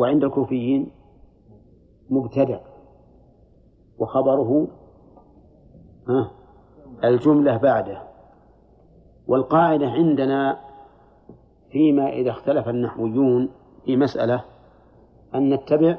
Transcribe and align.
وعند 0.00 0.24
الكوفيين 0.24 0.90
مبتدأ. 2.10 2.60
وخبره 3.98 4.68
الجملة 7.04 7.56
بعده. 7.56 8.02
والقاعدة 9.26 9.86
عندنا 9.86 10.60
فيما 11.70 12.08
إذا 12.08 12.30
اختلف 12.30 12.68
النحويون 12.68 13.48
في 13.84 13.96
مسألة 13.96 14.44
أن 15.34 15.54
نتبع 15.54 15.98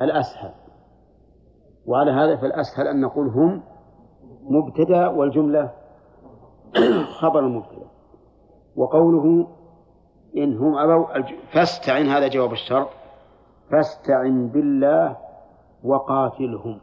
الأسهل. 0.00 0.52
وعلى 1.86 2.10
هذا 2.10 2.36
فالأسهل 2.36 2.88
أن 2.88 3.00
نقول 3.00 3.28
هم 3.28 3.62
مبتدأ 4.42 5.08
والجملة 5.08 5.70
خبر 7.20 7.40
المبتدأ 7.40 7.86
وقوله 8.76 9.46
إن 10.36 10.56
هم 10.56 10.78
أبوا 10.78 11.22
فاستعن 11.52 12.06
هذا 12.06 12.28
جواب 12.28 12.52
الشرط 12.52 12.88
فاستعن 13.74 14.48
بالله 14.48 15.16
وقاتلهم. 15.84 16.80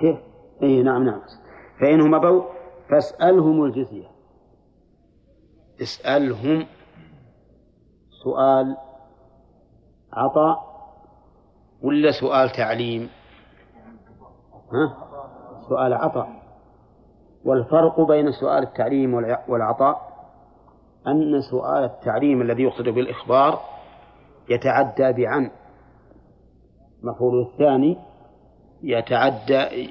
كيف؟ 0.00 0.18
اي 0.62 0.82
نعم 0.82 1.04
نعم. 1.04 1.20
فإنهم 1.80 2.14
أبوا 2.14 2.42
فاسألهم 2.90 3.64
الجزية. 3.64 4.06
اسألهم 5.82 6.66
سؤال 8.24 8.76
عطاء 10.12 10.58
ولا 11.82 12.10
سؤال 12.20 12.50
تعليم؟ 12.50 13.08
ها؟ 14.72 14.96
سؤال 15.68 15.94
عطاء. 15.94 16.28
والفرق 17.44 18.00
بين 18.00 18.32
سؤال 18.32 18.62
التعليم 18.62 19.14
والعطاء 19.48 20.14
أن 21.06 21.40
سؤال 21.40 21.84
التعليم 21.84 22.42
الذي 22.42 22.62
يقصد 22.62 22.88
بالإخبار 22.88 23.73
يتعدى 24.48 25.12
بعن. 25.12 25.50
مفعول 27.02 27.40
الثاني 27.40 27.98
يتعدى 28.82 29.90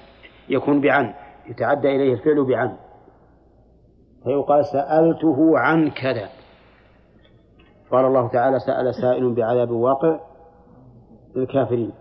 يكون 0.50 0.82
بعن. 0.82 1.14
يتعدى 1.50 1.96
إليه 1.96 2.14
الفعل 2.14 2.46
بعن. 2.46 2.78
فيقال 4.24 4.66
سألته 4.66 5.60
عن 5.60 5.90
كذا. 5.90 6.30
قال 7.92 8.06
الله 8.06 8.28
تعالى 8.28 8.60
سأل 8.60 8.96
سائل 8.96 9.34
بعذاب 9.34 9.72
واقع 9.72 10.20
للكافرين 11.36 11.94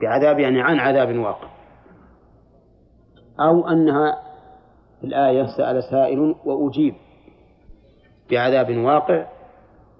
بعذاب 0.00 0.38
يعني 0.38 0.62
عن 0.62 0.78
عذاب 0.78 1.16
واقع. 1.16 1.48
أو 3.40 3.68
أنها 3.68 4.22
في 5.00 5.06
الآية 5.06 5.46
سأل 5.56 5.82
سائل 5.82 6.34
وأجيب. 6.44 6.94
بعذاب 8.30 8.76
واقع 8.76 9.26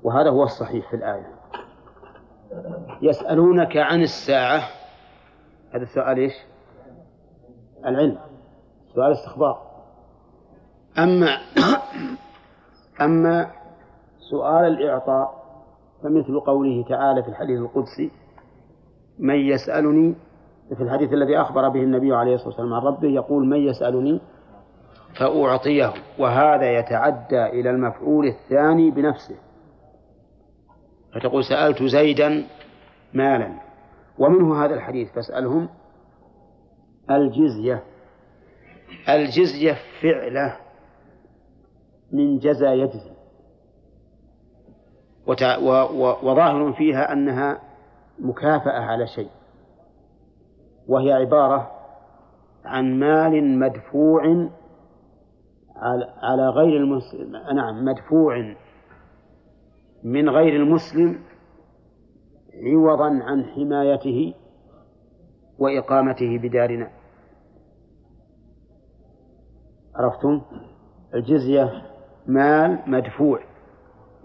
وهذا 0.03 0.31
هو 0.31 0.43
الصحيح 0.43 0.91
في 0.91 0.97
الآية. 0.97 1.38
يسألونك 3.03 3.77
عن 3.77 4.03
الساعة. 4.03 4.63
هذا 5.75 5.83
السؤال 5.83 6.19
إيش؟ 6.19 6.33
العلم. 7.87 8.19
سؤال 8.95 9.13
استخبار. 9.13 9.69
أما 10.99 11.39
أما 13.07 13.51
سؤال 14.31 14.65
الإعطاء 14.65 15.39
فمثل 16.03 16.41
قوله 16.41 16.85
تعالى 16.89 17.23
في 17.23 17.29
الحديث 17.29 17.59
القدسي 17.59 18.11
من 19.19 19.35
يسألني 19.35 20.15
في 20.77 20.83
الحديث 20.83 21.13
الذي 21.13 21.41
أخبر 21.41 21.69
به 21.69 21.81
النبي 21.81 22.15
عليه 22.15 22.35
الصلاة 22.35 22.49
والسلام 22.49 22.75
عن 22.75 22.83
ربه 22.83 23.09
يقول 23.09 23.47
من 23.47 23.57
يسألني 23.57 24.21
فأعطيه 25.15 25.93
وهذا 26.19 26.79
يتعدى 26.79 27.47
إلى 27.47 27.71
المفعول 27.71 28.27
الثاني 28.27 28.91
بنفسه. 28.91 29.37
فتقول 31.15 31.45
سألت 31.45 31.83
زيدا 31.83 32.45
مالا. 33.15 33.55
ومنه 34.19 34.65
هذا 34.65 34.75
الحديث 34.75 35.13
فاسألهم. 35.13 35.69
الجزية. 37.11 37.83
الجزية 39.09 39.77
فعلة 40.03 40.57
من 42.13 42.39
جزى 42.39 42.67
يجزي. 42.67 43.11
وظاهر 46.23 46.73
فيها 46.73 47.13
أنها 47.13 47.61
مكافأة 48.19 48.81
على 48.81 49.07
شيء. 49.07 49.31
وهي 50.89 51.13
عبارة 51.13 51.71
عن 52.65 52.99
مال 52.99 53.59
مدفوع 53.59 54.49
على 56.23 56.49
غير 56.49 56.77
المسلم. 56.77 57.37
نعم 57.55 57.85
مدفوع 57.85 58.55
من 60.05 60.29
غير 60.29 60.57
المسلم 60.57 61.21
عوضا 62.63 63.23
عن 63.23 63.45
حمايته 63.45 64.35
وإقامته 65.59 66.39
بدارنا. 66.39 66.91
عرفتم؟ 69.95 70.41
الجزية 71.15 71.83
مال 72.27 72.79
مدفوع 72.87 73.41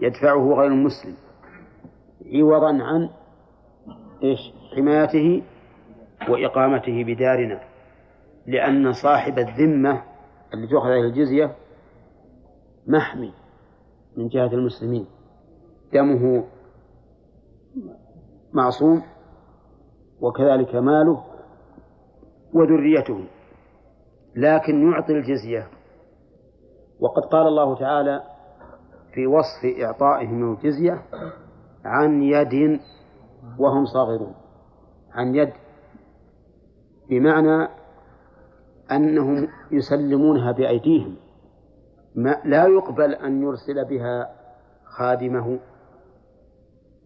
يدفعه 0.00 0.54
غير 0.54 0.66
المسلم. 0.66 1.14
عوضا 2.34 2.82
عن 2.82 3.08
إيش؟ 4.22 4.40
حمايته 4.76 5.42
وإقامته 6.28 7.04
بدارنا. 7.04 7.60
لأن 8.46 8.92
صاحب 8.92 9.38
الذمة 9.38 10.02
اللي 10.54 10.66
تؤخذ 10.66 10.88
عليه 10.88 11.08
الجزية 11.08 11.54
محمي 12.86 13.32
من 14.16 14.28
جهة 14.28 14.52
المسلمين. 14.52 15.06
دمه 15.92 16.44
معصوم 18.54 19.02
وكذلك 20.20 20.74
ماله 20.74 21.24
وذريته 22.52 23.24
لكن 24.36 24.90
يعطي 24.90 25.12
الجزية. 25.12 25.68
وقد 27.00 27.22
قال 27.22 27.46
الله 27.46 27.76
تعالى 27.76 28.22
في 29.14 29.26
وصف 29.26 29.64
إعطائهم 29.82 30.52
الجزية 30.52 31.02
عن 31.84 32.22
يد 32.22 32.80
وهم 33.58 33.84
صاغرون. 33.84 34.34
عن 35.12 35.34
يد 35.34 35.52
بمعنى 37.08 37.68
أنهم 38.92 39.48
يسلمونها 39.70 40.52
بأيديهم. 40.52 41.16
ما 42.14 42.40
لا 42.44 42.66
يقبل 42.66 43.14
أن 43.14 43.42
يرسل 43.42 43.84
بها 43.84 44.34
خادمه 44.84 45.58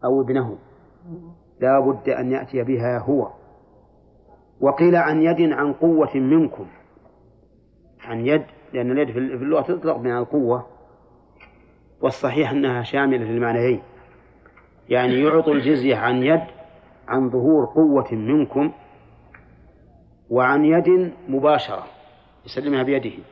أو 0.05 0.21
ابنه. 0.21 0.59
لا 1.61 1.81
بد 1.81 2.09
أن 2.09 2.33
يأتي 2.33 2.63
بها 2.63 2.99
هو. 2.99 3.31
وقيل 4.61 4.97
عن 4.97 5.23
يد 5.23 5.53
عن 5.53 5.73
قوة 5.73 6.17
منكم. 6.17 6.67
عن 8.01 8.27
يد 8.27 8.45
لأن 8.73 8.91
اليد 8.91 9.11
في 9.11 9.19
اللغة 9.19 9.63
تطلق 9.63 9.97
من 9.97 10.17
القوة. 10.17 10.67
والصحيح 12.01 12.51
أنها 12.51 12.83
شاملة 12.83 13.25
للمعنيين. 13.25 13.83
يعني 14.89 15.21
يعطوا 15.23 15.55
الجزية 15.55 15.97
عن 15.97 16.23
يد 16.23 16.45
عن 17.09 17.31
ظهور 17.31 17.65
قوة 17.67 18.13
منكم 18.13 18.73
وعن 20.31 20.65
يد 20.65 21.13
مباشرة. 21.29 21.87
يسلمها 22.47 22.83
بيده. 22.83 23.23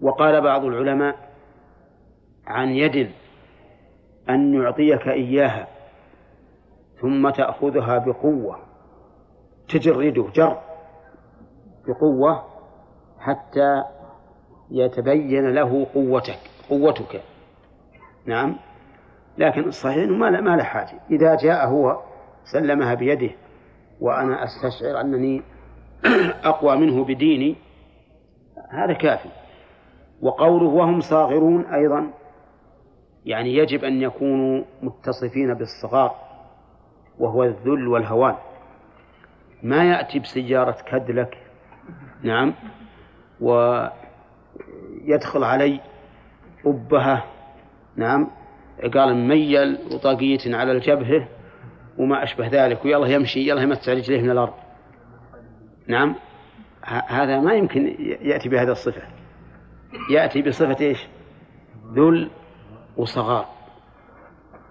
وقال 0.00 0.40
بعض 0.40 0.64
العلماء 0.64 1.32
عن 2.46 2.68
يد 2.68 3.10
أن 4.30 4.54
يعطيك 4.54 5.08
إياها 5.08 5.68
ثم 7.00 7.30
تأخذها 7.30 7.98
بقوة 7.98 8.58
تجرده 9.68 10.26
جر 10.34 10.58
بقوة 11.88 12.44
حتى 13.18 13.82
يتبين 14.70 15.50
له 15.50 15.86
قوتك 15.94 16.38
قوتك. 16.70 17.22
نعم. 18.26 18.56
لكن 19.38 19.64
الصحيح 19.64 19.96
أنه 19.96 20.16
ما 20.40 20.56
له 20.56 20.62
حاجة. 20.62 21.00
إذا 21.10 21.34
جاء 21.34 21.68
هو 21.68 22.00
سلمها 22.44 22.94
بيده 22.94 23.30
وأنا 24.00 24.44
أستشعر 24.44 25.00
أنني 25.00 25.42
أقوى 26.44 26.76
منه 26.76 27.04
بديني 27.04 27.56
هذا 28.70 28.92
كافي. 28.92 29.28
وقوله 30.22 30.66
وهم 30.66 31.00
صاغرون 31.00 31.66
أيضا 31.66 32.10
يعني 33.26 33.54
يجب 33.54 33.84
أن 33.84 34.02
يكونوا 34.02 34.64
متصفين 34.82 35.54
بالصغار 35.54 36.14
وهو 37.18 37.44
الذل 37.44 37.88
والهوان. 37.88 38.34
ما 39.62 39.84
يأتي 39.84 40.18
بسيارة 40.18 40.76
كدلك 40.90 41.38
نعم 42.22 42.54
ويدخل 43.40 45.44
علي 45.44 45.80
أبهة 46.66 47.24
نعم 47.96 48.30
قال 48.94 49.14
مميل 49.14 49.78
وطاقية 49.94 50.56
على 50.56 50.72
الجبهة 50.72 51.28
وما 51.98 52.22
أشبه 52.22 52.48
ذلك 52.48 52.84
ويلا 52.84 53.06
يمشي 53.06 53.48
يلا 53.48 53.62
يمسع 53.62 53.92
رجليه 53.92 54.22
من 54.22 54.30
الأرض. 54.30 54.54
نعم 55.86 56.14
هذا 57.08 57.40
ما 57.40 57.54
يمكن 57.54 57.86
يأتي 58.20 58.48
بهذه 58.48 58.70
الصفة. 58.70 59.02
يأتي 60.10 60.42
بصفة 60.42 60.76
إيش؟ 60.80 61.06
ذل 61.94 62.30
وصغار. 62.96 63.46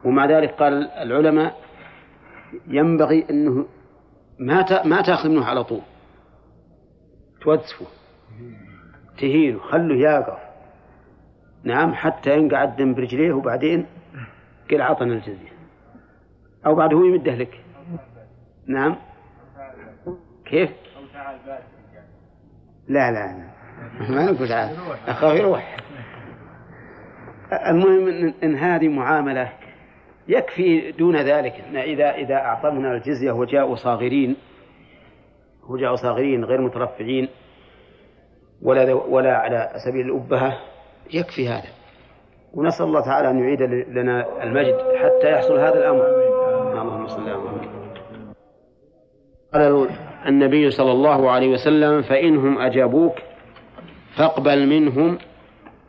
ومع 0.06 0.25
ذلك 0.25 0.50
قال 0.50 0.91
العلماء 0.91 1.62
ينبغي 2.68 3.25
أنه 3.29 3.65
ما 4.39 4.83
ما 4.85 5.01
تأخذ 5.01 5.29
منه 5.29 5.45
على 5.45 5.63
طول. 5.63 5.81
توزفه 7.41 7.85
تهينه. 9.18 9.59
خله 9.59 9.95
يقف 9.95 10.39
نعم 11.63 11.94
حتى 11.94 12.38
ينقعد 12.38 12.75
دم 12.75 12.94
برجليه 12.94 13.33
وبعدين 13.33 13.85
قل 14.71 14.81
عطنا 14.81 15.13
الجزية. 15.13 15.51
أو 16.65 16.75
بعد 16.75 16.94
هو 16.94 17.03
يمده 17.03 17.35
لك. 17.35 17.63
نعم. 18.67 18.95
كيف؟ 20.45 20.71
لا 22.88 23.12
لا 23.12 23.12
لا. 23.12 23.51
ما 24.09 24.31
نقول 24.31 24.47
تعال 24.47 24.75
أخاف 25.07 25.39
يروح. 25.39 25.80
المهم 27.53 28.33
إن 28.44 28.56
هذه 28.56 28.88
معاملة 28.88 29.51
يكفي 30.27 30.92
دون 30.92 31.15
ذلك. 31.15 31.53
إن 31.69 31.77
إذا 31.77 32.12
إذا 32.12 32.36
أعطونا 32.36 32.95
الجزية 32.95 33.31
وجاءوا 33.31 33.75
صاغرين 33.75 34.36
وجاءوا 35.69 35.95
صاغرين 35.95 36.45
غير 36.45 36.62
مترفعين 36.62 37.30
ولا 38.62 38.94
ولا 38.94 39.38
على 39.38 39.69
سبيل 39.86 40.06
الأبهة 40.06 40.57
يكفي 41.13 41.48
هذا. 41.48 41.69
ونسأل 42.53 42.86
الله 42.86 43.01
تعالى 43.01 43.30
أن 43.30 43.39
يعيد 43.39 43.62
لنا 43.89 44.44
المجد 44.44 44.75
حتى 44.75 45.31
يحصل 45.31 45.59
هذا 45.59 45.77
الأمر. 45.77 46.03
اللهم 46.81 47.07
صل 47.07 47.30
على 47.30 47.38
محمد. 47.38 47.71
قال 49.53 49.89
النبي 50.27 50.69
صلى 50.69 50.92
الله 50.92 51.31
عليه 51.31 51.48
وسلم 51.48 52.01
فإنهم 52.01 52.57
أجابوك 52.57 53.15
فاقبل 54.18 54.68
منهم 54.68 55.18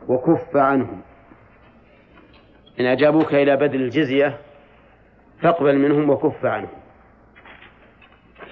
وكف 0.09 0.55
عنهم. 0.55 1.01
إن 2.79 2.85
أجابوك 2.85 3.33
إلى 3.33 3.57
بذل 3.57 3.81
الجزية 3.81 4.37
فاقبل 5.41 5.77
منهم 5.77 6.09
وكف 6.09 6.45
عنهم. 6.45 6.69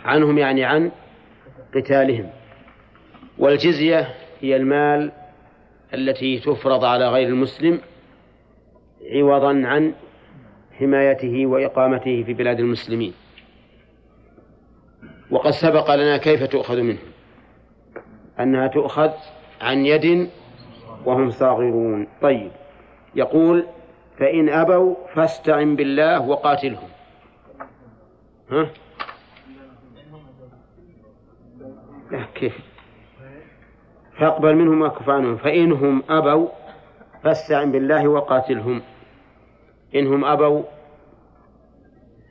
عنهم 0.06 0.38
يعني 0.38 0.64
عن 0.64 0.92
قتالهم. 1.76 2.30
والجزية 3.38 4.08
هي 4.42 4.56
المال 4.56 5.12
التي 5.94 6.40
تفرض 6.40 6.84
على 6.84 7.10
غير 7.10 7.28
المسلم 7.28 7.82
عوضا 9.12 9.68
عن 9.68 9.94
حمايته 10.80 11.46
وإقامته 11.46 12.24
في 12.24 12.34
بلاد 12.34 12.60
المسلمين. 12.60 13.14
وقد 15.32 15.52
سبق 15.52 15.96
لنا 15.96 16.18
كيف 16.18 16.44
تؤخذ 16.44 16.82
منه. 16.82 17.00
أنها 18.40 18.68
تؤخذ 18.68 19.12
عن 19.62 19.86
يد 19.86 20.30
وهم 21.06 21.30
صاغرون. 21.30 22.08
طيب 22.22 22.52
يقول 23.16 23.66
فإن 24.22 24.50
أبوا 24.50 24.96
فاستعن 25.16 25.76
بالله 25.76 26.22
وقاتلهم. 26.22 26.90
ها؟ 28.52 28.70
كيف؟ 32.36 32.60
فاقبل 34.18 34.56
منهم 34.56 34.82
واكف 34.82 35.10
عنهم. 35.10 35.38
فإنهم 35.38 36.04
أبوا 36.10 36.48
فاستعن 37.24 37.72
بالله 37.72 38.08
وقاتلهم. 38.08 38.82
إنهم 39.96 40.26
أبوا 40.26 40.64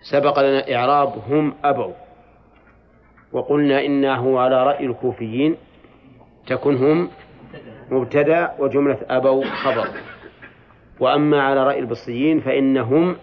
سبق 0.02 0.40
لنا 0.40 0.74
إعراب 0.74 1.12
هم 1.28 1.54
أبوا. 1.64 1.92
وقلنا 3.32 3.84
إنه 3.84 4.40
على 4.40 4.64
رأي 4.64 4.86
الكوفيين 4.86 5.56
تكون 6.46 6.76
هم 6.76 7.10
مبتدأ 7.90 8.54
وجملة 8.58 8.98
أبوا 9.10 9.44
خبر. 9.44 9.88
وأما 11.00 11.42
على 11.42 11.64
رأي 11.64 11.78
البصريين 11.78 12.40
فإنهم 12.40 13.16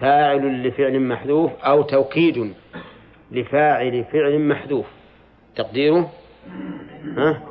فاعل 0.00 0.68
لفعل 0.68 1.00
محذوف 1.00 1.64
أو 1.64 1.82
توكيد 1.82 2.54
لفاعل 3.30 4.04
فعل 4.04 4.48
محذوف. 4.48 4.86
تقديره؟ 5.56 6.10
ها؟ 7.16 7.42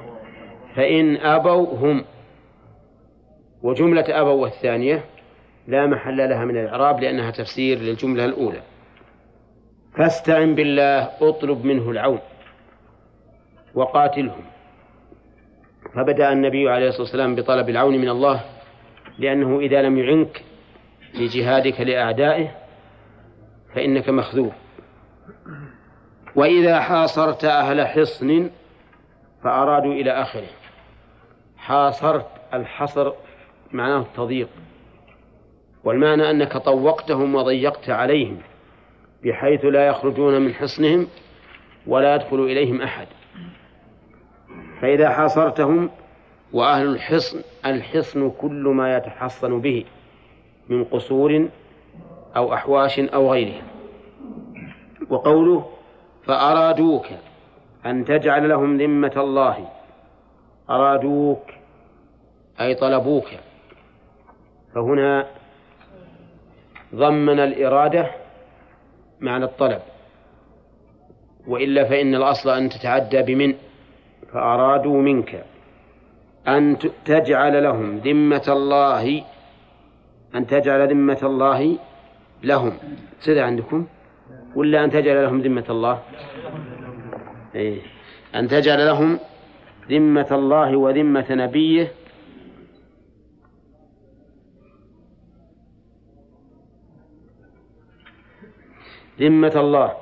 فإن 0.75 1.17
أبوا 1.17 1.77
هم. 1.77 2.05
وجملة 3.63 4.05
أبوا 4.21 4.47
الثانية 4.47 5.05
لا 5.67 5.85
محل 5.85 6.17
لها 6.29 6.45
من 6.45 6.57
الإعراب 6.57 6.99
لأنها 6.99 7.31
تفسير 7.31 7.77
للجملة 7.77 8.25
الأولى. 8.25 8.61
فاستعن 9.97 10.55
بالله 10.55 11.09
اطلب 11.21 11.65
منه 11.65 11.91
العون 11.91 12.19
وقاتلهم. 13.73 14.45
فبدأ 15.95 16.31
النبي 16.31 16.69
عليه 16.69 16.87
الصلاة 16.87 17.01
والسلام 17.01 17.35
بطلب 17.35 17.69
العون 17.69 17.97
من 17.97 18.09
الله 18.09 18.54
لأنه 19.19 19.59
إذا 19.59 19.81
لم 19.81 19.97
يعنك 19.97 20.43
في 21.11 21.27
جهادك 21.27 21.81
لأعدائه 21.81 22.51
فإنك 23.75 24.09
مخذول 24.09 24.51
وإذا 26.35 26.79
حاصرت 26.79 27.45
أهل 27.45 27.87
حصن 27.87 28.49
فأرادوا 29.43 29.93
إلى 29.93 30.11
آخره. 30.11 30.47
حاصرت 31.57 32.27
الحصر 32.53 33.13
معناه 33.71 34.01
التضييق. 34.01 34.49
والمعنى 35.83 36.29
أنك 36.29 36.57
طوقتهم 36.57 37.35
وضيقت 37.35 37.89
عليهم 37.89 38.37
بحيث 39.23 39.65
لا 39.65 39.87
يخرجون 39.87 40.41
من 40.41 40.53
حصنهم 40.53 41.07
ولا 41.87 42.15
يدخل 42.15 42.39
إليهم 42.39 42.81
أحد. 42.81 43.07
فإذا 44.81 45.09
حاصرتهم 45.09 45.89
وأهل 46.55 46.87
الحصن 46.87 47.41
الحصن 47.65 48.31
كل 48.31 48.63
ما 48.75 48.97
يتحصن 48.97 49.61
به 49.61 49.85
من 50.69 50.83
قصور 50.83 51.49
أو 52.35 52.53
أحواش 52.53 52.99
أو 52.99 53.31
غيرها. 53.31 53.61
وقوله 55.09 55.69
فأرادوك 56.23 57.05
أن 57.85 58.05
تجعل 58.05 58.49
لهم 58.49 58.77
ذمة 58.77 59.11
الله. 59.17 59.67
أرادوك 60.69 61.43
أي 62.61 62.75
طلبوك. 62.75 63.27
فهنا 64.75 65.27
ضمن 66.95 67.39
الإرادة 67.39 68.11
معنى 69.19 69.45
الطلب. 69.45 69.81
وإلا 71.47 71.83
فإن 71.83 72.15
الأصل 72.15 72.49
أن 72.49 72.69
تتعدى 72.69 73.21
بمن؟ 73.21 73.53
فأرادوا 74.33 75.01
منك. 75.01 75.45
أن 76.47 76.77
تجعل 77.05 77.63
لهم 77.63 77.97
ذمة 77.97 78.43
الله 78.47 79.23
أن 80.35 80.47
تجعل 80.47 80.87
ذمة 80.89 81.19
الله 81.23 81.77
لهم. 82.43 82.73
سيدة 83.19 83.45
عندكم؟ 83.45 83.87
ولا 84.55 84.83
أن 84.83 84.89
تجعل 84.91 85.23
لهم 85.23 85.41
ذمة 85.41 85.65
الله؟ 85.69 86.01
إيه. 87.55 87.81
أن 88.35 88.47
تجعل 88.47 88.85
لهم 88.85 89.19
ذمة 89.89 90.27
الله 90.31 90.75
وذمة 90.75 91.25
نبيه. 91.29 91.91
ذمة 99.19 99.53
الله 99.55 99.93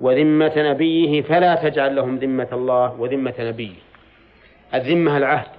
وذمة 0.00 0.52
نبيه 0.56 1.22
فلا 1.22 1.54
تجعل 1.54 1.96
لهم 1.96 2.16
ذمة 2.16 2.48
الله 2.52 3.00
وذمة 3.00 3.34
نبيه. 3.38 3.74
الذمة 4.74 5.16
العهد. 5.16 5.57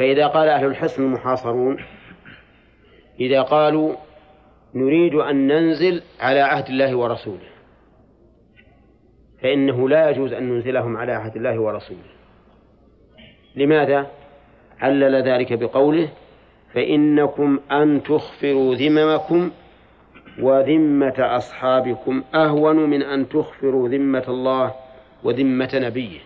فإذا 0.00 0.26
قال 0.26 0.48
أهل 0.48 0.66
الحصن 0.66 1.02
المحاصرون 1.02 1.76
إذا 3.20 3.42
قالوا 3.42 3.94
نريد 4.74 5.14
أن 5.14 5.46
ننزل 5.46 6.02
على 6.20 6.40
عهد 6.40 6.68
الله 6.68 6.96
ورسوله 6.96 7.50
فإنه 9.42 9.88
لا 9.88 10.10
يجوز 10.10 10.32
أن 10.32 10.48
ننزلهم 10.48 10.96
على 10.96 11.12
عهد 11.12 11.36
الله 11.36 11.60
ورسوله 11.60 12.10
لماذا؟ 13.56 14.06
علل 14.78 15.22
ذلك 15.22 15.52
بقوله 15.52 16.08
فإنكم 16.74 17.60
أن 17.70 18.02
تخفروا 18.02 18.74
ذممكم 18.74 19.50
وذمة 20.40 21.36
أصحابكم 21.36 22.22
أهون 22.34 22.76
من 22.76 23.02
أن 23.02 23.28
تخفروا 23.28 23.88
ذمة 23.88 24.24
الله 24.28 24.74
وذمة 25.24 25.70
نبيه 25.74 26.18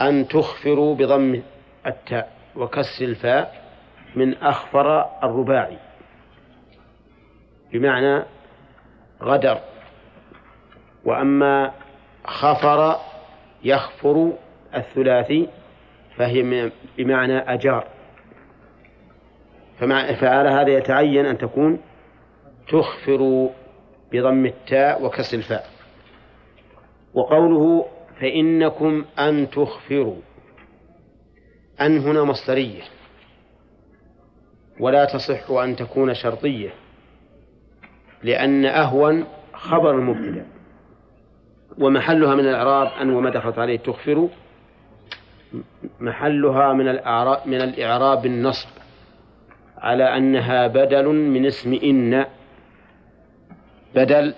أن 0.00 0.28
تخفروا 0.28 0.94
بضم 0.94 1.40
التاء 1.88 2.30
وكسر 2.56 3.04
الفاء 3.04 3.68
من 4.16 4.34
أخفر 4.34 5.06
الرباعي. 5.24 5.78
بمعنى 7.72 8.24
غدر. 9.22 9.60
وأما 11.04 11.72
خفر 12.24 12.96
يخفر 13.64 14.32
الثلاثي 14.74 15.48
فهي 16.16 16.70
بمعنى 16.98 17.38
أجار. 17.38 17.86
فعلى 20.20 20.48
هذا 20.48 20.70
يتعين 20.70 21.26
أن 21.26 21.38
تكون 21.38 21.80
تخفر 22.68 23.50
بضم 24.12 24.46
التاء 24.46 25.04
وكسر 25.04 25.36
الفاء. 25.36 25.66
وقوله 27.14 27.86
فإنكم 28.20 29.04
أن 29.18 29.50
تخفروا. 29.50 30.27
أن 31.80 31.98
هنا 31.98 32.24
مصدرية. 32.24 32.82
ولا 34.80 35.04
تصح 35.04 35.50
أن 35.50 35.76
تكون 35.76 36.14
شرطية. 36.14 36.70
لأن 38.22 38.66
أهون 38.66 39.24
خبر 39.52 39.90
المبتدأ. 39.90 40.46
ومحلها 41.78 42.34
من 42.34 42.48
الإعراب 42.48 42.92
أن 43.00 43.10
وما 43.10 43.30
دخلت 43.30 43.58
عليه 43.58 43.78
تخفر. 43.78 44.28
محلها 46.00 46.72
من 46.72 46.88
الإعراب 46.88 47.48
من 47.48 47.60
الإعراب 47.60 48.26
النصب. 48.26 48.68
على 49.78 50.16
أنها 50.16 50.66
بدل 50.66 51.06
من 51.06 51.46
اسم 51.46 51.74
إن. 51.74 52.24
بدل 53.94 54.34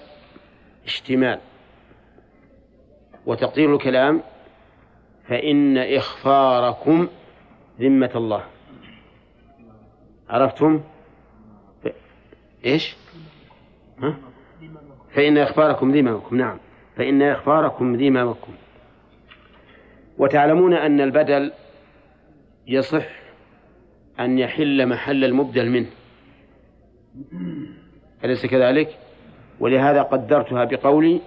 اشتمال. 0.84 1.38
وتقدير 3.26 3.74
الكلام 3.74 4.22
فإن 5.28 5.78
إخفاركم 5.78 7.08
ذمة 7.80 8.10
الله 8.14 8.44
عرفتم؟ 10.28 10.80
إيش؟ 12.64 12.96
ها؟ 14.02 14.16
فإن 15.14 15.38
إخفاركم 15.38 15.90
ذممكم 15.92 16.36
نعم 16.36 16.58
فإن 16.96 17.22
إخفاركم 17.22 17.96
ذممكم 17.96 18.52
وتعلمون 20.18 20.74
أن 20.74 21.00
البدل 21.00 21.52
يصح 22.66 23.06
أن 24.20 24.38
يحل 24.38 24.86
محل 24.88 25.24
المبدل 25.24 25.70
منه 25.70 25.90
أليس 28.24 28.46
كذلك؟ 28.46 28.98
ولهذا 29.60 30.02
قدرتها 30.02 30.64
بقولي 30.64 31.20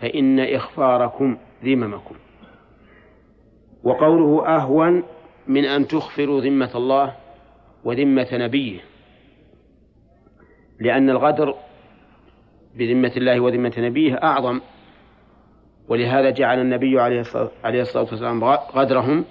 فإن 0.00 0.40
إخفاركم 0.40 1.38
ذممكم 1.64 2.14
وقوله 3.84 4.56
أهون 4.56 5.02
من 5.50 5.64
أن 5.64 5.86
تخفروا 5.86 6.40
ذمة 6.40 6.70
الله 6.74 7.16
وذمة 7.84 8.28
نبيه. 8.32 8.80
لأن 10.80 11.10
الغدر 11.10 11.54
بذمة 12.74 13.12
الله 13.16 13.40
وذمة 13.40 13.72
نبيه 13.78 14.14
أعظم. 14.14 14.60
ولهذا 15.88 16.30
جعل 16.30 16.60
النبي 16.60 17.00
عليه 17.00 17.80
الصلاة 17.80 18.06
والسلام 18.10 18.44
غدرهم 18.44 19.24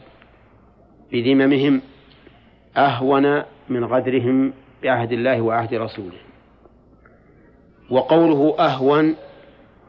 بذممهم 1.11 1.81
أهون 2.77 3.43
من 3.69 3.85
غدرهم 3.85 4.53
بعهد 4.83 5.11
الله 5.11 5.41
وعهد 5.41 5.73
رسوله. 5.73 6.19
وقوله 7.89 8.55
أهون 8.59 9.15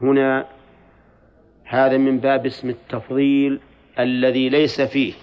هنا 0.01 0.45
هذا 1.65 1.97
من 1.97 2.19
باب 2.19 2.45
اسم 2.45 2.69
التفضيل 2.69 3.59
الذي 3.99 4.49
ليس 4.49 4.81
فيه 4.81 5.13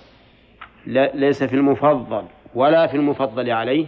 ليس 0.86 1.42
في 1.42 1.56
المفضل 1.56 2.24
ولا 2.54 2.86
في 2.86 2.96
المفضل 2.96 3.50
عليه 3.50 3.86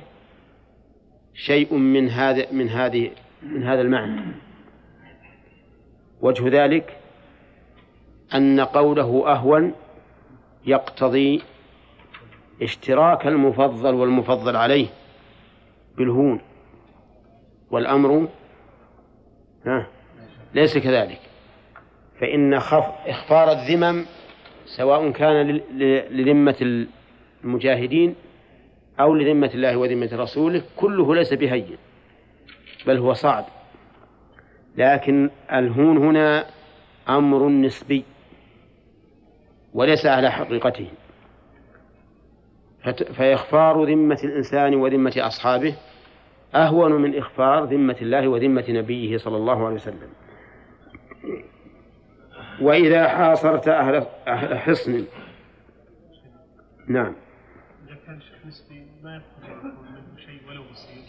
شيء 1.34 1.74
من 1.74 2.08
هذا 2.08 2.52
من 2.52 2.68
هذه 2.68 3.10
من 3.42 3.62
هذا 3.62 3.80
المعنى. 3.80 4.20
وجه 6.20 6.64
ذلك 6.64 6.96
أن 8.34 8.60
قوله 8.60 9.32
أهون 9.32 9.72
يقتضي 10.66 11.42
اشتراك 12.62 13.26
المفضل 13.26 13.94
والمفضل 13.94 14.56
عليه 14.56 14.86
بالهون. 15.96 16.40
والأمر 17.70 18.28
ها 19.66 19.86
ليس 20.54 20.78
كذلك. 20.78 21.20
فإن 22.20 22.54
إخفار 22.54 23.52
الذمم 23.52 24.06
سواء 24.76 25.10
كان 25.10 25.60
لذمة 26.10 26.86
المجاهدين 27.44 28.14
أو 29.00 29.14
لذمة 29.14 29.50
الله 29.54 29.76
وذمة 29.76 30.08
رسوله 30.12 30.62
كله 30.76 31.14
ليس 31.14 31.34
بهين 31.34 31.76
بل 32.86 32.98
هو 32.98 33.12
صعب. 33.12 33.44
لكن 34.76 35.30
الهون 35.52 35.96
هنا 35.96 36.46
أمر 37.08 37.48
نسبي 37.48 38.04
وليس 39.74 40.06
على 40.06 40.30
حقيقته. 40.30 40.88
فإخفار 43.14 43.84
ذمة 43.84 44.18
الإنسان 44.24 44.74
وذمة 44.74 45.14
أصحابه 45.16 45.74
أهون 46.54 46.92
من 46.92 47.18
إخفار 47.18 47.64
ذمة 47.64 47.96
الله 48.02 48.28
وذمة 48.28 48.64
نبيه 48.68 49.16
صلى 49.16 49.36
الله 49.36 49.66
عليه 49.66 49.74
وسلم. 49.74 50.10
وإذا 52.60 53.08
حاصرت 53.08 53.68
أهل 53.68 54.06
حصن. 54.58 55.04
نعم. 56.88 57.14
إذا 57.88 57.96
كان 58.06 58.20
نسبي 58.48 58.86
ما 59.02 59.22
منه 59.52 59.72
شيء 60.16 60.40
ولو 60.48 60.62
بسيط. 60.72 61.04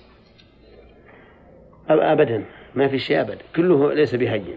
أبدا. 1.89 2.45
ما 2.75 2.87
في 2.87 2.99
شيء 2.99 3.21
أبدا. 3.21 3.37
كله 3.55 3.93
ليس 3.93 4.15
بهين. 4.15 4.55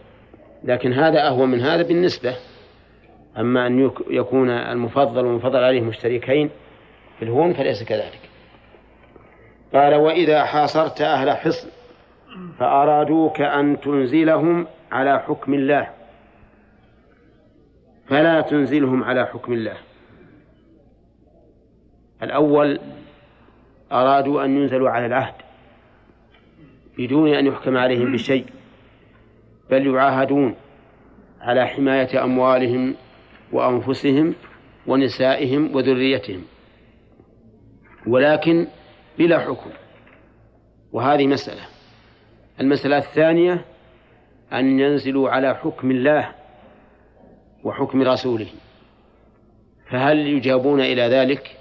لكن 0.64 0.92
هذا 0.92 1.26
أهون 1.28 1.48
من 1.48 1.60
هذا 1.60 1.82
بالنسبة. 1.82 2.36
أما 3.38 3.66
أن 3.66 3.90
يكون 4.10 4.50
المفضل 4.50 5.26
والمفضل 5.26 5.64
عليه 5.64 5.80
مشتركين 5.80 6.50
في 7.18 7.24
الهون 7.24 7.52
فليس 7.52 7.82
كذلك. 7.82 8.20
قال 9.74 9.94
وإذا 9.94 10.44
حاصرت 10.44 11.00
أهل 11.00 11.30
حصن 11.30 11.68
فأرادوك 12.58 13.40
أن 13.40 13.80
تنزلهم 13.80 14.66
على 14.92 15.18
حكم 15.18 15.54
الله. 15.54 15.93
فلا 18.06 18.40
تنزلهم 18.40 19.04
على 19.04 19.26
حكم 19.26 19.52
الله. 19.52 19.76
الأول 22.22 22.80
أرادوا 23.92 24.44
أن 24.44 24.56
ينزلوا 24.56 24.90
على 24.90 25.06
العهد 25.06 25.34
بدون 26.98 27.34
أن 27.34 27.46
يحكم 27.46 27.76
عليهم 27.76 28.12
بشيء 28.12 28.46
بل 29.70 29.86
يعاهدون 29.86 30.54
على 31.40 31.66
حماية 31.66 32.24
أموالهم 32.24 32.94
وأنفسهم 33.52 34.34
ونسائهم 34.86 35.76
وذريتهم. 35.76 36.42
ولكن 38.06 38.66
بلا 39.18 39.38
حكم. 39.38 39.70
وهذه 40.92 41.26
مسألة. 41.26 41.62
المسألة 42.60 42.98
الثانية 42.98 43.64
أن 44.52 44.80
ينزلوا 44.80 45.30
على 45.30 45.54
حكم 45.54 45.90
الله. 45.90 46.43
وحكم 47.64 48.02
رسوله. 48.02 48.46
فهل 49.90 50.18
يجابون 50.18 50.80
إلى 50.80 51.02
ذلك؟ 51.02 51.56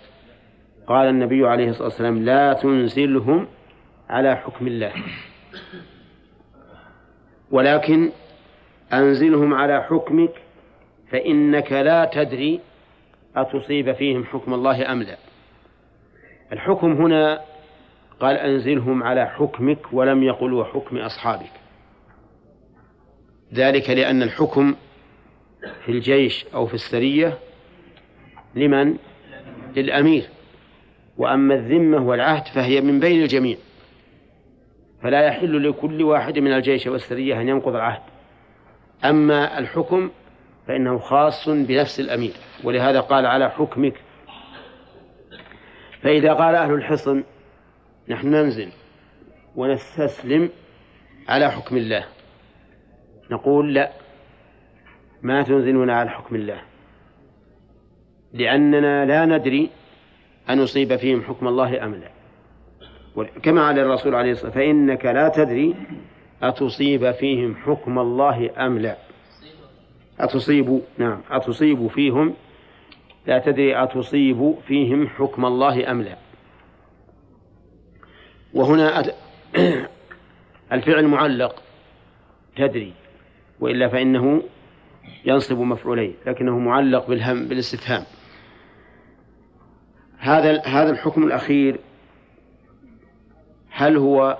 قال 0.87 1.07
النبي 1.07 1.47
عليه 1.47 1.69
الصلاة 1.69 1.87
والسلام 1.87 2.23
لا 2.23 2.53
تنزلهم 2.53 3.47
على 4.09 4.35
حكم 4.35 4.67
الله. 4.67 4.93
ولكن 7.51 8.11
أنزلهم 8.93 9.53
على 9.53 9.83
حكمك 9.83 10.33
فإنك 11.11 11.71
لا 11.71 12.05
تدري 12.05 12.59
أتصيب 13.35 13.93
فيهم 13.93 14.25
حكم 14.25 14.53
الله 14.53 14.91
أم 14.91 15.03
لا. 15.03 15.17
الحكم 16.51 16.91
هنا 16.91 17.41
قال 18.19 18.35
أنزلهم 18.37 19.03
على 19.03 19.25
حكمك 19.25 19.93
ولم 19.93 20.23
يقل 20.23 20.53
وحكم 20.53 20.97
أصحابك. 20.97 21.51
ذلك 23.53 23.89
لأن 23.89 24.23
الحكم 24.23 24.75
في 25.85 25.91
الجيش 25.91 26.45
أو 26.53 26.65
في 26.65 26.73
السرية 26.73 27.37
لمن؟ 28.55 28.97
للأمير. 29.75 30.23
وأما 31.17 31.55
الذمة 31.55 32.07
والعهد 32.07 32.47
فهي 32.47 32.81
من 32.81 32.99
بين 32.99 33.21
الجميع. 33.21 33.57
فلا 35.03 35.27
يحل 35.27 35.69
لكل 35.69 36.03
واحد 36.03 36.39
من 36.39 36.53
الجيش 36.53 36.87
والسرية 36.87 37.41
أن 37.41 37.49
ينقض 37.49 37.75
العهد. 37.75 38.01
أما 39.05 39.59
الحكم 39.59 40.11
فإنه 40.67 40.97
خاص 40.97 41.49
بنفس 41.49 41.99
الأمير. 41.99 42.33
ولهذا 42.63 42.99
قال 42.99 43.25
على 43.25 43.49
حكمك. 43.49 43.93
فإذا 46.01 46.33
قال 46.33 46.55
أهل 46.55 46.73
الحصن 46.73 47.23
نحن 48.09 48.27
ننزل 48.27 48.69
ونستسلم 49.55 50.49
على 51.29 51.51
حكم 51.51 51.77
الله. 51.77 52.05
نقول 53.31 53.73
لا. 53.73 54.02
ما 55.23 55.43
تنزلنا 55.43 55.93
على 55.93 56.09
حكم 56.09 56.35
الله. 56.35 56.61
لأننا 58.33 59.05
لا 59.05 59.25
ندري 59.25 59.69
أن 60.49 60.59
يصيب 60.59 60.95
فيهم 60.95 61.21
حكم 61.21 61.47
الله 61.47 61.85
أم 61.85 61.95
لا. 61.95 62.09
كما 63.43 63.61
على 63.61 63.81
الرسول 63.81 64.15
عليه 64.15 64.31
الصلاة 64.31 64.47
والسلام 64.47 64.87
فإنك 64.87 65.05
لا 65.05 65.29
تدري 65.29 65.75
أتصيب 66.43 67.11
فيهم 67.11 67.55
حكم 67.55 67.99
الله 67.99 68.65
أم 68.65 68.79
لا. 68.79 68.97
أتصيب 70.19 70.81
نعم 70.97 71.21
أتصيب 71.31 71.87
فيهم 71.87 72.33
لا 73.27 73.39
تدري 73.39 73.83
أتصيب 73.83 74.55
فيهم 74.67 75.07
حكم 75.07 75.45
الله 75.45 75.91
أم 75.91 76.01
لا. 76.01 76.17
وهنا 78.53 79.03
الفعل 80.73 81.07
معلق 81.07 81.63
تدري 82.55 82.93
وإلا 83.59 83.87
فإنه 83.87 84.41
ينصب 85.25 85.59
مفعولين 85.59 86.15
لكنه 86.25 86.59
معلق 86.59 87.07
بالهم 87.07 87.47
بالاستفهام. 87.47 88.03
هذا 90.17 90.61
هذا 90.61 90.89
الحكم 90.89 91.23
الأخير 91.23 91.79
هل 93.69 93.97
هو 93.97 94.37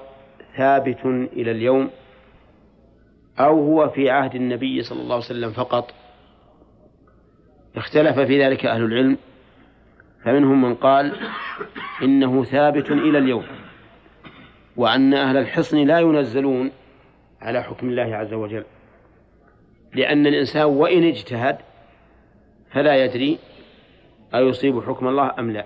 ثابت 0.58 1.06
إلى 1.06 1.52
اليوم 1.52 1.90
أو 3.40 3.60
هو 3.60 3.90
في 3.90 4.10
عهد 4.10 4.36
النبي 4.36 4.84
صلى 4.84 5.02
الله 5.02 5.16
عليه 5.16 5.26
وسلم 5.26 5.52
فقط؟ 5.52 5.94
اختلف 7.76 8.20
في 8.20 8.44
ذلك 8.44 8.66
أهل 8.66 8.84
العلم 8.84 9.18
فمنهم 10.24 10.62
من 10.62 10.76
قال 10.76 11.16
إنه 12.02 12.44
ثابت 12.44 12.92
إلى 12.92 13.18
اليوم 13.18 13.44
وأن 14.76 15.14
أهل 15.14 15.38
الحصن 15.38 15.78
لا 15.78 16.00
ينزلون 16.00 16.72
على 17.42 17.64
حكم 17.64 17.90
الله 17.90 18.16
عز 18.16 18.34
وجل. 18.34 18.64
لأن 19.96 20.28
الإنسان 20.28 20.64
وإن 20.64 21.04
اجتهد 21.04 21.58
فلا 22.72 23.06
يدري 23.06 23.38
أيصيب 24.36 24.84
حكم 24.84 25.08
الله 25.08 25.32
أم 25.40 25.52
لا. 25.52 25.66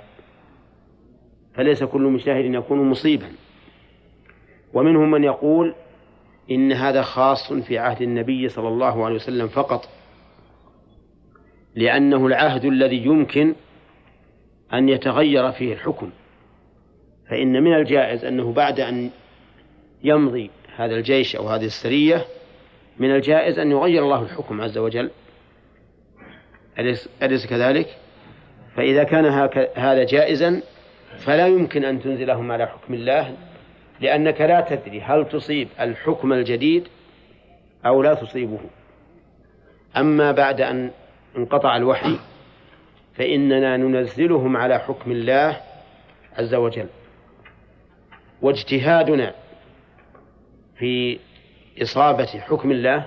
فليس 1.53 1.83
كل 1.83 2.01
مجتهد 2.01 2.53
يكون 2.53 2.89
مصيبا. 2.89 3.27
ومنهم 4.73 5.11
من 5.11 5.23
يقول 5.23 5.75
إن 6.51 6.71
هذا 6.71 7.01
خاص 7.01 7.53
في 7.53 7.77
عهد 7.77 8.01
النبي 8.01 8.49
صلى 8.49 8.67
الله 8.67 9.05
عليه 9.05 9.15
وسلم 9.15 9.47
فقط 9.47 9.89
لأنه 11.75 12.27
العهد 12.27 12.65
الذي 12.65 13.05
يمكن 13.05 13.55
أن 14.73 14.89
يتغير 14.89 15.51
فيه 15.51 15.73
الحكم. 15.73 16.09
فإن 17.29 17.63
من 17.63 17.73
الجائز 17.73 18.25
أنه 18.25 18.53
بعد 18.53 18.79
أن 18.79 19.09
يمضي 20.03 20.49
هذا 20.75 20.95
الجيش 20.95 21.35
أو 21.35 21.47
هذه 21.47 21.65
السرية 21.65 22.25
من 22.99 23.15
الجائز 23.15 23.59
أن 23.59 23.71
يغير 23.71 24.03
الله 24.03 24.21
الحكم 24.21 24.61
عز 24.61 24.77
وجل. 24.77 25.11
أليس 27.21 27.47
كذلك؟ 27.49 27.97
فإذا 28.75 29.03
كان 29.03 29.25
هذا 29.75 30.03
جائزا 30.03 30.61
فلا 31.17 31.47
يمكن 31.47 31.85
أن 31.85 32.01
تنزلهم 32.01 32.51
على 32.51 32.67
حكم 32.67 32.93
الله 32.93 33.35
لأنك 34.01 34.41
لا 34.41 34.61
تدري 34.61 35.01
هل 35.01 35.29
تصيب 35.29 35.67
الحكم 35.79 36.33
الجديد 36.33 36.87
أو 37.85 38.03
لا 38.03 38.13
تصيبه. 38.13 38.59
أما 39.97 40.31
بعد 40.31 40.61
أن 40.61 40.91
انقطع 41.37 41.77
الوحي 41.77 42.19
فإننا 43.13 43.77
ننزلهم 43.77 44.57
على 44.57 44.79
حكم 44.79 45.11
الله 45.11 45.61
عز 46.37 46.55
وجل. 46.55 46.87
واجتهادنا 48.41 49.33
في 50.75 51.19
إصابة 51.81 52.25
حكم 52.25 52.71
الله 52.71 53.05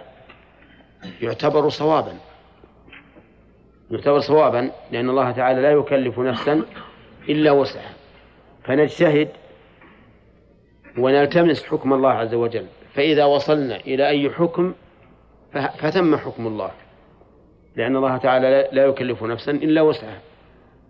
يعتبر 1.23 1.69
صوابا. 1.69 2.13
يعتبر 3.91 4.21
صوابا 4.21 4.71
لأن 4.91 5.11
الله 5.11 5.31
تعالى 5.31 5.63
لا 5.63 5.71
يكلف 5.71 6.19
نفسا 6.19 6.63
إلا 7.29 7.51
وسعها. 7.51 7.95
فنجتهد 8.65 9.29
ونلتمس 10.99 11.65
حكم 11.65 11.93
الله 11.93 12.11
عز 12.11 12.35
وجل. 12.35 12.67
فإذا 12.95 13.25
وصلنا 13.25 13.77
إلى 13.77 14.09
أي 14.09 14.31
حكم 14.31 14.75
فتم 15.79 16.17
حكم 16.17 16.47
الله. 16.47 16.71
لأن 17.77 17.97
الله 17.97 18.17
تعالى 18.17 18.69
لا 18.73 18.85
يكلف 18.85 19.23
نفسا 19.23 19.53
إلا 19.53 19.83
وسعها. 19.83 20.21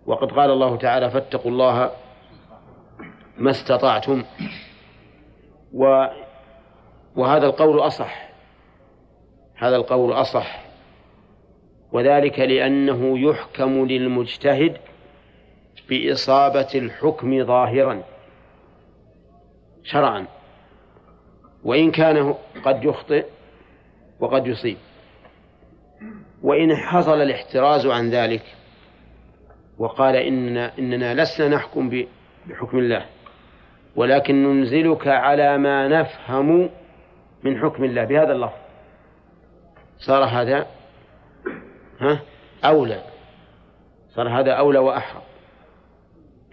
وقد 0.05 0.31
قال 0.31 0.51
الله 0.51 0.75
تعالى 0.75 1.09
فاتقوا 1.09 1.51
الله 1.51 1.91
ما 3.37 3.51
استطعتم. 3.51 4.23
و 5.73 6.05
وهذا 7.15 7.45
القول 7.45 7.79
أصح. 7.79 8.29
هذا 9.55 9.75
القول 9.75 10.13
أصح. 10.13 10.61
وذلك 11.91 12.39
لأنه 12.39 13.19
يحكم 13.19 13.85
للمجتهد 13.85 14.77
بإصابة 15.89 16.67
الحكم 16.75 17.45
ظاهرا 17.45 18.03
شرعا. 19.83 20.25
وإن 21.63 21.91
كان 21.91 22.35
قد 22.63 22.83
يخطئ 22.83 23.25
وقد 24.19 24.47
يصيب. 24.47 24.77
وإن 26.43 26.75
حصل 26.75 27.21
الاحتراز 27.21 27.87
عن 27.87 28.09
ذلك 28.09 28.43
وقال 29.77 30.15
إننا, 30.15 30.71
إننا 30.79 31.21
لسنا 31.21 31.47
نحكم 31.47 32.05
بحكم 32.47 32.77
الله 32.77 33.05
ولكن 33.95 34.43
ننزلك 34.43 35.07
على 35.07 35.57
ما 35.57 35.87
نفهم 35.87 36.69
من 37.43 37.59
حكم 37.61 37.83
الله 37.83 38.03
بهذا 38.03 38.31
اللفظ. 38.33 38.57
صار 39.97 40.23
هذا 40.23 40.67
ها 41.99 42.19
أولى. 42.65 43.03
صار 44.09 44.29
هذا 44.29 44.51
أولى 44.51 44.79
وأحرى. 44.79 45.21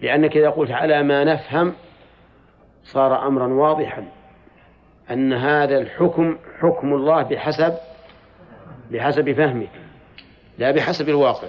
لأنك 0.01 0.37
إذا 0.37 0.49
قلت 0.49 0.71
على 0.71 1.03
ما 1.03 1.23
نفهم 1.23 1.73
صار 2.83 3.27
أمرا 3.27 3.47
واضحا 3.47 4.07
أن 5.11 5.33
هذا 5.33 5.77
الحكم 5.77 6.37
حكم 6.59 6.93
الله 6.93 7.23
بحسب 7.23 7.73
بحسب 8.91 9.31
فهمك 9.31 9.71
لا 10.57 10.71
بحسب 10.71 11.09
الواقع. 11.09 11.47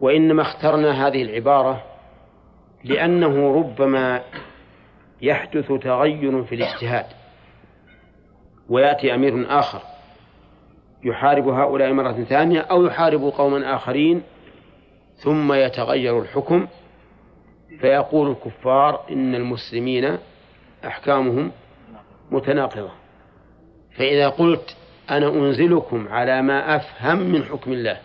وإنما 0.00 0.42
اخترنا 0.42 1.06
هذه 1.06 1.22
العبارة 1.22 1.82
لأنه 2.84 3.54
ربما 3.54 4.22
يحدث 5.22 5.72
تغير 5.72 6.44
في 6.44 6.54
الاجتهاد. 6.54 7.06
ويأتي 8.68 9.14
أمير 9.14 9.58
آخر 9.58 9.80
يحارب 11.04 11.48
هؤلاء 11.48 11.92
مرة 11.92 12.12
ثانية 12.12 12.60
أو 12.60 12.86
يحارب 12.86 13.22
قوما 13.22 13.74
آخرين 13.74 14.22
ثم 15.16 15.52
يتغير 15.52 16.20
الحكم 16.20 16.66
فيقول 17.80 18.30
الكفار 18.30 19.00
إن 19.10 19.34
المسلمين 19.34 20.18
أحكامهم 20.84 21.52
متناقضة. 22.30 22.90
فإذا 23.96 24.28
قلت 24.28 24.76
أنا 25.10 25.28
أنزلكم 25.28 26.08
على 26.08 26.42
ما 26.42 26.76
أفهم 26.76 27.18
من 27.18 27.44
حكم 27.44 27.72
الله 27.72 27.98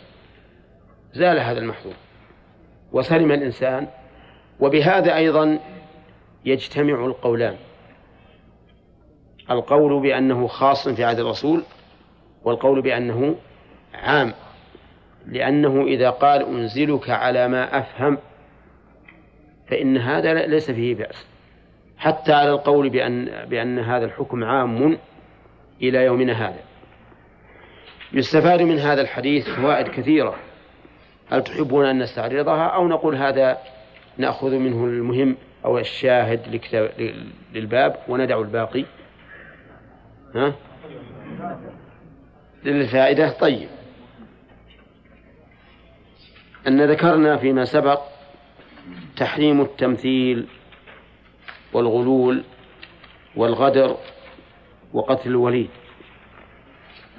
زال 1.14 1.40
هذا 1.40 1.60
المحظور 1.60 1.94
وسلم 2.92 3.32
الإنسان 3.32 3.88
وبهذا 4.60 5.16
أيضا 5.16 5.60
يجتمع 6.46 7.06
القولان. 7.06 7.56
القول 9.54 10.02
بأنه 10.02 10.48
خاص 10.48 10.90
في 10.90 11.04
عهد 11.04 11.20
الرسول 11.20 11.64
والقول 12.44 12.82
بأنه 12.82 13.36
عام. 13.94 14.34
لأنه 15.28 15.84
إذا 15.84 16.10
قال 16.10 16.46
أنزلك 16.46 17.10
على 17.10 17.48
ما 17.48 17.80
أفهم 17.80 18.18
فإن 19.68 19.98
هذا 19.98 20.34
ليس 20.34 20.72
فيه 20.72 20.96
بأس. 20.96 21.28
حتى 21.98 22.34
على 22.34 22.50
القول 22.50 22.90
بأن 22.90 23.46
بأن 23.46 23.80
هذا 23.80 24.06
الحكم 24.06 24.44
عام 24.44 24.98
إلى 25.82 26.06
يومنا 26.06 26.34
هذا. 26.34 26.60
يستفاد 28.14 28.62
من 28.62 28.80
هذا 28.80 29.02
الحديث 29.02 29.50
فوائد 29.50 29.88
كثيرة. 29.88 30.36
هل 31.32 31.44
تحبون 31.44 31.86
أن 31.86 32.00
نستعرضها 32.00 32.68
أو 32.68 32.88
نقول 32.88 33.16
هذا 33.16 33.58
نأخذ 34.18 34.56
منه 34.56 34.86
المهم 34.86 35.38
أو 35.66 35.78
الشاهد 35.78 36.62
للباب 37.54 37.96
وندع 38.08 38.40
الباقي؟ 38.40 38.86
ها؟ 40.36 40.54
للفائدة 42.64 43.30
طيب. 43.30 43.70
أن 46.68 46.92
ذكرنا 46.92 47.38
فيما 47.38 47.66
سبق 47.66 48.02
تحريم 49.18 49.62
التمثيل 49.62 50.48
والغلول 51.74 52.44
والغدر 53.36 53.98
وقتل 54.94 55.30
الوليد. 55.30 55.70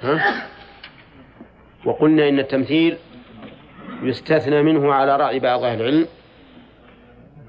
ها؟ 0.01 0.47
وقلنا 1.85 2.29
إن 2.29 2.39
التمثيل 2.39 2.97
يستثنى 4.01 4.63
منه 4.63 4.93
على 4.93 5.17
رأي 5.17 5.39
بعض 5.39 5.63
أهل 5.63 5.81
العلم. 5.81 6.07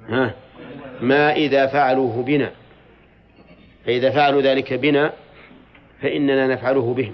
ها؟ 0.09 0.35
ما 1.00 1.33
إذا 1.33 1.66
فعلوه 1.66 2.22
بنا. 2.22 2.50
فإذا 3.87 4.11
فعلوا 4.11 4.42
ذلك 4.42 4.72
بنا 4.72 5.12
فإننا 6.05 6.47
نفعله 6.47 6.95
بهم 6.95 7.12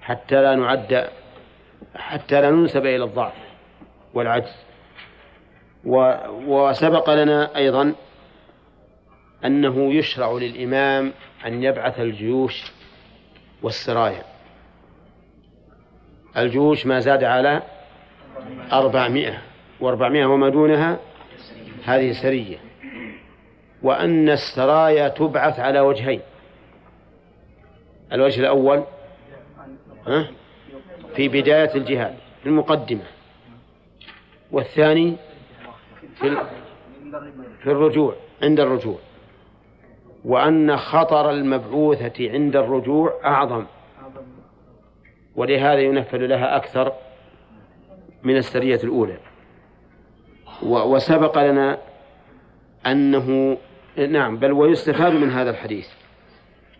حتى 0.00 0.42
لا 0.42 0.54
نعد 0.54 1.08
حتى 1.96 2.40
لا 2.40 2.50
ننسب 2.50 2.86
إلى 2.86 3.04
الضعف 3.04 3.32
والعجز. 4.14 4.56
وسبق 6.46 7.10
لنا 7.10 7.56
أيضا 7.56 7.92
أنه 9.44 9.94
يشرع 9.94 10.32
للإمام 10.32 11.12
أن 11.46 11.62
يبعث 11.62 12.00
الجيوش 12.00 12.72
والسرايا. 13.62 14.22
الجيوش 16.36 16.86
ما 16.86 17.00
زاد 17.00 17.24
على 17.24 17.62
أربعمائة 18.72 19.42
وأربعمائة 19.80 20.24
وما 20.24 20.48
دونها 20.48 20.98
هذه 21.84 22.12
سرية. 22.12 22.58
وأن 23.82 24.28
السرايا 24.28 25.08
تبعث 25.08 25.60
على 25.60 25.80
وجهين. 25.80 26.20
الوجه 28.12 28.40
الأول 28.40 28.82
ها؟ 30.06 30.26
في 31.14 31.28
بداية 31.28 31.74
الجهاد 31.74 32.14
في 32.42 32.48
المقدمة. 32.48 33.04
والثاني 34.52 35.16
في 36.14 36.36
في 37.62 37.70
الرجوع 37.70 38.14
عند 38.42 38.60
الرجوع. 38.60 38.98
وأن 40.24 40.76
خطر 40.76 41.30
المبعوثة 41.30 42.30
عند 42.30 42.56
الرجوع 42.56 43.20
أعظم. 43.24 43.64
ولهذا 45.36 45.80
ينفذ 45.80 46.18
لها 46.18 46.56
أكثر 46.56 46.92
من 48.22 48.36
السرية 48.36 48.80
الأولى. 48.84 49.18
وسبق 50.62 51.38
لنا 51.38 51.78
أنه 52.86 53.58
نعم 53.96 54.36
بل 54.36 54.52
ويستفاد 54.52 55.12
من 55.12 55.30
هذا 55.30 55.50
الحديث. 55.50 55.88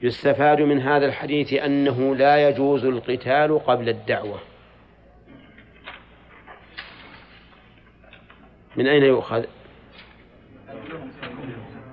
يستفاد 0.02 0.60
من 0.60 0.80
هذا 0.80 1.06
الحديث 1.06 1.52
أنه 1.52 2.16
لا 2.16 2.48
يجوز 2.48 2.84
القتال 2.84 3.64
قبل 3.66 3.88
الدعوة. 3.88 4.38
من 8.76 8.86
أين 8.86 9.02
يؤخذ؟ 9.02 9.44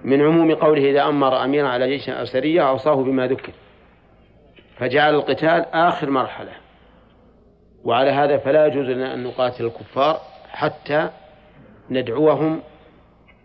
من 0.03 0.21
عموم 0.21 0.55
قوله 0.55 0.89
إذا 0.89 1.03
أمر 1.03 1.43
أميرا 1.43 1.67
على 1.67 1.89
جيش 1.89 2.09
أو 2.09 2.25
سرية 2.25 2.69
أوصاه 2.69 2.95
بما 2.95 3.27
ذكر. 3.27 3.53
فجعل 4.77 5.15
القتال 5.15 5.65
آخر 5.73 6.09
مرحلة. 6.09 6.51
وعلى 7.83 8.09
هذا 8.09 8.37
فلا 8.37 8.67
يجوز 8.67 8.89
لنا 8.89 9.13
أن 9.13 9.23
نقاتل 9.23 9.65
الكفار 9.65 10.21
حتى 10.49 11.09
ندعوهم 11.89 12.61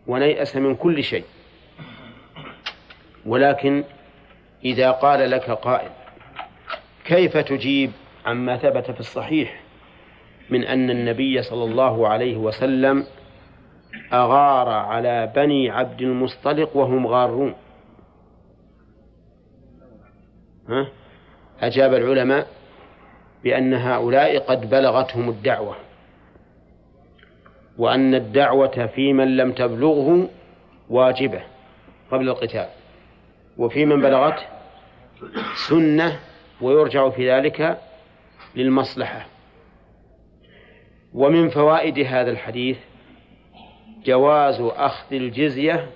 ونيأس 0.06 0.56
من 0.56 0.76
كل 0.76 1.04
شيء. 1.04 1.24
ولكن 3.26 3.84
إذا 4.64 4.90
قال 4.90 5.30
لك 5.30 5.50
قائل 5.50 5.90
كيف 7.04 7.36
تجيب 7.36 7.90
عما 8.26 8.56
ثبت 8.56 8.90
في 8.90 9.00
الصحيح 9.00 9.60
من 10.50 10.64
أن 10.64 10.90
النبي 10.90 11.42
صلى 11.42 11.64
الله 11.64 12.08
عليه 12.08 12.36
وسلم 12.36 13.06
أغار 14.12 14.68
على 14.68 15.32
بني 15.36 15.70
عبد 15.70 16.00
المصطلق 16.00 16.76
وهم 16.76 17.06
غارون 17.06 17.54
ها؟ 20.68 20.88
أجاب 21.60 21.94
العلماء 21.94 22.46
بأن 23.44 23.74
هؤلاء 23.74 24.38
قد 24.38 24.70
بلغتهم 24.70 25.28
الدعوة 25.28 25.76
وأن 27.78 28.14
الدعوة 28.14 28.86
في 28.86 29.12
من 29.12 29.36
لم 29.36 29.52
تبلغه 29.52 30.28
واجبة 30.90 31.42
قبل 32.10 32.28
القتال 32.28 32.68
وفي 33.58 33.84
من 33.84 34.00
بلغته 34.00 34.42
سنة 35.68 36.20
ويرجع 36.60 37.10
في 37.10 37.32
ذلك 37.32 37.80
للمصلحة. 38.56 39.26
ومن 41.14 41.48
فوائد 41.48 41.98
هذا 41.98 42.30
الحديث 42.30 42.78
جواز 44.04 44.60
أخذ 44.60 45.14
الجزية 45.14 45.90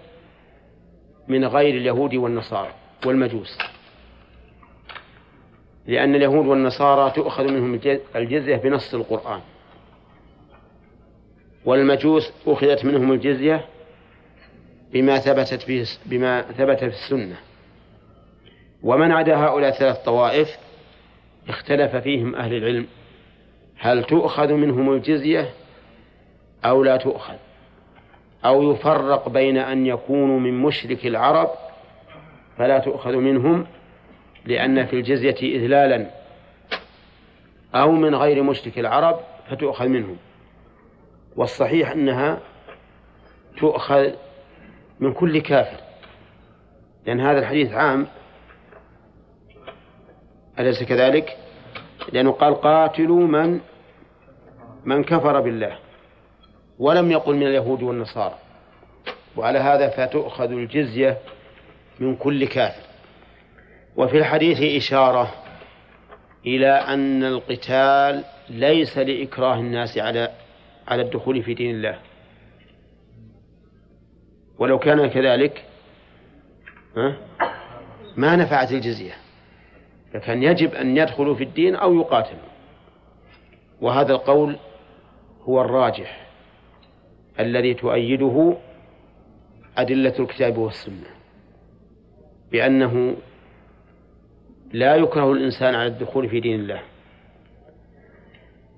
من 1.29 1.45
غير 1.45 1.75
اليهود 1.75 2.15
والنصارى 2.15 2.73
والمجوس. 3.07 3.59
لأن 5.87 6.15
اليهود 6.15 6.47
والنصارى 6.47 7.11
تؤخذ 7.11 7.53
منهم 7.53 7.81
الجزية 8.17 8.57
بنص 8.57 8.95
القرآن. 8.95 9.41
والمجوس 11.65 12.33
أخذت 12.47 12.85
منهم 12.85 13.13
الجزية 13.13 13.67
بما 14.93 15.19
ثبتت 15.19 15.91
بما 16.07 16.43
ثبت 16.43 16.79
في 16.79 16.87
السنة. 16.87 17.37
ومن 18.83 19.13
عدا 19.13 19.37
هؤلاء 19.37 19.71
الثلاث 19.71 19.99
طوائف 19.99 20.59
اختلف 21.49 21.97
فيهم 21.97 22.35
أهل 22.35 22.55
العلم. 22.55 22.87
هل 23.79 24.05
تؤخذ 24.05 24.53
منهم 24.53 24.93
الجزية 24.93 25.51
أو 26.65 26.83
لا 26.83 26.97
تؤخذ؟ 26.97 27.35
أو 28.45 28.73
يفرق 28.73 29.29
بين 29.29 29.59
أن 29.59 29.87
يكونوا 29.87 30.41
من 30.41 30.59
مشرك 30.59 31.07
العرب 31.07 31.51
فلا 32.59 32.79
تؤخذ 32.79 33.17
منهم 33.17 33.67
لأن 34.45 34.87
في 34.87 34.97
الجزية 34.97 35.57
إذلالا. 35.57 36.07
أو 37.75 37.93
من 37.93 38.15
غير 38.15 38.43
مشرك 38.43 38.79
العرب 38.79 39.21
فتؤخذ 39.51 39.87
منهم. 39.87 40.17
والصحيح 41.37 41.91
أنها 41.91 42.41
تؤخذ 43.59 44.11
من 45.01 45.13
كل 45.13 45.39
كافر 45.39 45.81
لأن 47.07 47.21
هذا 47.21 47.39
الحديث 47.39 47.73
عام. 47.73 48.07
أليس 50.59 50.83
كذلك؟ 50.83 51.37
لأنه 52.13 52.33
قال 52.33 52.55
قاتلوا 52.55 53.27
من 53.27 53.61
من 54.85 55.05
كفر 55.05 55.41
بالله 55.41 55.79
ولم 56.79 57.11
يقل 57.11 57.35
من 57.35 57.47
اليهود 57.47 57.83
والنصارى. 57.83 58.39
وعلى 59.37 59.59
هذا 59.59 59.89
فتؤخذ 59.89 60.51
الجزية 60.51 61.19
من 62.01 62.17
كل 62.17 62.47
كافر. 62.47 62.83
وفي 63.97 64.19
الحديث 64.19 64.83
إشارة 64.83 65.35
إلى 66.47 66.71
أن 66.71 67.25
القتال 67.25 68.25
ليس 68.51 68.99
لإكراه 68.99 69.55
الناس 69.55 69.99
على 69.99 70.29
على 70.89 71.03
الدخول 71.03 71.43
في 71.43 71.55
دين 71.55 71.75
الله. 71.75 71.99
ولو 74.59 74.79
كان 74.79 75.07
كذلك 75.07 75.65
ما 78.17 78.37
نفعت 78.37 78.73
الجزية. 78.73 79.22
فكان 80.13 80.43
يجب 80.43 80.75
أن 80.75 80.97
يدخلوا 80.97 81.35
في 81.35 81.45
الدين 81.45 81.75
أو 81.75 81.95
يقاتلوا. 81.95 82.53
وهذا 83.81 84.13
القول 84.13 84.57
هو 85.43 85.61
الراجح 85.61 86.27
الذي 87.41 87.75
تؤيده 87.75 88.57
أدلة 89.79 90.15
الكتاب 90.19 90.59
والسنة 90.59 91.11
بأنه 92.53 93.17
لا 94.73 94.97
يكره 94.97 95.33
الإنسان 95.33 95.75
على 95.75 95.87
الدخول 95.87 96.29
في 96.29 96.41
دين 96.41 96.61
الله. 96.61 96.81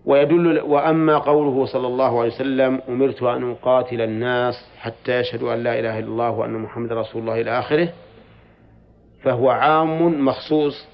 ويدل 0.05 0.61
وأما 0.61 1.18
قوله 1.18 1.66
صلى 1.66 1.87
الله 1.87 2.20
عليه 2.20 2.35
وسلم 2.35 2.81
أمرت 2.88 3.23
أن 3.23 3.51
أقاتل 3.51 4.01
الناس 4.01 4.55
حتى 4.79 5.20
يشهدوا 5.20 5.55
أن 5.55 5.62
لا 5.62 5.79
إله 5.79 5.99
إلا 5.99 6.09
الله 6.09 6.31
وأن 6.31 6.53
محمد 6.53 6.92
رسول 6.92 7.23
الله 7.23 7.40
إلى 7.40 7.59
آخره 7.59 7.88
فهو 9.23 9.51
عام 9.51 10.25
مخصوص 10.25 10.88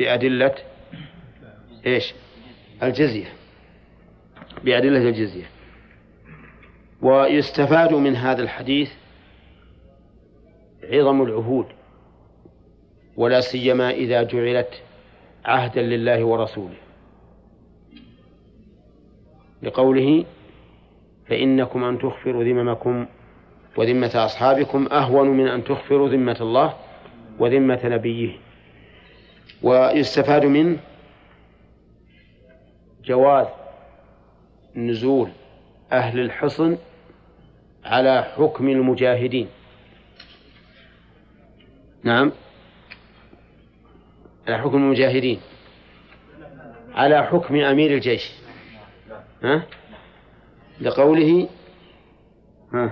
بأدلة 0.00 0.54
إيش؟ 1.86 2.14
الجزية. 2.82 3.32
بأدلة 4.64 5.08
الجزية. 5.08 5.44
ويستفاد 7.02 7.92
من 7.94 8.16
هذا 8.16 8.42
الحديث 8.42 8.90
عظم 10.84 11.22
العهود 11.22 11.66
ولا 13.16 13.40
سيما 13.40 13.90
إذا 13.90 14.22
جعلت 14.22 14.82
عهدا 15.44 15.82
لله 15.82 16.24
ورسوله. 16.24 16.76
لقوله 19.62 20.24
فإنكم 21.26 21.84
أن 21.84 21.98
تخفروا 21.98 22.44
ذممكم 22.44 23.06
وذمة 23.76 24.10
أصحابكم 24.14 24.86
أهون 24.92 25.28
من 25.28 25.48
أن 25.48 25.64
تخفروا 25.64 26.08
ذمة 26.08 26.36
الله 26.40 26.74
وذمة 27.38 27.80
نبيه. 27.84 28.49
ويستفاد 29.62 30.44
منه 30.46 30.78
جواز 33.04 33.46
نزول 34.76 35.30
أهل 35.92 36.20
الحصن 36.20 36.78
على 37.84 38.22
حكم 38.22 38.68
المجاهدين. 38.68 39.48
نعم. 42.02 42.32
على 44.48 44.58
حكم 44.58 44.76
المجاهدين. 44.76 45.40
على 46.94 47.26
حكم 47.26 47.56
أمير 47.56 47.94
الجيش. 47.94 48.32
ها؟ 49.42 49.62
لقوله 50.80 51.48
ها؟ 52.74 52.90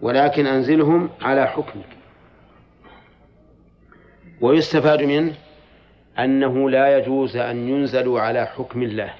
ولكن 0.00 0.46
أنزلهم 0.46 1.10
على 1.22 1.46
حكمك. 1.46 1.96
ويستفاد 4.40 5.02
منه 5.02 5.34
أنه 6.18 6.70
لا 6.70 6.98
يجوز 6.98 7.36
أن 7.36 7.68
ينزلوا 7.68 8.20
على 8.20 8.46
حكم 8.46 8.82
الله. 8.82 9.14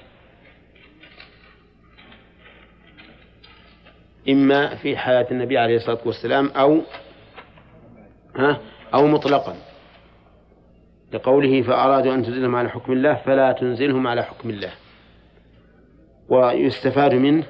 إما 4.29 4.75
في 4.75 4.97
حياة 4.97 5.27
النبي 5.31 5.57
عليه 5.57 5.75
الصلاة 5.75 5.99
والسلام 6.05 6.47
أو 6.47 6.81
ها 8.35 8.61
أو 8.93 9.07
مطلقا. 9.07 9.55
لقوله 11.13 11.61
فأرادوا 11.61 12.13
أن 12.13 12.23
تنزلهم 12.23 12.55
على 12.55 12.69
حكم 12.69 12.91
الله 12.93 13.15
فلا 13.15 13.51
تنزلهم 13.51 14.07
على 14.07 14.23
حكم 14.23 14.49
الله. 14.49 14.71
ويستفاد 16.29 17.13
منه 17.13 17.43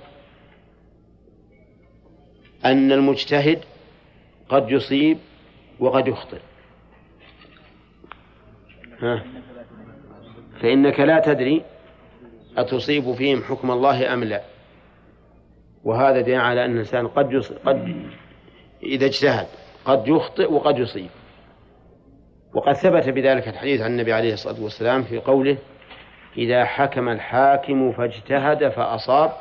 أن 2.65 2.91
المجتهد 2.91 3.59
قد 4.49 4.71
يصيب 4.71 5.17
وقد 5.79 6.07
يخطئ. 6.07 6.39
ها. 9.01 9.23
فإنك 10.61 10.99
لا 10.99 11.19
تدري 11.19 11.63
أتصيب 12.57 13.13
فيهم 13.13 13.43
حكم 13.43 13.71
الله 13.71 14.13
أم 14.13 14.23
لا. 14.23 14.41
وهذا 15.83 16.21
دليل 16.21 16.39
على 16.39 16.65
أن 16.65 16.71
الإنسان 16.71 17.07
قد 17.07 17.43
قد 17.65 17.95
إذا 18.83 19.05
اجتهد 19.05 19.47
قد 19.85 20.07
يخطئ 20.07 20.53
وقد 20.53 20.77
يصيب. 20.77 21.09
وقد 22.53 22.73
ثبت 22.73 23.09
بذلك 23.09 23.47
الحديث 23.47 23.81
عن 23.81 23.91
النبي 23.91 24.13
عليه 24.13 24.33
الصلاة 24.33 24.63
والسلام 24.63 25.03
في 25.03 25.17
قوله 25.19 25.57
إذا 26.37 26.65
حكم 26.65 27.09
الحاكم 27.09 27.91
فاجتهد 27.91 28.69
فأصاب 28.69 29.31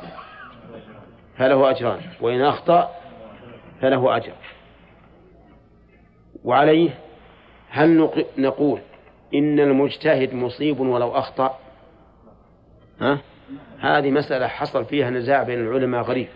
فله 1.37 1.69
أجران 1.69 2.01
وإن 2.21 2.41
أخطأ 2.41 2.91
فله 3.81 4.17
أجر. 4.17 4.33
وعليه 6.43 6.89
هل 7.69 8.09
نقول 8.37 8.79
إن 9.33 9.59
المجتهد 9.59 10.33
مصيب 10.33 10.79
ولو 10.79 11.11
أخطأ. 11.11 11.59
ها؟ 13.01 13.21
هذه 13.79 14.11
مسألة 14.11 14.47
حصل 14.47 14.85
فيها 14.85 15.09
نزاع 15.09 15.43
بين 15.43 15.59
العلماء 15.59 16.01
غريب. 16.01 16.27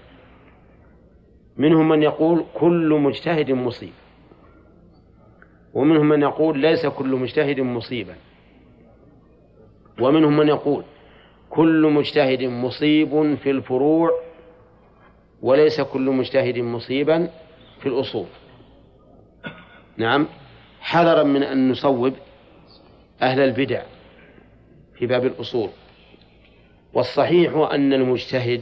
منهم 1.58 1.90
من 1.90 2.04
يقول 2.04 2.46
كل 2.54 3.00
مجتهد 3.02 3.52
مصيب. 3.52 3.94
ومنهم 5.74 6.10
من 6.10 6.22
يقول 6.22 6.60
ليس 6.60 6.86
كل 6.86 7.16
مجتهد 7.16 7.60
مصيبا. 7.60 8.16
ومنهم 10.00 10.38
من 10.38 10.48
يقول 10.48 10.84
كل 11.50 11.92
مجتهد 11.94 12.44
مصيب 12.44 13.36
في 13.36 13.52
الفروع 13.52 14.12
وليس 15.42 15.82
كل 15.82 16.02
مجتهد 16.02 16.58
مصيبا 16.58 17.30
في 17.80 17.86
الأصول. 17.90 18.28
نعم. 19.98 20.28
حذرا 20.82 21.24
من 21.24 21.44
أن 21.44 21.72
نصوب 21.72 22.14
أهل 23.22 23.40
البدع 23.40 23.82
في 24.96 25.06
باب 25.06 25.26
الأصول. 25.26 25.70
والصحيح 26.94 27.54
أن 27.72 27.94
المجتهد 27.94 28.62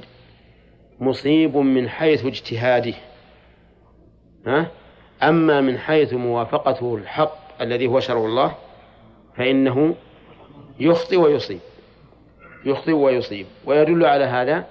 مصيب 0.99 1.57
من 1.57 1.89
حيث 1.89 2.25
اجتهاده 2.25 2.93
ها؟ 4.47 4.71
أما 5.23 5.61
من 5.61 5.77
حيث 5.77 6.13
موافقته 6.13 6.95
الحق 6.95 7.61
الذي 7.61 7.87
هو 7.87 7.99
شرع 7.99 8.25
الله 8.25 8.55
فإنه 9.35 9.95
يخطئ 10.79 11.17
ويصيب 11.17 11.59
يخطئ 12.65 12.91
ويصيب. 12.91 13.45
ويدل 13.65 14.05
على 14.05 14.25
هذا 14.25 14.65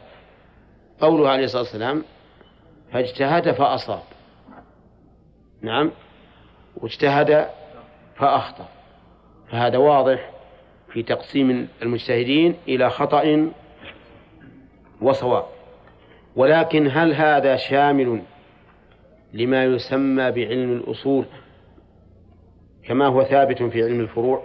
قوله 1.00 1.28
عليه 1.28 1.44
الصلاة 1.44 1.62
والسلام 1.62 2.04
فاجتهد 2.92 3.52
فأصاب. 3.52 4.02
نعم. 5.62 5.90
واجتهد 6.76 7.48
فأخطأ. 8.16 8.68
فهذا 9.50 9.78
واضح 9.78 10.30
في 10.92 11.02
تقسيم 11.02 11.68
المجتهدين 11.82 12.56
إلى 12.68 12.90
خطأ 12.90 13.50
وصواب. 15.00 15.44
ولكن 16.36 16.90
هل 16.90 17.14
هذا 17.14 17.56
شامل 17.56 18.22
لما 19.32 19.64
يسمى 19.64 20.30
بعلم 20.30 20.72
الأصول 20.72 21.24
كما 22.84 23.06
هو 23.06 23.24
ثابت 23.24 23.62
في 23.62 23.82
علم 23.82 24.00
الفروع 24.00 24.42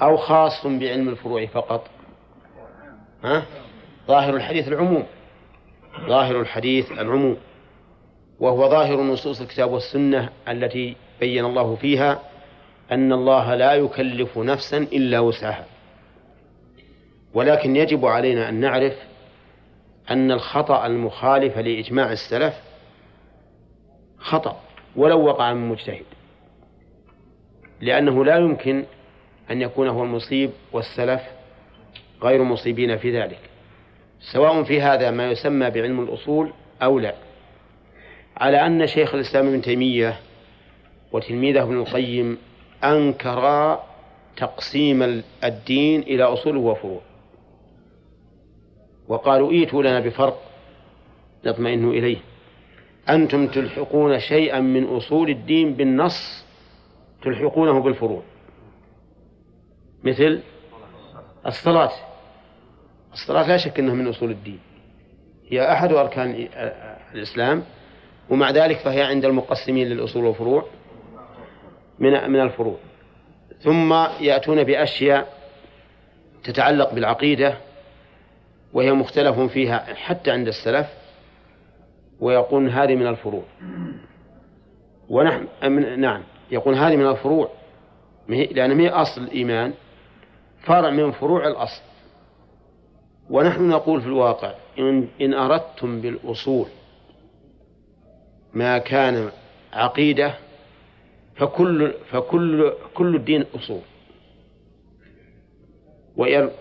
أو 0.00 0.16
خاص 0.16 0.66
بعلم 0.66 1.08
الفروع 1.08 1.46
فقط؟ 1.46 1.86
ها؟ 3.24 3.42
ظاهر 4.08 4.36
الحديث 4.36 4.68
العموم. 4.68 5.06
ظاهر 6.06 6.40
الحديث 6.40 6.92
العموم. 6.92 7.36
وهو 8.40 8.68
ظاهر 8.68 9.02
نصوص 9.02 9.40
الكتاب 9.40 9.70
والسنة 9.70 10.30
التي 10.48 10.96
بين 11.20 11.44
الله 11.44 11.76
فيها 11.76 12.20
أن 12.92 13.12
الله 13.12 13.54
لا 13.54 13.74
يكلف 13.74 14.38
نفسا 14.38 14.78
إلا 14.78 15.20
وسعها. 15.20 15.66
ولكن 17.34 17.76
يجب 17.76 18.06
علينا 18.06 18.48
أن 18.48 18.54
نعرف 18.54 18.94
أن 20.10 20.30
الخطأ 20.32 20.86
المخالف 20.86 21.58
لإجماع 21.58 22.12
السلف 22.12 22.54
خطأ 24.18 24.60
ولو 24.96 25.24
وقع 25.24 25.52
من 25.52 25.68
مجتهد. 25.68 26.04
لأنه 27.80 28.24
لا 28.24 28.36
يمكن 28.36 28.84
أن 29.50 29.62
يكون 29.62 29.88
هو 29.88 30.04
المصيب 30.04 30.50
والسلف 30.72 31.22
غير 32.22 32.42
مصيبين 32.42 32.96
في 32.96 33.20
ذلك. 33.20 33.40
سواء 34.32 34.62
في 34.62 34.80
هذا 34.80 35.10
ما 35.10 35.30
يسمى 35.30 35.70
بعلم 35.70 36.00
الأصول 36.00 36.52
أو 36.82 36.98
لا. 36.98 37.14
على 38.36 38.66
أن 38.66 38.86
شيخ 38.86 39.14
الإسلام 39.14 39.46
ابن 39.46 39.62
تيمية 39.62 40.20
وتلميذه 41.12 41.62
ابن 41.62 41.78
القيم 41.78 42.38
أنكرا 42.84 43.86
تقسيم 44.36 45.22
الدين 45.44 46.00
إلى 46.00 46.22
أصول 46.22 46.56
وفروع. 46.56 47.00
وقالوا 49.08 49.52
ائتوا 49.52 49.82
لنا 49.82 50.00
بفرق 50.00 50.42
نطمئن 51.46 51.88
إليه. 51.90 52.18
أنتم 53.08 53.46
تلحقون 53.46 54.20
شيئا 54.20 54.60
من 54.60 54.84
أصول 54.84 55.30
الدين 55.30 55.74
بالنص 55.74 56.44
تلحقونه 57.22 57.80
بالفروع. 57.80 58.22
مثل 60.04 60.40
الصلاة. 61.46 61.92
الصلاة 63.12 63.48
لا 63.48 63.56
شك 63.56 63.78
أنها 63.78 63.94
من 63.94 64.08
أصول 64.08 64.30
الدين. 64.30 64.58
هي 65.48 65.72
أحد 65.72 65.92
أركان 65.92 66.48
الإسلام 67.14 67.62
ومع 68.30 68.50
ذلك 68.50 68.76
فهي 68.76 69.02
عند 69.02 69.24
المقسمين 69.24 69.88
للأصول 69.88 70.24
والفروع. 70.24 70.64
من 71.98 72.30
من 72.30 72.40
الفروع. 72.40 72.76
ثم 73.60 73.94
يأتون 74.20 74.62
بأشياء 74.64 75.36
تتعلق 76.44 76.94
بالعقيدة 76.94 77.56
وهي 78.72 78.92
مختلف 78.92 79.40
فيها 79.40 79.94
حتى 79.94 80.30
عند 80.30 80.48
السلف 80.48 80.86
ويقول 82.20 82.70
هذه 82.70 82.94
من 82.94 83.06
الفروع. 83.06 83.42
ونحن 85.08 85.46
نعم 86.00 86.22
يقول 86.50 86.74
هذه 86.74 86.96
من 86.96 87.06
الفروع. 87.06 87.50
لأن 88.28 88.80
هي 88.80 88.88
أصل 88.88 89.20
الإيمان. 89.22 89.72
فرع 90.62 90.90
من 90.90 91.10
فروع 91.12 91.46
الأصل. 91.46 91.82
ونحن 93.30 93.68
نقول 93.68 94.00
في 94.00 94.06
الواقع 94.06 94.54
إن, 94.78 95.08
إن 95.20 95.34
أردتم 95.34 96.00
بالأصول 96.00 96.66
ما 98.54 98.78
كان 98.78 99.30
عقيدة 99.72 100.34
فكل 101.36 101.92
فكل 102.10 102.72
كل 102.94 103.16
الدين 103.16 103.44
أصول. 103.54 103.80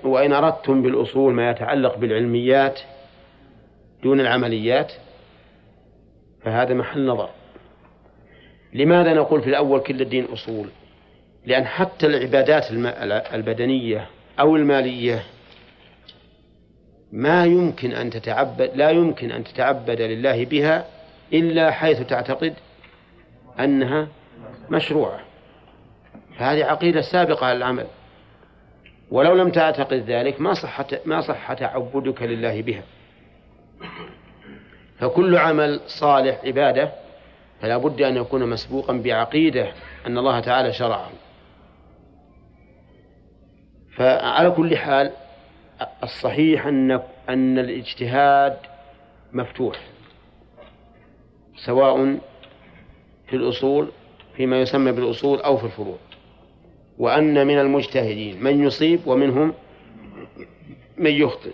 وإن 0.04 0.34
أردتم 0.34 0.82
بالأصول 0.82 1.34
ما 1.34 1.50
يتعلق 1.52 1.98
بالعلميات 1.98 2.80
دون 4.04 4.20
العمليات 4.20 4.94
فهذا 6.42 6.74
محل 6.74 7.06
نظر. 7.06 7.30
لماذا 8.74 9.14
نقول 9.14 9.42
في 9.42 9.50
الأول 9.50 9.80
كل 9.80 10.02
الدين 10.02 10.26
أصول؟ 10.26 10.68
لأن 11.46 11.66
حتى 11.66 12.08
العبادات 12.08 12.72
البدنية 13.34 14.08
أو 14.40 14.56
المالية 14.56 15.24
ما 17.12 17.46
يمكن 17.46 17.92
أن 17.92 18.10
تتعبد 18.10 18.72
لا 18.76 18.90
يمكن 18.90 19.32
أن 19.32 19.44
تتعبد 19.44 20.02
لله 20.02 20.46
بها 20.46 20.86
إلا 21.34 21.72
حيث 21.72 22.02
تعتقد 22.02 22.54
أنها 23.60 24.08
مشروعة 24.70 25.20
فهذه 26.38 26.66
عقيدة 26.66 27.02
سابقة 27.02 27.46
على 27.46 27.58
العمل 27.58 27.88
ولو 29.12 29.34
لم 29.36 29.52
تعتقد 29.52 29.94
ذلك 29.94 30.42
ما 30.42 30.54
صح 30.54 30.82
ما 31.06 31.22
صح 31.22 31.54
تعبدك 31.54 32.22
لله 32.22 32.62
بها. 32.62 32.84
فكل 35.00 35.38
عمل 35.38 35.80
صالح 35.88 36.40
عبادة 36.46 36.92
فلا 37.62 37.78
بد 37.78 38.02
أن 38.02 38.18
يكون 38.18 38.50
مسبوقا 38.50 38.94
بعقيدة 38.94 39.72
أن 40.08 40.18
الله 40.18 40.40
تعالى 40.40 40.74
شرعه. 40.74 41.10
فعلى 43.96 44.52
كل 44.52 44.78
حال 44.78 45.12
الصحيح 46.04 46.66
أن 46.68 46.92
أن 47.30 47.60
الاجتهاد 47.60 48.58
مفتوح 49.34 49.76
سواء 51.66 52.20
في 53.28 53.36
الأصول 53.36 53.92
فيما 54.38 54.62
يسمى 54.62 54.92
بالأصول 54.92 55.40
أو 55.40 55.58
في 55.58 55.64
الفروع. 55.64 55.98
وأن 56.98 57.48
من 57.48 57.60
المجتهدين 57.60 58.44
من 58.44 58.64
يصيب 58.64 59.00
ومنهم 59.08 59.54
من 60.98 61.12
يخطئ. 61.12 61.54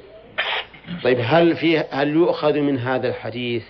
طيب 1.03 1.17
هل 1.21 1.55
فيه 1.55 1.87
هل 1.91 2.09
يؤخذ 2.09 2.59
من 2.59 2.77
هذا 2.77 3.09
الحديث 3.09 3.63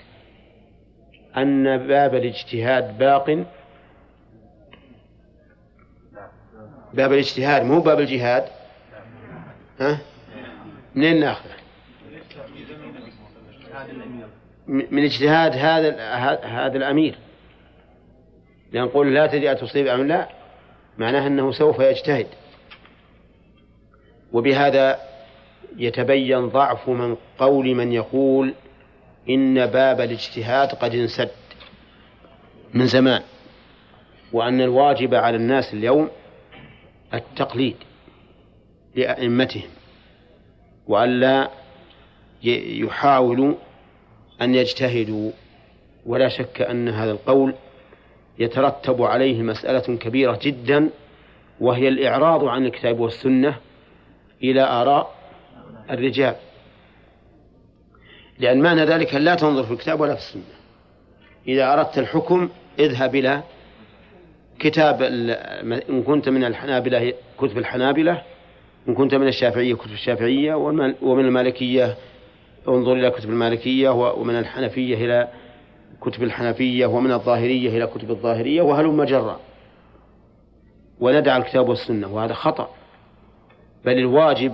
أن 1.37 1.77
باب 1.87 2.15
الاجتهاد 2.15 2.97
باق؟ 2.97 3.45
باب 6.93 7.13
الاجتهاد 7.13 7.63
مو 7.63 7.81
باب 7.81 7.99
الجهاد؟ 7.99 8.47
ها؟ 9.79 9.99
منين 10.95 11.19
نأخذه؟ 11.19 11.51
من 14.67 15.03
اجتهاد 15.03 15.55
هذا 15.55 16.13
هذا 16.43 16.77
الأمير 18.73 18.85
لنقول 18.85 19.13
لا 19.13 19.27
تدري 19.27 19.51
أتصيب 19.51 19.87
أم 19.87 20.07
لا 20.07 20.29
معناه 20.97 21.27
أنه 21.27 21.51
سوف 21.51 21.79
يجتهد. 21.79 22.27
وبهذا 24.33 24.99
يتبين 25.77 26.47
ضعف 26.47 26.89
من 26.89 27.17
قول 27.37 27.75
من 27.75 27.91
يقول 27.91 28.53
إن 29.29 29.65
باب 29.65 30.01
الاجتهاد 30.01 30.69
قد 30.69 30.95
انسد 30.95 31.29
من 32.73 32.87
زمان 32.87 33.21
وأن 34.33 34.61
الواجب 34.61 35.15
على 35.15 35.37
الناس 35.37 35.73
اليوم 35.73 36.09
التقليد 37.13 37.75
لأئمتهم 38.95 39.69
وألا 40.87 41.49
يحاولوا 42.43 43.55
أن 44.41 44.55
يجتهدوا. 44.55 45.31
ولا 46.05 46.29
شك 46.29 46.61
أن 46.61 46.89
هذا 46.89 47.11
القول 47.11 47.53
يترتب 48.41 49.01
عليه 49.01 49.41
مسألة 49.41 49.97
كبيرة 49.97 50.39
جدا 50.41 50.89
وهي 51.59 51.87
الإعراض 51.87 52.45
عن 52.45 52.65
الكتاب 52.65 52.99
والسنة 52.99 53.55
إلى 54.43 54.61
آراء 54.61 55.15
الرجال. 55.91 56.35
لأن 58.39 58.61
معنى 58.61 58.85
ذلك 58.85 59.13
لا 59.15 59.35
تنظر 59.35 59.63
في 59.63 59.71
الكتاب 59.73 59.99
ولا 60.01 60.15
في 60.15 60.19
السنة. 60.19 60.43
إذا 61.47 61.73
أردت 61.73 61.97
الحكم 61.97 62.49
اذهب 62.79 63.15
إلى 63.15 63.43
كتاب 64.59 65.01
إن 65.89 66.03
كنت 66.03 66.29
من 66.29 66.43
الحنابلة 66.43 67.13
كتب 67.37 67.57
الحنابلة 67.57 68.21
إن 68.87 68.95
كنت 68.95 69.15
من 69.15 69.27
الشافعية 69.27 69.73
كتب 69.73 69.91
الشافعية 69.91 70.55
ومن 71.01 71.25
المالكية 71.25 71.97
انظر 72.67 72.93
إلى 72.93 73.09
كتب 73.11 73.29
المالكية 73.29 73.89
ومن 73.89 74.39
الحنفية 74.39 75.05
إلى 75.05 75.27
كتب 76.01 76.23
الحنفية 76.23 76.85
ومن 76.85 77.11
الظاهرية 77.11 77.69
إلى 77.69 77.87
كتب 77.87 78.11
الظاهرية 78.11 78.61
وهلم 78.61 79.03
جرا 79.03 79.39
وندع 80.99 81.37
الكتاب 81.37 81.69
والسنة 81.69 82.13
وهذا 82.13 82.33
خطأ. 82.33 82.69
بل 83.85 83.97
الواجب 83.97 84.53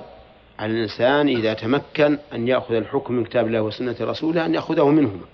على 0.59 0.73
الإنسان 0.73 1.27
إذا 1.27 1.53
تمكن 1.53 2.17
أن 2.33 2.47
يأخذ 2.47 2.73
الحكم 2.73 3.13
من 3.13 3.23
كتاب 3.25 3.47
الله 3.47 3.61
وسنة 3.61 3.95
رسوله 4.01 4.45
أن 4.45 4.55
يأخذه 4.55 4.89
منهما. 4.89 5.25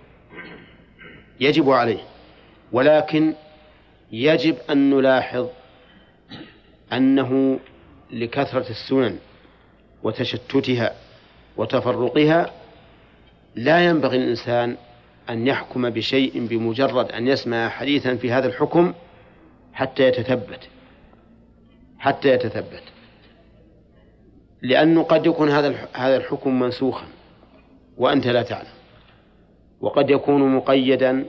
يجب 1.39 1.69
عليه. 1.69 1.99
ولكن 2.71 3.33
يجب 4.11 4.55
أن 4.69 4.89
نلاحظ 4.89 5.47
أنه 6.93 7.59
لكثرة 8.11 8.69
السنن 8.69 9.17
وتشتتها 10.03 10.93
وتفرقها 11.57 12.51
لا 13.55 13.85
ينبغي 13.85 14.17
الإنسان 14.17 14.77
أن 15.29 15.47
يحكم 15.47 15.89
بشيء 15.89 16.45
بمجرد 16.47 17.11
أن 17.11 17.27
يسمع 17.27 17.69
حديثا 17.69 18.15
في 18.15 18.31
هذا 18.31 18.47
الحكم 18.47 18.93
حتى 19.73 20.03
يتثبت. 20.03 20.69
حتى 21.99 22.29
يتثبت. 22.29 22.83
لأنه 24.61 25.03
قد 25.03 25.25
يكون 25.25 25.49
هذا 25.49 25.87
هذا 25.93 26.17
الحكم 26.17 26.59
منسوخا 26.59 27.05
وأنت 27.97 28.27
لا 28.27 28.43
تعلم. 28.43 28.67
وقد 29.81 30.09
يكون 30.09 30.55
مقيدا 30.55 31.25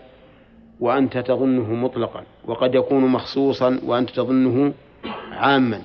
وأنت 0.81 1.19
تظنه 1.19 1.75
مطلقا. 1.75 2.25
وقد 2.45 2.75
يكون 2.75 3.07
مخصوصا 3.07 3.81
وأنت 3.85 4.11
تظنه 4.11 4.73
عاما. 5.33 5.83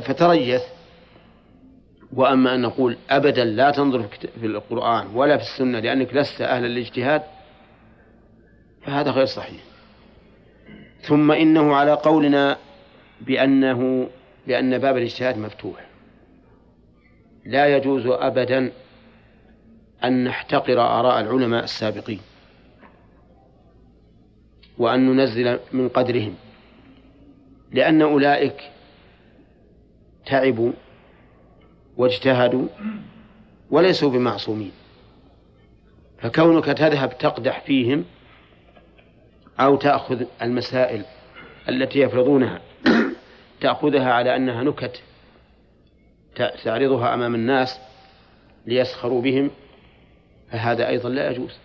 فتريث 0.00 0.62
وأما 2.16 2.54
أن 2.54 2.62
نقول 2.62 2.96
أبدا 3.10 3.44
لا 3.44 3.70
تنظر 3.70 4.02
في 4.40 4.46
القرآن 4.46 5.06
ولا 5.14 5.36
في 5.36 5.42
السنة 5.42 5.80
لأنك 5.80 6.14
لست 6.14 6.40
أهلا 6.40 6.66
للاجتهاد 6.66 7.22
فهذا 8.82 9.10
غير 9.10 9.24
صحيح. 9.24 9.60
ثم 11.00 11.32
إنه 11.32 11.74
على 11.74 11.92
قولنا 11.92 12.56
بأنه 13.20 14.08
بأن 14.46 14.78
باب 14.78 14.96
الاجتهاد 14.96 15.38
مفتوح. 15.38 15.86
لا 17.46 17.76
يجوز 17.76 18.06
أبدا 18.06 18.72
أن 20.04 20.24
نحتقر 20.24 20.80
آراء 20.80 21.20
العلماء 21.20 21.64
السابقين 21.64 22.20
وأن 24.78 25.06
ننزل 25.06 25.58
من 25.72 25.88
قدرهم 25.88 26.34
لأن 27.72 28.02
أولئك 28.02 28.70
تعبوا 30.26 30.72
واجتهدوا 31.96 32.68
وليسوا 33.70 34.10
بمعصومين. 34.10 34.72
فكونك 36.18 36.64
تذهب 36.64 37.18
تقدح 37.18 37.60
فيهم 37.60 38.04
أو 39.60 39.76
تأخذ 39.76 40.24
المسائل 40.42 41.04
التي 41.68 42.00
يفرضونها 42.00 42.60
تأخذها 43.60 44.12
على 44.12 44.36
أنها 44.36 44.62
نكت 44.62 45.02
تعرضها 46.64 47.14
أمام 47.14 47.34
الناس 47.34 47.80
ليسخروا 48.66 49.22
بهم 49.22 49.50
فهذا 50.52 50.88
أيضا 50.88 51.08
لا 51.08 51.30
يجوز. 51.30 51.58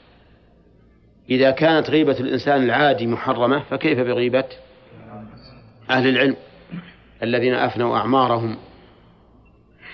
إذا 1.29 1.51
كانت 1.51 1.89
غيبة 1.89 2.19
الإنسان 2.19 2.63
العادي 2.63 3.07
محرمة 3.07 3.59
فكيف 3.59 3.99
بغيبة 3.99 4.45
أهل 5.89 6.07
العلم 6.07 6.35
الذين 7.23 7.53
أفنوا 7.53 7.97
أعمارهم 7.97 8.57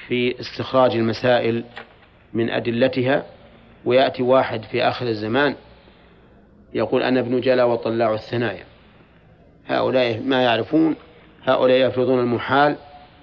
في 0.07 0.39
استخراج 0.39 0.95
المسائل 0.95 1.63
من 2.33 2.49
أدلتها 2.49 3.25
ويأتي 3.85 4.23
واحد 4.23 4.63
في 4.63 4.83
آخر 4.83 5.07
الزمان 5.07 5.55
يقول 6.73 7.03
أنا 7.03 7.19
ابن 7.19 7.41
جلا 7.41 7.63
وطلاع 7.63 8.13
الثنايا. 8.13 8.63
هؤلاء 9.67 10.21
ما 10.21 10.43
يعرفون 10.43 10.95
هؤلاء 11.43 11.87
يفرضون 11.87 12.19
المحال 12.19 12.75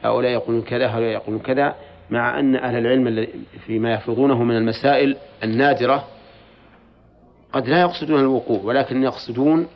هؤلاء 0.03 0.33
يقولون 0.33 0.62
كذا 0.62 0.87
هؤلاء 0.87 1.11
يقولون 1.11 1.40
كذا 1.40 1.75
مع 2.11 2.38
أن 2.38 2.57
أهل 2.57 2.79
العلم 2.79 3.27
فيما 3.66 3.94
يفرضونه 3.94 4.44
من 4.44 4.57
المسائل 4.57 5.16
النادرة 5.42 6.05
قد 7.53 7.68
لا 7.68 7.81
يقصدون 7.81 8.20
الوقوع 8.20 8.61
ولكن 8.62 9.03
يقصدون 9.03 9.66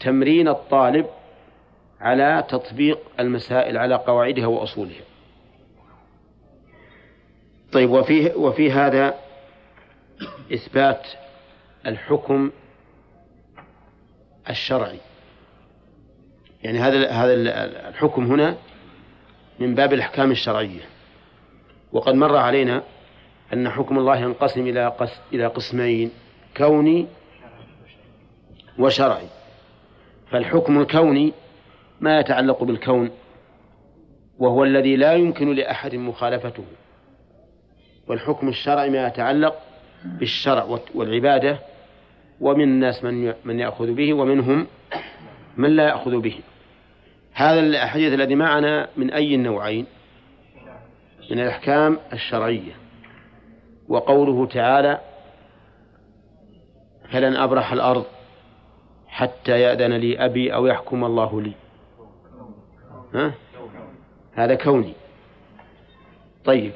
تمرين 0.00 0.48
الطالب 0.48 1.06
على 2.00 2.44
تطبيق 2.48 2.98
المسائل 3.20 3.78
على 3.78 3.94
قواعدها 3.94 4.46
وأصولها. 4.46 5.11
طيب 7.72 7.90
وفي 7.90 8.32
وفي 8.36 8.72
هذا 8.72 9.14
إثبات 10.54 11.06
الحكم 11.86 12.50
الشرعي. 14.50 14.98
يعني 16.62 16.78
هذا 16.78 17.10
هذا 17.10 17.34
الحكم 17.88 18.24
هنا 18.24 18.56
من 19.58 19.74
باب 19.74 19.92
الأحكام 19.92 20.30
الشرعية. 20.30 20.80
وقد 21.92 22.14
مر 22.14 22.36
علينا 22.36 22.82
أن 23.52 23.70
حكم 23.70 23.98
الله 23.98 24.16
ينقسم 24.16 24.66
إلى 24.66 24.88
قس 24.88 25.20
إلى 25.32 25.46
قسمين 25.46 26.10
كوني 26.56 27.06
وشرعي. 28.78 29.28
فالحكم 30.30 30.80
الكوني 30.80 31.32
ما 32.00 32.20
يتعلق 32.20 32.64
بالكون 32.64 33.10
وهو 34.38 34.64
الذي 34.64 34.96
لا 34.96 35.12
يمكن 35.12 35.54
لأحد 35.54 35.94
مخالفته. 35.94 36.64
والحكم 38.08 38.48
الشرعي 38.48 38.90
ما 38.90 39.06
يتعلق 39.06 39.54
بالشرع 40.04 40.78
والعبادة 40.94 41.58
ومن 42.40 42.64
الناس 42.64 43.04
من 43.04 43.34
من 43.44 43.60
يأخذ 43.60 43.92
به 43.92 44.14
ومنهم 44.14 44.66
من 45.56 45.76
لا 45.76 45.88
يأخذ 45.88 46.20
به. 46.20 46.40
هذا 47.32 47.60
الحديث 47.60 48.12
الذي 48.12 48.34
معنا 48.34 48.88
من 48.96 49.10
أي 49.10 49.34
النوعين 49.34 49.86
من 51.30 51.40
الأحكام 51.40 51.98
الشرعية. 52.12 52.72
وقوله 53.88 54.46
تعالى 54.46 55.00
فلن 57.10 57.36
أبرح 57.36 57.72
الأرض 57.72 58.04
حتى 59.08 59.60
يأذن 59.60 59.92
لي 59.92 60.24
أبي 60.24 60.54
أو 60.54 60.66
يحكم 60.66 61.04
الله 61.04 61.40
لي. 61.40 61.52
ها؟ 63.14 63.34
هذا 64.34 64.54
كوني. 64.54 64.94
طيب 66.44 66.72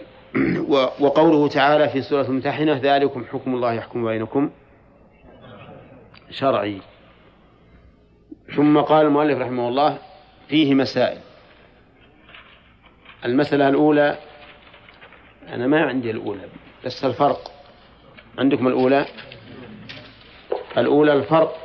وقوله 1.00 1.48
تعالى 1.48 1.88
في 1.88 2.02
سورة 2.02 2.22
الممتحنة 2.22 2.80
ذلكم 2.82 3.24
حكم 3.24 3.54
الله 3.54 3.72
يحكم 3.72 4.06
بينكم 4.06 4.50
شرعي. 6.30 6.80
ثم 8.56 8.80
قال 8.80 9.06
المؤلف 9.06 9.38
رحمه 9.38 9.68
الله 9.68 9.98
فيه 10.48 10.74
مسائل. 10.74 11.18
المسألة 13.24 13.68
الأولى 13.68 14.18
أنا 15.48 15.66
ما 15.66 15.80
عندي 15.80 16.10
الأولى 16.10 16.48
بس 16.84 17.04
الفرق. 17.04 17.52
عندكم 18.38 18.68
الأولى؟ 18.68 19.06
الأولى 20.78 21.12
الفرق 21.12 21.56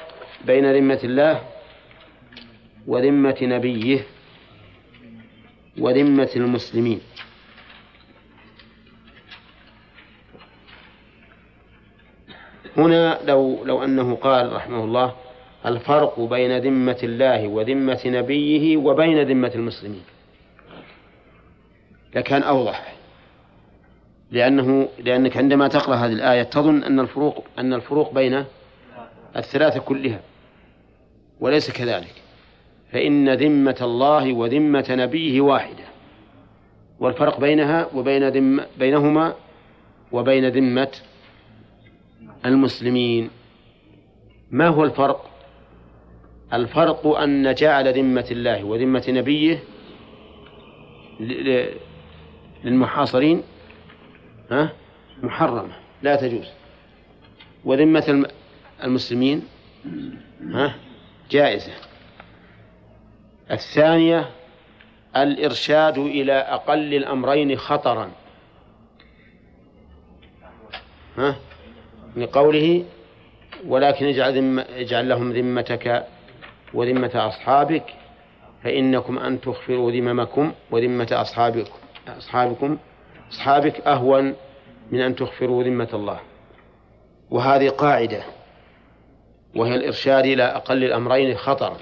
بين 0.46 0.74
ذمة 0.74 1.00
الله 1.04 1.42
وذمة 2.88 3.38
نبيه 3.42 4.06
وذمة 5.78 6.30
المسلمين. 6.36 7.02
هنا 12.78 13.20
لو 13.26 13.64
لو 13.66 13.84
أنه 13.84 14.16
قال 14.16 14.54
رحمه 14.54 14.84
الله 14.84 15.14
الفرق 15.66 16.20
بين 16.20 16.58
ذمة 16.58 16.98
الله 17.04 17.48
وذمة 17.48 18.02
نبيه 18.06 18.78
وبين 18.78 19.24
ذمة 19.24 19.52
المسلمين. 19.56 20.04
لكان 22.16 22.44
أوضح. 22.44 22.94
لأنه 24.32 24.88
لأنك 25.00 25.38
عندما 25.38 25.68
تقرأ 25.68 25.96
هذه 25.96 26.14
الآية 26.14 26.44
تظن 26.44 26.84
أن 26.84 27.00
الفروق 27.00 27.46
أن 27.60 27.74
الفروق 27.74 28.14
بين 28.14 28.46
الثلاثة 29.36 29.80
كلها 29.80 30.20
وليس 31.40 31.72
كذلك. 31.72 32.14
فإن 32.92 33.34
ذمة 33.34 33.78
الله 33.82 34.34
وذمة 34.34 34.86
نبيه 34.90 35.42
واحدة 35.42 35.84
والفرق 37.00 37.40
بينها 37.40 37.88
وبين 37.96 38.28
ذم 38.28 38.64
بينهما 38.78 39.34
وبين 40.12 40.48
ذمة 40.48 40.92
المسلمين. 42.46 43.30
ما 44.52 44.68
هو 44.68 44.84
الفرق؟ 44.84 45.30
الفرق 46.54 47.08
أن 47.08 47.54
جعل 47.54 47.94
ذمة 47.94 48.28
الله 48.32 48.64
وذمة 48.64 49.04
نبيه 49.08 49.64
للمحاصرين 52.64 53.44
ها؟ 54.52 54.74
محرمة 55.24 55.74
لا 56.02 56.16
تجوز. 56.16 56.48
وذمة 57.66 58.26
المسلمين 58.84 59.48
ها؟ 60.42 60.76
جائزة. 61.32 61.74
الثانية 63.52 64.30
الإرشاد 65.16 65.98
إلى 65.98 66.34
أقل 66.34 66.94
الأمرين 66.94 67.58
خطرا. 67.58 68.12
ها؟ 71.18 71.36
لقوله 72.16 72.86
ولكن 73.68 74.06
اجعل, 74.06 74.38
ذم 74.38 74.60
اجعل 74.60 75.10
لهم 75.10 75.32
ذمتك 75.34 76.06
وذمة 76.74 77.12
أصحابك 77.16 77.84
فإنكم 78.64 79.20
أن 79.20 79.42
تخفروا 79.42 79.92
ذممكم 79.92 80.52
وذمة 80.72 81.08
أصحابكم 81.12 81.80
أصحابكم 82.08 82.78
أصحابك 83.32 83.82
أهون 83.88 84.36
من 84.92 85.02
أن 85.02 85.16
تخفروا 85.16 85.64
ذمة 85.64 85.90
الله. 85.94 86.20
وهذه 87.32 87.70
قاعدة 87.70 88.24
وهي 89.56 89.76
الإرشاد 89.76 90.26
إلى 90.26 90.44
أقل 90.44 90.84
الأمرين 90.84 91.38
خطرا 91.38 91.78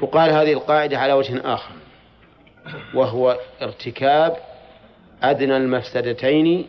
تقال 0.00 0.30
هذه 0.30 0.52
القاعدة 0.52 0.98
على 0.98 1.12
وجه 1.12 1.54
آخر 1.54 1.74
وهو 2.94 3.38
ارتكاب 3.62 4.36
أدنى 5.22 5.56
المفسدتين 5.56 6.66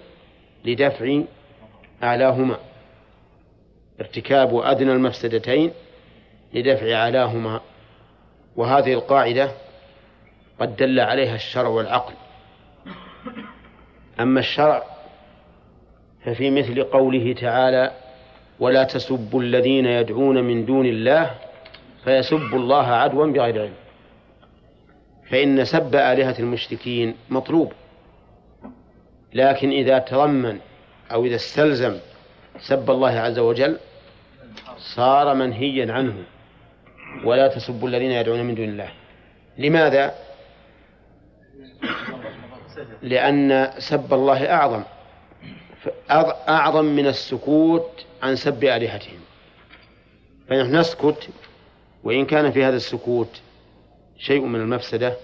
لدفع 0.66 1.22
أعلاهما. 2.04 2.58
ارتكاب 4.00 4.56
أدنى 4.56 4.91
المفسدتين 4.91 5.72
لدفع 6.54 6.93
أعلاهما. 6.93 7.62
وهذه 8.56 8.93
القاعدة 8.93 9.52
قد 10.60 10.76
دل 10.76 11.00
عليها 11.00 11.36
الشرع 11.36 11.68
والعقل. 11.68 12.14
أما 14.20 14.39
الشرع 14.39 14.84
ففي 16.26 16.50
مثل 16.52 16.84
قوله 16.84 17.34
تعالى 17.34 17.91
ولا 18.60 18.84
تسبوا 18.84 19.41
الذين 19.41 19.86
يدعون 19.86 20.43
من 20.43 20.66
دون 20.66 20.86
الله 20.86 21.32
فيسبوا 22.04 22.60
الله 22.60 22.86
عدوا 22.88 23.26
بغير 23.26 23.62
علم. 23.62 23.74
فإن 25.30 25.66
سب 25.66 25.95
آلهة 25.95 26.36
المشركين 26.39 27.16
مطلوب. 27.30 27.74
لكن 29.34 29.70
إذا 29.72 30.00
تضمن 30.00 30.60
أو 31.12 31.26
إذا 31.26 31.36
استلزم 31.36 31.97
سب 32.60 32.91
الله 32.91 33.20
عز 33.20 33.39
وجل 33.39 33.78
صار 34.78 35.34
منهيا 35.34 35.93
عنه 35.93 36.24
ولا 37.24 37.47
تسبوا 37.47 37.88
الذين 37.89 38.12
يدعون 38.12 38.43
من 38.43 38.55
دون 38.55 38.70
الله. 38.70 38.89
لماذا؟ 39.58 40.16
لأن 43.01 43.72
سب 43.78 44.14
الله 44.14 44.51
أعظم 44.51 44.84
أعظم 46.49 46.86
من 46.86 47.08
السكوت 47.08 48.05
عن 48.24 48.36
سب 48.36 48.64
آلهتهم. 48.64 49.20
فنحن 50.49 50.76
نسكت 50.76 51.30
وإن 52.03 52.26
كان 52.26 52.51
في 52.51 52.64
هذا 52.64 52.76
السكوت 52.76 53.41
شيء 54.18 54.41
من 54.41 54.60
المفسدة 54.60 55.18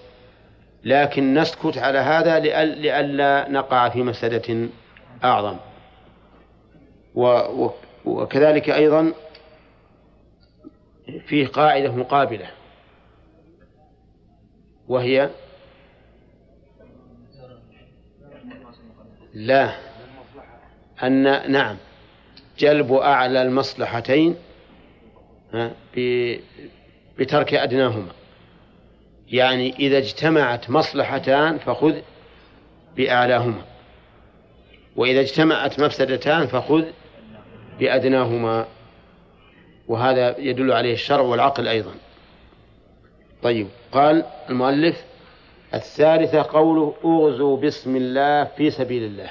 لكن 0.84 1.34
نسكت 1.34 1.78
على 1.78 1.98
هذا 1.98 2.38
لئلا 2.64 3.48
نقع 3.48 3.88
في 3.88 4.02
مفسدة 4.02 4.68
أعظم. 5.24 5.56
وكذلك 8.04 8.70
أيضا 8.70 9.12
فيه 11.26 11.46
قاعدة 11.46 11.92
مقابلة 11.92 12.50
وهي 14.88 15.30
لا 19.34 19.74
أن 21.02 21.52
نعم 21.52 21.76
جلب 22.58 22.92
أعلى 22.92 23.42
المصلحتين 23.42 24.36
بترك 27.18 27.54
أدناهما. 27.54 28.12
يعني 29.28 29.76
إذا 29.76 29.98
اجتمعت 29.98 30.70
مصلحتان 30.70 31.58
فخذ 31.58 31.96
بأعلاهما 32.96 33.62
وإذا 34.96 35.20
اجتمعت 35.20 35.80
مفسدتان 35.80 36.46
فخذ 36.46 36.84
بأدناهما 37.78 38.66
وهذا 39.88 40.38
يدل 40.38 40.72
عليه 40.72 40.92
الشرع 40.92 41.20
والعقل 41.20 41.68
أيضا. 41.68 41.94
طيب 43.42 43.68
قال 43.92 44.24
المؤلف 44.50 45.04
الثالثة 45.74 46.42
قوله 46.42 46.94
أغزوا 47.04 47.56
بسم 47.56 47.96
الله 47.96 48.44
في 48.44 48.70
سبيل 48.70 49.02
الله 49.02 49.30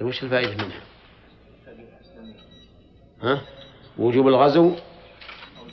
وش 0.00 0.22
الفائدة 0.22 0.64
منها؟ 0.64 0.80
ها؟ 3.22 3.42
وجوب 3.98 4.28
الغزو 4.28 4.74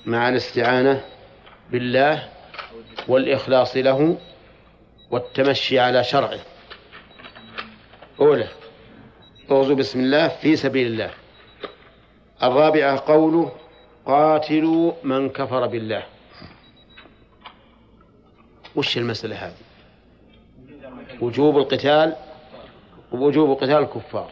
مع 0.05 0.29
الاستعانة 0.29 1.05
بالله 1.71 2.29
والإخلاص 3.07 3.77
له 3.77 4.17
والتمشي 5.11 5.79
على 5.79 6.03
شرعه. 6.03 6.39
أولى 8.19 8.47
اغزوا 9.49 9.75
بسم 9.75 9.99
الله 9.99 10.27
في 10.27 10.55
سبيل 10.55 10.87
الله. 10.87 11.11
الرابعة 12.43 13.03
قوله 13.07 13.51
قاتلوا 14.05 14.93
من 15.03 15.29
كفر 15.29 15.67
بالله. 15.67 16.03
وش 18.75 18.97
المسألة 18.97 19.35
هذه؟ 19.35 19.53
وجوب 21.21 21.57
القتال؟ 21.57 22.15
وجوب 23.11 23.57
قتال 23.57 23.71
الكفار. 23.71 24.31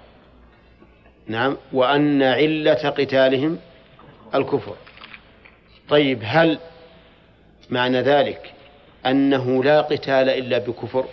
نعم 1.28 1.57
وأن 1.74 2.24
علة 2.24 2.89
قتالهم 2.89 3.60
الكفر. 4.36 4.76
طيب 5.89 6.20
هل 6.24 6.60
معنى 7.70 8.01
ذلك 8.01 8.53
أنه 9.05 9.64
لا 9.64 9.82
قتال 9.82 10.30
إلا 10.30 10.57
بكفر؟ 10.57 11.05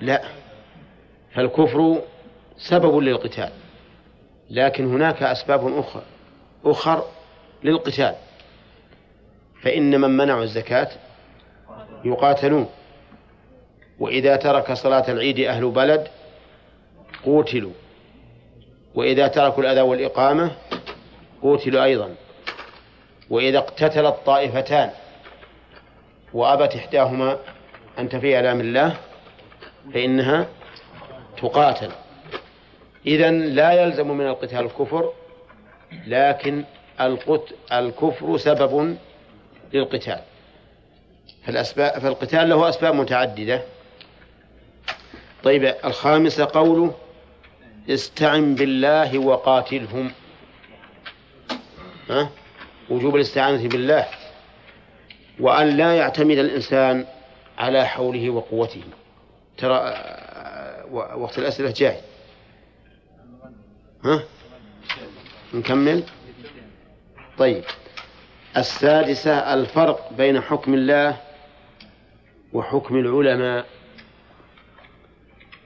لا. 0.00 0.22
فالكفر 1.38 2.02
سبب 2.56 2.96
للقتال 2.96 3.50
لكن 4.50 4.86
هناك 4.94 5.22
أسباب 5.22 5.78
أخرى 5.78 6.02
أخر 6.64 7.04
للقتال 7.64 8.14
فإن 9.62 10.00
من 10.00 10.10
منعوا 10.10 10.42
الزكاة 10.42 10.88
يقاتلون 12.04 12.68
وإذا 13.98 14.36
ترك 14.36 14.72
صلاة 14.72 15.10
العيد 15.10 15.40
أهل 15.40 15.70
بلد 15.70 16.08
قوتلوا 17.24 17.72
وإذا 18.94 19.28
تركوا 19.28 19.62
الأذى 19.62 19.80
والإقامة 19.80 20.50
قوتلوا 21.42 21.84
أيضا 21.84 22.14
وإذا 23.30 23.58
اقتتلت 23.58 24.16
طائفتان 24.26 24.90
وأبت 26.34 26.76
إحداهما 26.76 27.38
أن 27.98 28.08
تفي 28.08 28.40
ألام 28.40 28.60
الله 28.60 28.96
فإنها 29.94 30.46
تقاتل 31.42 31.90
إذا 33.06 33.30
لا 33.30 33.72
يلزم 33.72 34.08
من 34.08 34.26
القتال 34.26 34.64
الكفر 34.64 35.12
لكن 36.06 36.64
القت 37.00 37.54
الكفر 37.72 38.36
سبب 38.36 38.96
للقتال. 39.72 40.20
فالأسباب 41.44 41.98
فالقتال 41.98 42.48
له 42.48 42.68
أسباب 42.68 42.94
متعددة. 42.94 43.62
طيب 45.44 45.74
الخامسة 45.84 46.48
قوله 46.52 46.94
استعن 47.90 48.54
بالله 48.54 49.18
وقاتلهم. 49.18 50.12
ها؟ 52.10 52.30
وجوب 52.90 53.16
الاستعانة 53.16 53.68
بالله. 53.68 54.06
وأن 55.40 55.76
لا 55.76 55.96
يعتمد 55.96 56.38
الإنسان 56.38 57.06
على 57.58 57.86
حوله 57.86 58.30
وقوته. 58.30 58.82
ترى 59.56 59.94
وقت 60.92 61.38
الأسئلة 61.38 61.70
جاي. 61.70 61.96
ها؟ 64.04 64.22
نكمل؟ 65.54 66.02
طيب. 67.38 67.64
السادسة 68.56 69.54
الفرق 69.54 70.12
بين 70.12 70.40
حكم 70.40 70.74
الله 70.74 71.20
وحكم 72.52 72.96
العلماء. 72.96 73.66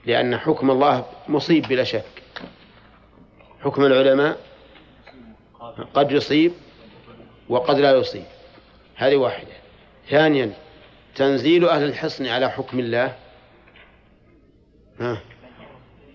لأن 0.06 0.36
حكم 0.36 0.70
الله 0.70 1.06
مصيب 1.28 1.68
بلا 1.68 1.84
شك. 1.84 2.22
حكم 3.60 3.84
العلماء 3.84 4.40
قد 5.94 6.12
يصيب 6.12 6.52
وقد 7.48 7.78
لا 7.78 7.96
يصيب. 7.96 8.24
هذه 8.96 9.16
واحدة. 9.16 9.52
ثانيا 10.10 10.52
تنزيل 11.14 11.68
أهل 11.68 11.82
الحصن 11.84 12.26
على 12.26 12.50
حكم 12.50 12.78
الله. 12.78 13.16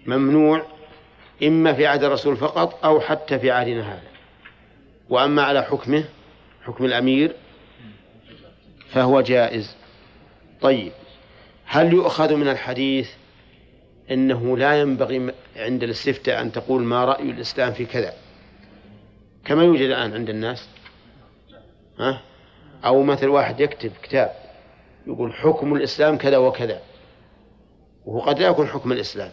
ممنوع 0.06 0.62
إما 1.44 1.74
في 1.74 1.88
عهد 1.88 2.04
الرسول 2.04 2.38
فقط 2.38 2.86
أو 2.86 3.00
حتى 3.00 3.40
في 3.40 3.52
عهدنا 3.52 3.94
هذا. 3.94 4.08
وأما 5.10 5.42
على 5.42 5.64
حكمه 5.64 6.04
حكم 6.64 6.86
الأمير 6.86 7.36
فهو 8.90 9.22
جائز. 9.22 9.76
طيب 10.62 10.92
هل 11.66 11.94
يؤخذ 11.94 12.36
من 12.36 12.48
الحديث 12.48 13.10
إنه 14.12 14.58
لا 14.58 14.82
ينبغي 14.82 15.34
عند 15.56 15.84
الاستفتاء 15.84 16.42
أن 16.42 16.52
تقول 16.52 16.84
ما 16.84 17.06
رأي 17.06 17.32
الإسلام 17.32 17.74
في 17.74 17.86
كذا؟ 17.86 18.14
كما 19.46 19.64
يوجد 19.64 19.82
الآن 19.82 20.14
عند 20.14 20.30
الناس. 20.30 20.70
ها؟ 22.00 22.22
أو 22.86 23.04
مثل 23.04 23.28
واحد 23.28 23.60
يكتب 23.60 23.92
كتاب 24.04 24.32
يقول 25.08 25.34
حكم 25.34 25.76
الإسلام 25.76 26.18
كذا 26.18 26.38
وكذا. 26.38 26.82
وهو 28.08 28.20
قد 28.22 28.40
لا 28.40 28.48
يكون 28.48 28.68
حكم 28.68 28.92
الإسلام. 28.92 29.32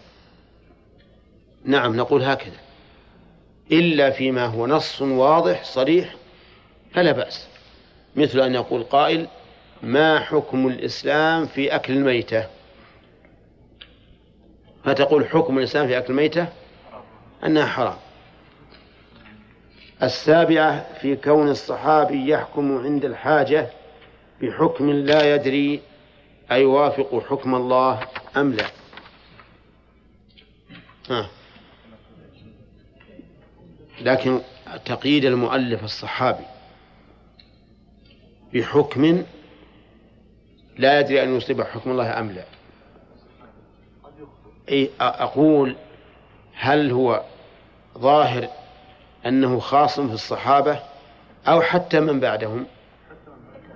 نعم 1.64 1.96
نقول 1.96 2.22
هكذا. 2.22 2.60
إلا 3.72 4.10
فيما 4.10 4.46
هو 4.46 4.66
نص 4.66 5.02
واضح 5.02 5.64
صريح 5.64 6.14
فلا 6.92 7.12
بأس. 7.12 7.48
مثل 8.16 8.40
أن 8.40 8.54
يقول 8.54 8.82
قائل 8.82 9.26
ما 9.82 10.20
حكم 10.20 10.68
الإسلام 10.68 11.46
في 11.46 11.74
أكل 11.74 11.92
الميتة؟ 11.92 12.46
فتقول 14.84 15.28
حكم 15.28 15.58
الإسلام 15.58 15.86
في 15.86 15.98
أكل 15.98 16.12
الميتة 16.12 16.48
أنها 17.46 17.66
حرام. 17.66 17.96
السابعة 20.02 20.94
في 21.00 21.16
كون 21.16 21.48
الصحابي 21.48 22.28
يحكم 22.28 22.78
عند 22.78 23.04
الحاجة 23.04 23.70
بحكم 24.42 24.90
لا 24.90 25.34
يدري 25.34 25.80
أيوافق 26.50 27.22
حكم 27.28 27.54
الله 27.54 28.06
أم 28.36 28.52
لا؟ 28.52 28.66
آه. 31.10 31.28
لكن 34.00 34.40
تقييد 34.84 35.24
المؤلف 35.24 35.84
الصحابي 35.84 36.44
بحكم 38.54 39.24
لا 40.78 41.00
يدري 41.00 41.22
أن 41.22 41.36
يصيب 41.36 41.62
حكم 41.62 41.90
الله 41.90 42.18
أم 42.20 42.30
لا. 42.30 42.44
أي 44.68 44.90
أقول 45.00 45.76
هل 46.54 46.90
هو 46.90 47.22
ظاهر 47.98 48.48
أنه 49.26 49.60
خاص 49.60 50.00
في 50.00 50.12
الصحابة 50.12 50.80
أو 51.48 51.62
حتى 51.62 52.00
من 52.00 52.20
بعدهم؟ 52.20 52.66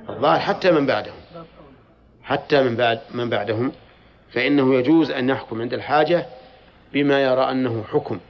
الظاهر 0.09 0.41
حتى 0.41 0.71
من 0.71 0.87
بعدهم. 0.87 1.18
حتى 2.29 2.63
من 2.63 2.77
بعد 2.77 3.01
من 3.11 3.31
بعدهم 3.31 3.73
فإنه 4.33 4.75
يجوز 4.75 5.11
أن 5.11 5.29
يحكم 5.29 5.61
عند 5.61 5.75
الحاجة 5.75 6.27
بما 6.93 7.23
يرى 7.23 7.51
أنه 7.51 7.85
حكم. 7.93 8.21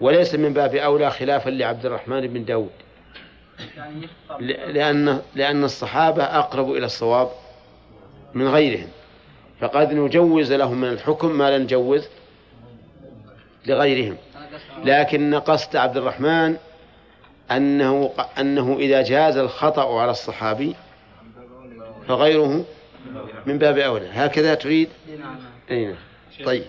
وليس 0.00 0.34
من 0.34 0.52
باب 0.52 0.74
أولى 0.74 1.10
خلافا 1.10 1.50
لعبد 1.50 1.86
الرحمن 1.86 2.26
بن 2.26 2.44
داود. 2.44 2.70
لأن 4.40 5.20
لأن 5.34 5.64
الصحابة 5.64 6.22
أقرب 6.22 6.70
إلى 6.70 6.86
الصواب 6.86 7.28
من 8.34 8.48
غيرهم. 8.48 8.88
فقد 9.60 9.92
نجوز 9.92 10.52
لهم 10.52 10.80
من 10.80 10.88
الحكم 10.88 11.38
ما 11.38 11.50
لا 11.50 11.58
نجوز 11.58 12.08
لغيرهم. 13.66 14.16
لكن 14.84 15.34
قصد 15.34 15.76
عبد 15.76 15.96
الرحمن 15.96 16.56
أنه 17.50 18.10
أنه 18.38 18.76
إذا 18.78 19.02
جاز 19.02 19.36
الخطأ 19.36 20.00
على 20.00 20.10
الصحابي 20.10 20.74
فغيره 22.08 22.64
من 23.46 23.58
باب 23.58 23.78
أولى. 23.78 24.10
هكذا 24.12 24.54
تريد 24.54 24.88
أي 25.70 25.86
نعم. 25.86 25.96
طيب. 26.44 26.64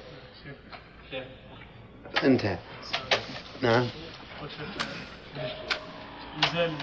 انتهى. 2.23 2.57
نعم. 3.61 3.87
نزال 6.43 6.73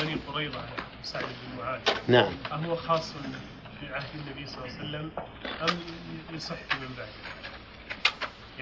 بني 0.00 0.16
قريظة 0.28 0.60
سعد 1.02 1.22
بن 1.22 1.62
معاذ. 1.62 1.80
نعم. 2.08 2.32
أهو 2.52 2.76
خاص 2.76 3.12
في 3.80 3.94
عهد 3.94 4.06
النبي 4.14 4.46
صلى 4.46 4.64
الله 4.64 4.78
عليه 4.78 4.88
وسلم 4.88 5.10
أم 5.62 5.78
يصح 6.36 6.56
من 6.80 6.88
بعده 6.98 7.10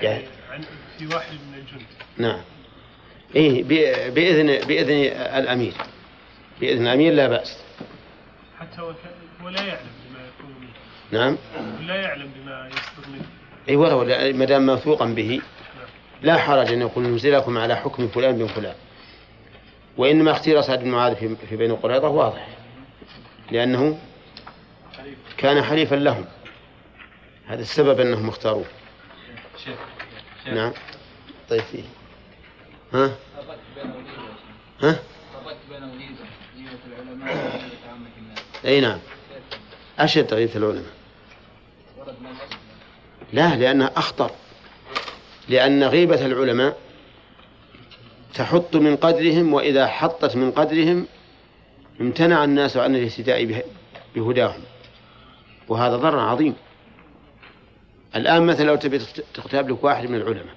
يعني, 0.03 0.24
يعني 0.51 0.64
في 0.99 1.07
واحد 1.07 1.32
من 1.32 1.55
الجند. 1.59 1.86
نعم. 2.18 2.40
إيه 3.36 3.64
بإذن 4.11 4.66
بإذن 4.66 4.92
الأمير. 5.38 5.74
بإذن 6.61 6.82
الأمير 6.82 7.12
لا 7.12 7.28
بأس. 7.28 7.59
حتى. 8.61 8.94
ولا 9.44 9.62
يعلم. 9.62 9.97
نعم. 11.11 11.36
لا 11.86 11.94
يعلم 11.94 12.30
بما 12.36 12.68
يصدر 12.68 13.09
منه 13.12 13.24
أي 13.68 13.76
ولو 13.76 14.04
ما 14.38 14.44
دام 14.44 14.66
موثوقا 14.66 15.04
به. 15.06 15.28
نعم. 15.28 15.88
لا 16.22 16.38
حرج 16.38 16.72
أن 16.72 16.80
يقول 16.80 17.04
ننزلكم 17.04 17.59
على 17.59 17.76
حكم 17.76 18.09
فلان 18.09 18.38
بن 18.38 18.46
فلان. 18.46 18.74
وإنما 19.96 20.30
اختير 20.30 20.61
سعد 20.61 20.80
بن 20.80 20.90
معاذ 20.90 21.16
في, 21.16 21.36
في 21.36 21.56
بين 21.56 21.76
قريظة 21.76 22.09
واضح. 22.09 22.48
لأنه 23.50 23.98
كان 25.36 25.62
حليفا 25.62 25.94
لهم. 25.94 26.24
هذا 27.46 27.62
السبب 27.62 28.00
أنهم 28.00 28.28
اختاروه. 28.28 28.66
نعم. 30.46 30.72
طيب 31.50 31.62
فيه. 31.62 31.82
ها؟ 32.94 33.11
ها؟ 34.82 34.98
أي 38.64 38.80
نعم. 38.80 38.98
أشد 39.98 40.34
غيبة 40.34 40.56
العلماء. 40.56 40.97
لا 43.32 43.56
لأنها 43.56 43.90
أخطر. 43.96 44.30
لأن 45.48 45.84
غيبة 45.84 46.26
العلماء 46.26 46.78
تحط 48.34 48.76
من 48.76 48.96
قدرهم 48.96 49.54
وإذا 49.54 49.86
حطت 49.86 50.36
من 50.36 50.50
قدرهم 50.50 51.06
امتنع 52.00 52.44
الناس 52.44 52.76
عن 52.76 52.96
الاهتداء 52.96 53.62
بهداهم. 54.14 54.60
وهذا 55.68 55.96
ضرر 55.96 56.18
عظيم. 56.18 56.54
الآن 58.16 58.46
مثلا 58.46 58.64
لو 58.64 58.76
تبي 58.76 58.98
تغتاب 59.34 59.70
لك 59.70 59.84
واحد 59.84 60.10
من 60.10 60.14
العلماء 60.14 60.54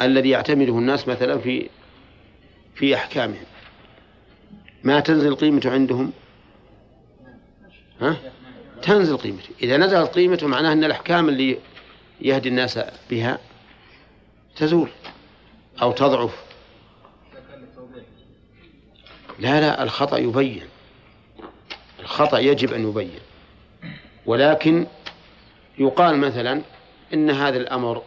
الذي 0.00 0.30
يعتمده 0.30 0.78
الناس 0.78 1.08
مثلا 1.08 1.38
في 1.38 1.68
في 2.74 2.94
أحكامهم 2.94 3.44
ما 4.84 5.00
تنزل 5.00 5.34
قيمته 5.34 5.70
عندهم؟ 5.70 6.12
ها؟ 8.00 8.16
تنزل 8.86 9.16
قيمته 9.16 9.48
إذا 9.62 9.76
نزلت 9.76 10.14
قيمته 10.14 10.46
معناه 10.46 10.72
أن 10.72 10.84
الأحكام 10.84 11.28
اللي 11.28 11.58
يهدي 12.20 12.48
الناس 12.48 12.78
بها 13.10 13.38
تزول 14.56 14.88
أو 15.82 15.92
تضعف. 15.92 16.44
لا 19.38 19.60
لا 19.60 19.82
الخطأ 19.82 20.18
يبين. 20.18 20.62
الخطأ 22.00 22.38
يجب 22.38 22.72
أن 22.72 22.88
يبين. 22.88 23.20
ولكن 24.26 24.86
يقال 25.78 26.18
مثلا 26.18 26.62
إن 27.14 27.30
هذا 27.30 27.56
الأمر 27.56 28.02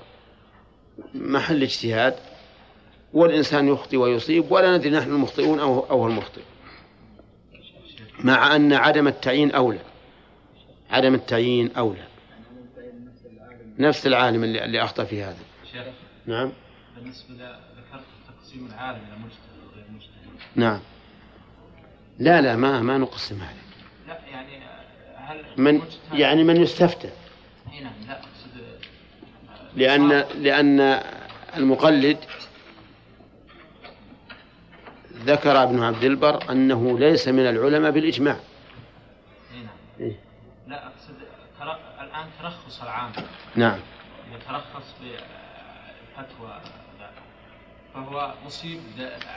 محل 1.14 1.64
اجتهاد 1.64 2.16
والإنسان 3.14 3.68
يخطئ 3.68 3.98
ويصيب 3.98 4.52
ولا 4.52 4.78
ندري 4.78 4.90
نحن 4.90 5.10
المخطئون 5.10 5.60
أو 5.60 5.80
أو 5.80 6.08
المخطئ. 6.08 6.42
مع 8.20 8.56
أن 8.56 8.74
عدم 8.74 9.08
التعيين 9.08 9.52
أولى. 9.52 9.89
عدم 10.92 11.14
التعيين 11.14 11.72
أولى. 11.76 12.08
نفس 13.80 14.08
العالم 14.08 14.44
اللي, 14.44 14.66
اللي 14.66 14.84
أخطأ 14.84 15.04
في 15.04 15.24
هذا. 15.24 15.38
شيخ 15.72 15.84
نعم. 16.26 16.52
بالنسبة 16.96 17.36
ذكرت 17.36 18.04
تقسيم 18.28 18.66
العالم 18.66 19.00
إلى 19.08 19.16
مجتهد 19.26 19.72
وغير 19.72 19.86
مجتهد 19.96 20.52
نعم. 20.56 20.80
لا 22.20 22.42
لا 22.42 22.56
ما 22.56 22.82
ما 22.82 22.98
نقسم 22.98 23.36
هذا. 23.42 23.54
لا 24.08 24.20
يعني 24.32 24.64
هل 25.16 25.44
من 25.58 25.82
يعني 26.14 26.44
من 26.44 26.62
يستفتى. 26.62 27.10
نعم 27.82 27.94
لا 28.08 28.20
أقصد 28.20 28.50
لأن 29.76 30.10
لأن 30.42 31.02
المقلد 31.58 32.18
ذكر 35.26 35.64
ابن 35.64 35.84
عبد 35.84 36.04
البر 36.04 36.52
أنه 36.52 37.00
ليس 37.00 37.28
من 37.28 37.48
العلماء 37.50 37.92
بالإجماع 37.92 38.36
نعم 39.54 39.68
إيه؟ 40.00 40.20
لا 40.68 40.88
أقصد 40.88 41.16
تر... 41.60 41.78
الآن 42.20 42.32
ترخص 42.40 42.82
العام. 42.82 43.12
نعم. 43.56 43.80
إذا 44.30 44.40
ترخص 44.48 44.96
بفتوى 45.02 46.62
فهو 47.94 48.34
مصيب 48.46 48.80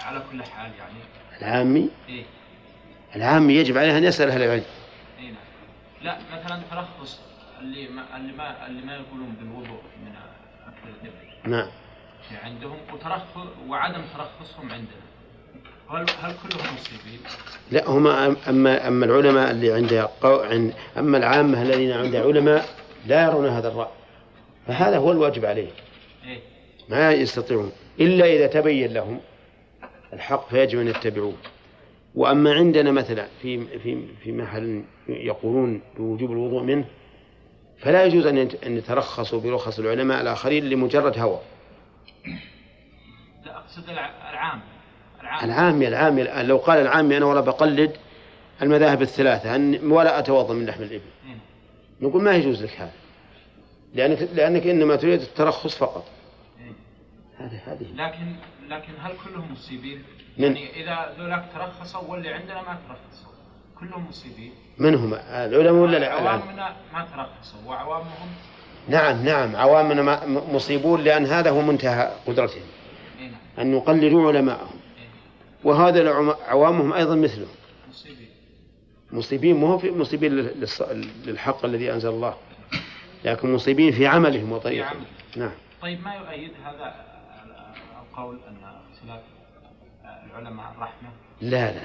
على 0.03 0.23
كل 0.31 0.45
حال 0.45 0.73
يعني. 0.79 0.99
العامي؟ 1.41 1.91
إيه؟ 2.09 2.25
العامي 3.17 3.55
يجب 3.55 3.79
عليه 3.79 3.99
أن 3.99 4.05
يسأل 4.05 4.31
أهل 4.31 4.43
العلم. 4.43 4.65
إيه 5.19 5.31
نعم. 5.31 5.37
لا 6.03 6.19
مثلا 6.33 6.63
ترخص 6.71 7.21
اللي 7.61 7.89
ما 7.89 8.17
اللي 8.17 8.33
ما 8.33 8.67
اللي 8.67 8.87
ما 8.87 8.97
يقولون 8.97 9.37
بالوضوء 9.41 9.83
من 10.05 10.15
أكل 10.67 10.89
الدبر 10.89 11.57
نعم. 11.57 11.69
في 12.29 12.37
عندهم 12.37 12.79
وترخص 12.93 13.47
وعدم 13.67 14.03
ترخصهم 14.15 14.73
عندنا. 14.73 15.02
هل 15.91 16.07
هل 16.23 16.33
كلهم 16.43 16.75
مصيبين؟ 16.75 17.21
لا 17.71 17.89
هم 17.91 18.07
اما 18.49 18.89
أما 18.89 19.07
العلماء 19.07 19.51
اللي 19.51 19.73
عنده 19.73 20.09
قو... 20.23 20.41
عند 20.41 20.75
أما 20.99 21.19
العامة 21.19 21.63
الذين 21.63 21.93
عند 21.93 22.17
علماء 22.17 22.65
لا 23.07 23.25
يرون 23.25 23.49
هذا 23.49 23.69
الرأي. 23.69 23.91
فهذا 24.67 24.97
هو 24.99 25.13
الواجب 25.13 25.45
عليه 25.45 25.69
إيه؟ 26.25 26.39
ما 26.89 27.13
يستطيعون. 27.13 27.73
إلا 28.01 28.27
إذا 28.27 28.47
تبين 28.47 28.93
لهم 28.93 29.21
الحق 30.13 30.49
فيجب 30.49 30.81
أن 30.81 30.89
يتبعوه. 30.89 31.35
وأما 32.15 32.55
عندنا 32.55 32.91
مثلا 32.91 33.27
في 33.43 33.79
في 33.79 34.07
في 34.25 34.33
محل 34.33 34.83
يقولون 35.09 35.81
بوجوب 35.97 36.33
الوضوء 36.33 36.63
منه 36.63 36.85
فلا 37.79 38.05
يجوز 38.05 38.27
أن 38.27 38.39
أن 38.67 38.77
يترخصوا 38.77 39.41
برخص 39.41 39.79
العلماء 39.79 40.21
الآخرين 40.21 40.65
لمجرد 40.65 41.19
هوى. 41.19 41.39
لا 43.45 43.57
أقصد 43.59 43.89
الع- 43.89 44.31
العام 44.31 44.61
العام. 44.61 44.63
العامي 45.43 45.89
العامي 45.89 46.23
لو 46.23 46.57
قال 46.57 46.79
العامي 46.79 47.17
أنا 47.17 47.27
والله 47.27 47.41
بقلد 47.41 47.97
المذاهب 48.63 49.03
الثلاثة 49.03 49.55
أن 49.55 49.93
ولا 49.93 50.19
أتوضأ 50.19 50.55
من 50.55 50.67
لحم 50.67 50.83
الإبل. 50.83 51.03
إيه. 51.27 51.37
نقول 52.01 52.23
ما 52.23 52.33
يجوز 52.33 52.63
لك 52.63 52.81
هذا. 52.81 52.93
لأنك 53.95 54.29
لأنك 54.35 54.67
إنما 54.67 54.97
تريد 54.97 55.21
الترخص 55.21 55.77
فقط. 55.77 56.05
إيه. 56.61 56.73
هذه 57.47 57.61
هذه. 57.67 57.87
لكن 57.95 58.37
لكن 58.69 58.93
هل 59.01 59.13
كلهم 59.25 59.53
مصيبين؟ 59.53 60.03
من؟ 60.39 60.57
يعني 60.57 60.83
إذا 60.83 61.15
ذولاك 61.19 61.45
ترخصوا 61.55 62.09
واللي 62.09 62.29
عندنا 62.29 62.63
ما 62.63 62.79
ترخصوا. 62.89 63.33
كلهم 63.81 64.09
مصيبين. 64.09 64.53
من 64.79 64.95
هم؟ 64.95 65.15
العلماء 65.15 65.73
ولا 65.73 65.97
العلماء 65.97 66.33
عوامنا 66.33 66.77
ما 66.93 67.07
ترخصوا. 67.17 67.61
وعوامهم؟ 67.67 68.29
نعم 68.89 69.25
نعم. 69.25 69.57
عوامنا 69.57 70.27
مصيبون 70.27 71.01
لأن 71.01 71.27
هذا 71.27 71.51
هو 71.51 71.63
منتهى 71.63 72.13
قدرتهم. 72.27 72.63
اي 73.21 73.27
نعم. 73.27 73.35
أن 73.59 73.75
يقلدوا 73.77 74.29
علماءهم. 74.29 74.71
إيه. 74.75 74.82
وهذا 75.65 76.13
عوامهم 76.49 76.93
أيضا 76.93 77.15
مثلهم 77.15 77.49
مصيبين 77.89 78.29
مصيبين 79.13 79.57
مو 79.57 79.79
في 79.79 79.91
مصيبين 79.91 80.33
للحق 81.27 81.65
الذي 81.65 81.93
أنزل 81.93 82.09
الله. 82.09 82.35
لكن 83.25 83.53
مصيبين 83.53 83.93
في 83.93 84.07
عملهم 84.07 84.53
وطريقهم. 84.53 85.05
نعم. 85.37 85.53
طيب 85.83 86.05
ما 86.05 86.15
يؤيد 86.15 86.51
هذا 86.65 86.95
القول 88.03 88.39
أن 88.49 88.57
اختلاف 88.93 89.21
العلماء 90.31 90.67
رحمة؟ 90.79 91.09
لا 91.41 91.73
لا. 91.73 91.83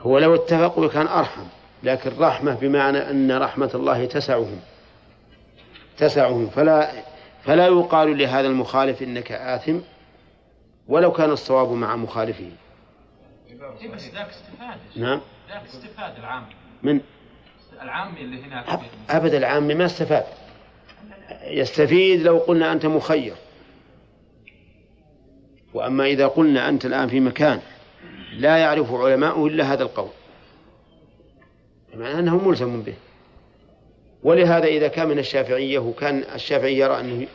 هو 0.00 0.18
لو 0.18 0.34
اتفقوا 0.34 0.88
كان 0.88 1.06
أرحم. 1.06 1.44
لكن 1.82 2.10
رحمة 2.18 2.54
بمعنى 2.54 2.98
أن 2.98 3.32
رحمة 3.38 3.70
الله 3.74 4.04
تسعهم. 4.04 4.60
تسعهم. 5.98 6.48
فلا 6.48 6.92
فلا 7.44 7.66
يقال 7.66 8.18
لهذا 8.18 8.48
المخالف 8.48 9.02
إنك 9.02 9.32
آثم. 9.32 9.78
ولو 10.90 11.12
كان 11.12 11.30
الصواب 11.30 11.70
مع 11.72 11.96
مخالفه. 11.96 12.50
إيه 13.80 13.88
بس 13.88 14.04
ذاك 14.14 14.28
استفاد 14.28 14.78
نعم. 14.96 15.20
ذاك 15.48 15.62
استفاد 15.64 16.16
العام. 16.18 16.44
من؟ 16.82 17.00
العامي 17.82 18.20
اللي 18.20 18.42
هناك 18.42 18.66
أب- 18.66 19.10
أبد 19.10 19.34
العام 19.34 19.62
ما 19.68 19.84
استفاد. 19.84 20.24
يستفيد 21.42 22.22
لو 22.22 22.38
قلنا 22.38 22.72
أنت 22.72 22.86
مخير. 22.86 23.34
وأما 25.74 26.04
إذا 26.06 26.26
قلنا 26.26 26.68
أنت 26.68 26.86
الآن 26.86 27.08
في 27.08 27.20
مكان 27.20 27.60
لا 28.32 28.56
يعرف 28.58 28.92
علماؤه 28.92 29.46
إلا 29.46 29.72
هذا 29.72 29.82
القول. 29.82 30.08
معناه 31.94 32.18
أنه 32.18 32.48
ملزم 32.48 32.82
به. 32.82 32.94
ولهذا 34.22 34.66
إذا 34.66 34.88
كان 34.88 35.08
من 35.08 35.18
الشافعية 35.18 35.78
وكان 35.78 36.24
الشافعي 36.34 36.78
يرى 36.78 37.00
أنه 37.00 37.26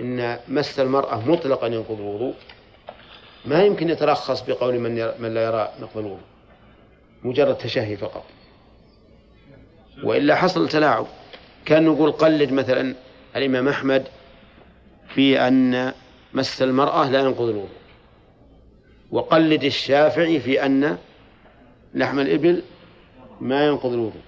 أن 0.00 0.38
مس 0.48 0.80
المرأة 0.80 1.28
مطلقا 1.30 1.66
ينقض 1.66 2.00
الوضوء 2.00 2.34
ما 3.44 3.62
يمكن 3.62 3.90
يترخص 3.90 4.40
بقول 4.40 4.78
من, 4.78 4.98
يرى 4.98 5.14
من 5.18 5.34
لا 5.34 5.44
يرى 5.44 5.72
نقض 5.80 5.98
الوضوء. 5.98 6.20
مجرد 7.22 7.58
تشهي 7.58 7.96
فقط. 7.96 8.24
وإلا 10.04 10.34
حصل 10.34 10.68
تلاعب. 10.68 11.06
كأن 11.64 11.84
نقول 11.84 12.12
قلد 12.12 12.52
مثلا 12.52 12.94
الإمام 13.36 13.68
أحمد 13.68 14.08
في 15.14 15.40
أن 15.40 15.92
مس 16.34 16.62
المرأة 16.62 17.10
لا 17.10 17.20
ينقض 17.20 17.48
الوضوء. 17.48 17.68
وقلد 19.10 19.64
الشافعي 19.64 20.40
في 20.40 20.66
أن 20.66 20.98
لحم 21.94 22.18
الإبل 22.18 22.62
ما 23.40 23.66
ينقض 23.66 23.92
الوضوء. 23.92 24.22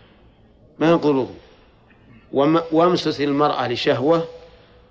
ما 0.78 0.90
ينقض 0.90 1.06
الوضوء. 1.06 1.36
وامسس 2.72 3.20
المرأة 3.20 3.68
لشهوة 3.68 4.28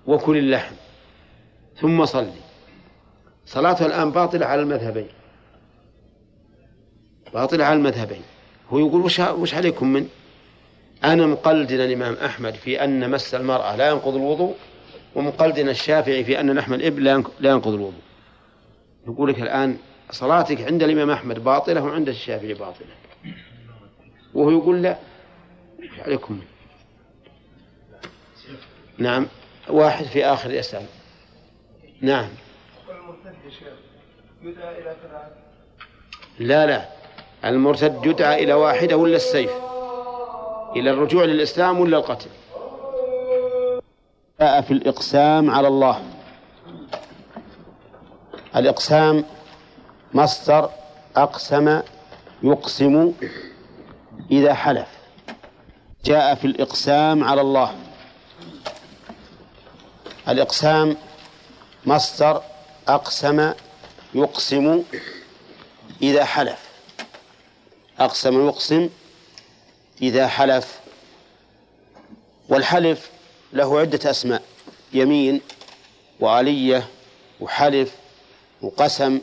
وكل 0.07 0.38
اللحم. 0.38 0.76
ثم 1.82 2.05
صلي. 2.05 2.42
صلاته 3.45 3.85
الآن 3.85 4.11
باطلة 4.11 4.45
على 4.45 4.61
المذهبين. 4.61 5.07
باطلة 7.33 7.65
على 7.65 7.75
المذهبين. 7.75 8.21
هو 8.69 8.79
يقول 8.79 9.01
وش, 9.01 9.19
وش 9.19 9.53
عليكم 9.53 9.93
من؟ 9.93 10.09
أنا 11.03 11.25
مقلدنا 11.25 11.85
الإمام 11.85 12.13
أحمد 12.13 12.53
في 12.53 12.83
أن 12.83 13.09
مس 13.11 13.35
المرأة 13.35 13.75
لا 13.75 13.89
ينقض 13.89 14.15
الوضوء 14.15 14.55
ومقلدنا 15.15 15.71
الشافعي 15.71 16.23
في 16.23 16.39
أن 16.39 16.51
لحم 16.51 16.73
الإبل 16.73 17.03
لا 17.03 17.11
ينق- 17.11 17.31
لا 17.39 17.49
ينقض 17.49 17.73
الوضوء. 17.73 18.01
يقول 19.07 19.29
لك 19.29 19.39
الآن 19.41 19.77
صلاتك 20.11 20.61
عند 20.61 20.83
الإمام 20.83 21.09
أحمد 21.11 21.43
باطلة 21.43 21.83
وعند 21.83 22.09
الشافعي 22.09 22.53
باطلة. 22.53 22.87
وهو 24.33 24.51
يقول 24.51 24.81
لا 24.83 24.97
إيش 25.83 25.99
عليكم 25.99 26.39
نعم 28.97 29.27
واحد 29.69 30.05
في 30.05 30.25
آخر 30.25 30.51
يسأل. 30.51 30.85
نعم. 32.01 32.29
لا 36.39 36.65
لا. 36.65 36.89
المرتد 37.45 38.05
يدعى 38.05 38.43
إلى 38.43 38.53
واحدة 38.53 38.97
ولا 38.97 39.15
السيف؟ 39.15 39.51
إلى 40.75 40.89
الرجوع 40.91 41.23
للإسلام 41.23 41.79
ولا 41.79 41.97
القتل؟ 41.97 42.29
جاء 44.39 44.61
في 44.61 44.71
الإقسام 44.71 45.51
على 45.51 45.67
الله. 45.67 46.03
الإقسام 48.55 49.25
مصدر 50.13 50.69
أقسم 51.15 51.81
يقسم 52.43 53.13
إذا 54.31 54.53
حلف. 54.53 54.87
جاء 56.05 56.35
في 56.35 56.47
الإقسام 56.47 57.23
على 57.23 57.41
الله. 57.41 57.75
الإقسام 60.29 60.97
مصدر 61.85 62.41
أقسم 62.88 63.53
يقسم 64.13 64.84
إذا 66.01 66.25
حلف. 66.25 66.59
أقسم 67.99 68.47
يقسم 68.47 68.89
إذا 70.01 70.27
حلف. 70.27 70.79
والحلف 72.49 73.09
له 73.53 73.79
عدة 73.79 74.09
أسماء. 74.09 74.43
يمين 74.93 75.41
وآلية 76.19 76.88
وحلف 77.39 77.95
وقسم 78.61 79.19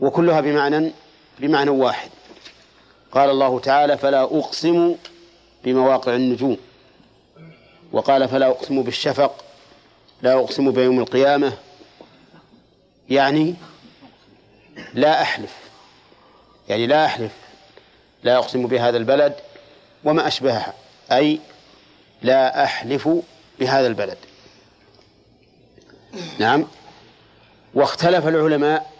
وكلها 0.00 0.40
بمعنى 0.40 0.92
بمعنى 1.38 1.70
واحد. 1.70 2.10
قال 3.12 3.30
الله 3.30 3.60
تعالى 3.60 3.98
فلا 3.98 4.22
أقسم 4.22 4.94
بمواقع 5.64 6.14
النجوم. 6.14 6.56
وقال 7.92 8.28
فلا 8.28 8.46
أقسم 8.46 8.82
بالشفق. 8.82 9.44
لا 10.22 10.40
أقسم 10.40 10.70
بيوم 10.70 10.98
القيامة. 11.00 11.52
يعني 13.10 13.54
لا 14.94 15.22
أحلف 15.22 15.54
يعني 16.68 16.86
لا 16.86 17.06
أحلف 17.06 17.32
لا 18.22 18.38
أقسم 18.38 18.66
بهذا 18.66 18.96
البلد 18.96 19.36
وما 20.04 20.26
أشبهها 20.26 20.74
أي 21.12 21.40
لا 22.22 22.64
أحلف 22.64 23.08
بهذا 23.60 23.86
البلد. 23.86 24.18
نعم. 26.38 26.66
واختلف 27.74 28.26
العلماء 28.26 28.92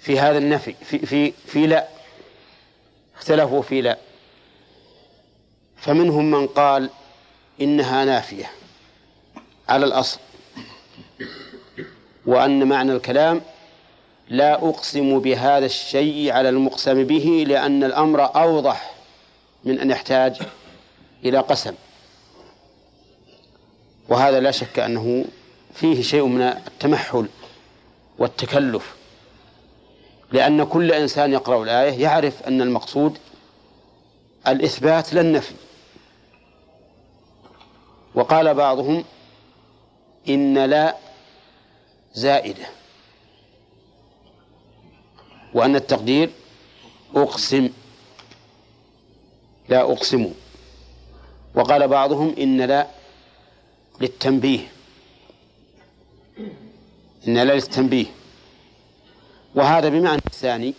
في 0.00 0.20
هذا 0.20 0.38
النفي 0.38 0.74
في 0.84 0.98
في 0.98 1.32
في 1.46 1.66
لا 1.66 1.88
اختلفوا 3.16 3.62
في 3.62 3.80
لا. 3.80 3.98
فمنهم 5.76 6.30
من 6.30 6.46
قال 6.46 6.90
إنها 7.60 8.04
نافية 8.04 8.50
على 9.68 9.86
الأصل. 9.86 10.20
وأن 12.28 12.68
معنى 12.68 12.92
الكلام 12.92 13.40
لا 14.28 14.54
أقسم 14.54 15.18
بهذا 15.18 15.66
الشيء 15.66 16.32
على 16.32 16.48
المقسم 16.48 17.04
به 17.04 17.44
لأن 17.48 17.84
الأمر 17.84 18.24
أوضح 18.24 18.94
من 19.64 19.80
أن 19.80 19.90
يحتاج 19.90 20.36
إلى 21.24 21.38
قسم. 21.38 21.74
وهذا 24.08 24.40
لا 24.40 24.50
شك 24.50 24.78
أنه 24.78 25.24
فيه 25.74 26.02
شيء 26.02 26.24
من 26.24 26.42
التمحل 26.42 27.28
والتكلف 28.18 28.96
لأن 30.32 30.64
كل 30.64 30.92
إنسان 30.92 31.32
يقرأ 31.32 31.62
الآية 31.64 32.02
يعرف 32.02 32.42
أن 32.42 32.62
المقصود 32.62 33.18
الإثبات 34.48 35.14
لا 35.14 35.20
النفي. 35.20 35.54
وقال 38.14 38.54
بعضهم 38.54 39.04
إن 40.28 40.58
لا 40.58 41.07
زائدة. 42.14 42.66
وأن 45.54 45.76
التقدير 45.76 46.30
أقسم 47.14 47.70
لا 49.68 49.92
أقسم. 49.92 50.32
وقال 51.54 51.88
بعضهم 51.88 52.34
إن 52.38 52.60
لا 52.60 52.86
للتنبيه. 54.00 54.68
إن 57.28 57.34
لا 57.38 57.54
للتنبيه. 57.54 58.06
وهذا 59.54 59.88
بمعنى 59.88 60.22
الثاني 60.26 60.74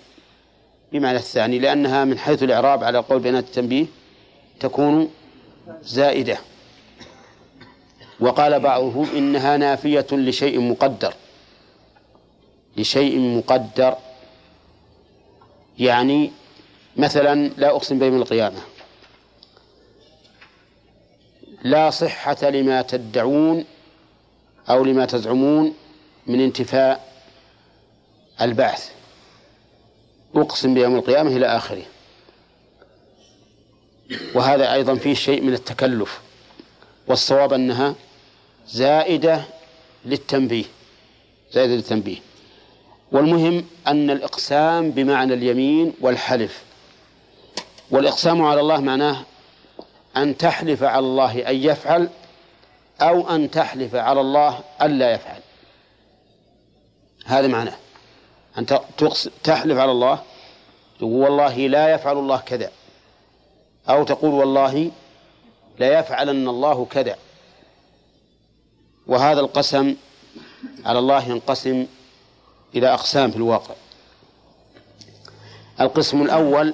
بمعنى 0.92 1.18
الثاني 1.18 1.60
لأنها 1.60 2.06
من 2.06 2.18
حيث 2.20 2.44
الإعراب 2.44 2.84
على 2.84 2.98
قول 2.98 3.20
بنات 3.20 3.44
التنبيه 3.44 3.86
تكون 4.60 5.10
زائدة. 5.82 6.38
وقال 8.20 8.60
بعضهم 8.60 9.08
إنها 9.16 9.58
نافية 9.58 10.08
لشيء 10.12 10.60
مقدر. 10.60 11.14
لشيء 12.78 13.20
مقدر. 13.20 13.98
يعني 15.80 16.32
مثلا 16.98 17.48
لا 17.58 17.70
أقسم 17.70 18.00
بيوم 18.00 18.16
القيامة. 18.22 18.62
لا 21.64 21.90
صحة 21.90 22.50
لما 22.50 22.82
تدعون 22.82 23.66
أو 24.70 24.84
لما 24.84 25.06
تزعمون 25.06 25.74
من 26.28 26.42
انتفاء 26.42 27.14
البعث. 28.42 28.92
أقسم 30.36 30.74
بيوم 30.74 30.96
القيامة 30.96 31.36
إلى 31.36 31.46
آخره. 31.46 31.84
وهذا 34.36 34.74
أيضا 34.74 34.96
فيه 34.96 35.14
شيء 35.14 35.42
من 35.42 35.54
التكلف. 35.54 36.22
والصواب 37.08 37.54
أنها 37.54 37.96
زائدة 38.72 39.42
للتنبيه 40.06 40.66
زائدة 41.52 41.76
للتنبيه. 41.76 42.18
والمهم 43.12 43.66
أن 43.88 44.10
الإقسام 44.10 44.92
بمعنى 44.92 45.34
اليمين 45.34 45.94
والحلف. 46.02 46.64
والإقسام 47.92 48.42
على 48.42 48.62
الله 48.62 48.82
معناه 48.82 49.18
أن 50.18 50.38
تحلف 50.38 50.84
على 50.84 51.00
الله 51.00 51.50
أن 51.50 51.56
يفعل 51.56 52.10
أو 53.02 53.30
أن 53.36 53.52
تحلف 53.52 53.96
على 53.96 54.22
الله 54.22 54.60
ألا 54.82 55.12
يفعل. 55.12 55.42
هذا 57.26 57.48
معناه. 57.48 57.78
أن 58.58 58.66
تحلف 59.44 59.78
على 59.78 59.92
الله 59.92 60.20
تقول 61.00 61.14
والله 61.14 61.68
لا 61.68 61.94
يفعل 61.94 62.18
الله 62.18 62.38
كذا 62.38 62.72
أو 63.90 64.04
تقول 64.04 64.34
والله 64.34 64.92
لا 65.80 66.00
يفعلن 66.00 66.48
الله 66.50 66.86
كذا. 66.86 67.16
وهذا 69.10 69.40
القسم 69.40 69.96
على 70.86 71.00
الله 71.00 71.30
ينقسم 71.30 71.88
إلى 72.76 72.94
أقسام 72.94 73.32
في 73.32 73.38
الواقع. 73.38 73.76
القسم 75.82 76.22
الأول 76.22 76.74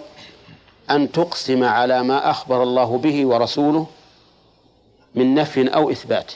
أن 0.90 1.12
تقسم 1.12 1.64
على 1.64 2.04
ما 2.04 2.30
أخبر 2.30 2.64
الله 2.64 2.98
به 2.98 3.26
ورسوله 3.26 3.88
من 5.16 5.36
نفي 5.36 5.68
أو 5.68 5.92
إثبات 5.92 6.32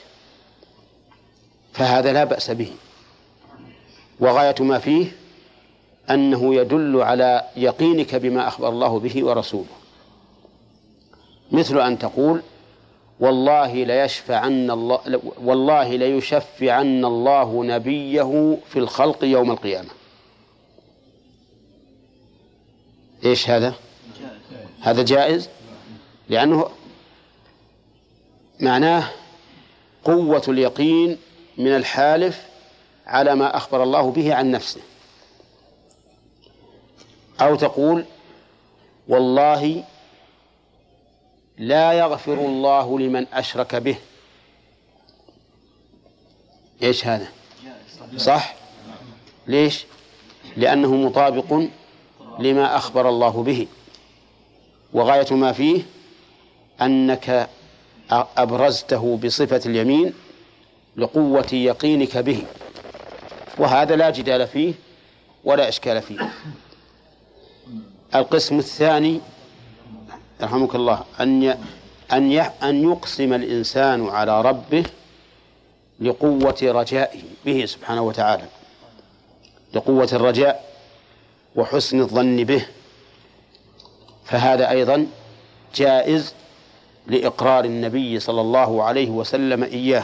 فهذا 1.74 2.14
لا 2.14 2.24
بأس 2.24 2.52
به. 2.52 2.72
وغاية 4.20 4.56
ما 4.60 4.80
فيه 4.80 5.16
أنه 6.10 6.56
يدل 6.56 7.02
على 7.02 7.48
يقينك 7.56 8.16
بما 8.16 8.48
أخبر 8.48 8.70
الله 8.70 9.00
به 9.00 9.26
ورسوله. 9.26 9.76
مثل 11.52 11.80
أن 11.80 12.00
تقول 12.00 12.42
والله 13.20 13.84
ليشفعن 13.84 14.72
الله 14.72 15.22
والله 15.38 15.96
ليشفعن 15.96 17.06
الله 17.06 17.64
نبيه 17.64 18.58
في 18.70 18.80
الخلق 18.80 19.24
يوم 19.24 19.52
القيامة. 19.52 19.90
إيش 23.26 23.50
هذا؟ 23.50 23.74
هذا 24.82 25.04
جائز؟ 25.04 25.50
لأنه 26.30 26.70
معناه 28.60 29.10
قوة 30.04 30.44
اليقين 30.48 31.18
من 31.58 31.76
الحالف 31.76 32.46
على 33.08 33.36
ما 33.36 33.58
أخبر 33.58 33.84
الله 33.84 34.12
به 34.12 34.36
عن 34.36 34.52
نفسه. 34.52 34.82
أو 37.42 37.56
تقول 37.56 38.06
والله 39.08 39.84
لا 41.60 41.94
يغفر 41.94 42.34
الله 42.34 43.00
لمن 43.00 43.26
أشرك 43.34 43.76
به. 43.76 43.96
إيش 46.84 47.08
هذا؟ 47.08 47.28
صح؟ 48.18 48.56
ليش؟ 49.48 49.86
لأنه 50.58 50.96
مطابق 50.96 51.64
لما 52.40 52.76
أخبر 52.76 53.10
الله 53.10 53.44
به. 53.44 53.68
وغاية 54.94 55.34
ما 55.34 55.52
فيه 55.52 55.82
أنك 56.82 57.50
أبرزته 58.12 59.18
بصفة 59.18 59.62
اليمين 59.66 60.14
لقوة 60.98 61.54
يقينك 61.54 62.18
به. 62.18 62.44
وهذا 63.58 63.96
لا 63.96 64.10
جدال 64.10 64.48
فيه 64.48 64.74
ولا 65.44 65.70
إشكال 65.70 66.02
فيه. 66.02 66.34
القسم 68.16 68.60
الثاني 68.60 69.22
يرحمك 70.42 70.76
الله 70.76 71.04
أن 71.20 71.58
أن 72.12 72.32
أن 72.64 72.92
يقسم 72.92 73.34
الإنسان 73.34 74.10
على 74.10 74.42
ربه 74.42 74.84
لقوة 76.00 76.58
رجائه 76.64 77.22
به 77.46 77.66
سبحانه 77.66 78.02
وتعالى. 78.02 78.44
لقوة 79.74 80.10
الرجاء 80.14 80.74
وحسن 81.56 82.00
الظن 82.00 82.44
به. 82.44 82.66
فهذا 84.26 84.70
أيضا 84.70 85.08
جائز 85.76 86.34
لإقرار 87.08 87.66
النبي 87.66 88.20
صلى 88.20 88.42
الله 88.42 88.84
عليه 88.84 89.10
وسلم 89.10 89.64
إياه. 89.64 90.04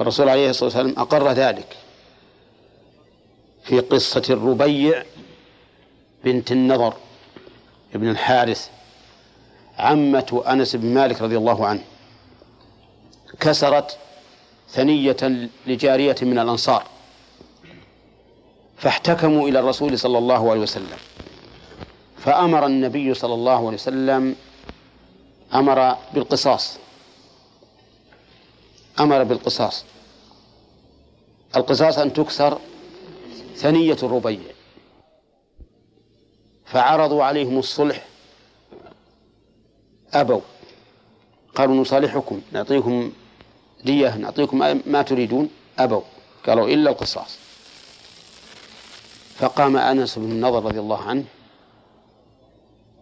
الرسول 0.00 0.28
عليه 0.28 0.50
الصلاة 0.50 0.64
والسلام 0.64 0.94
أقر 0.98 1.32
ذلك 1.32 1.76
في 3.64 3.80
قصة 3.80 4.22
الربيع 4.30 5.04
بنت 6.24 6.52
النضر. 6.52 6.94
ابن 7.94 8.08
الحارث 8.08 8.68
عمة 9.78 10.42
أنس 10.46 10.76
بن 10.76 10.94
مالك 10.94 11.22
رضي 11.22 11.36
الله 11.36 11.66
عنه 11.66 11.82
كسرت 13.40 13.98
ثنية 14.68 15.48
لجارية 15.66 16.16
من 16.22 16.38
الأنصار 16.38 16.86
فاحتكموا 18.76 19.48
إلى 19.48 19.58
الرسول 19.58 19.98
صلى 19.98 20.18
الله 20.18 20.50
عليه 20.50 20.60
وسلم. 20.60 20.98
فأمر 22.18 22.66
النبي 22.66 23.14
صلى 23.14 23.34
الله 23.34 23.56
عليه 23.56 23.76
وسلم 23.76 24.36
أمر 25.54 25.96
بالقصاص 26.14 26.78
أمر 29.00 29.22
بالقصاص. 29.24 29.84
القصاص 31.56 31.98
أن 31.98 32.12
تكسر 32.12 32.58
ثنية 33.56 33.96
الربيع. 34.02 34.51
فعرضوا 36.72 37.24
عليهم 37.24 37.58
الصلح. 37.58 38.04
أبوا. 40.14 40.40
قالوا 41.54 41.74
نصالحكم 41.74 42.40
نعطيكم 42.52 43.12
دية 43.84 44.16
نعطيكم 44.16 44.58
ما 44.86 45.02
تريدون. 45.02 45.50
أبوا. 45.78 46.02
قالوا 46.46 46.68
إلا 46.68 46.90
القصاص. 46.90 47.38
فقام 49.36 49.76
أنس 49.76 50.18
بن 50.18 50.30
النضر 50.30 50.64
رضي 50.64 50.80
الله 50.80 51.02
عنه 51.02 51.24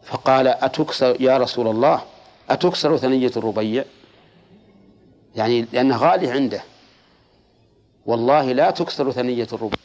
فقال 0.02 0.48
أتكسر 0.48 1.16
يا 1.20 1.38
رسول 1.38 1.68
الله 1.68 2.02
أتكسر 2.50 2.96
ثنية 2.96 3.32
الربيع؟ 3.36 3.84
يعني 5.36 5.66
لأنه 5.72 5.96
غالي 5.96 6.30
عنده. 6.30 6.62
والله 8.06 8.52
لا 8.52 8.70
تكسر 8.70 9.10
ثنية 9.10 9.48
الربيع. 9.52 9.78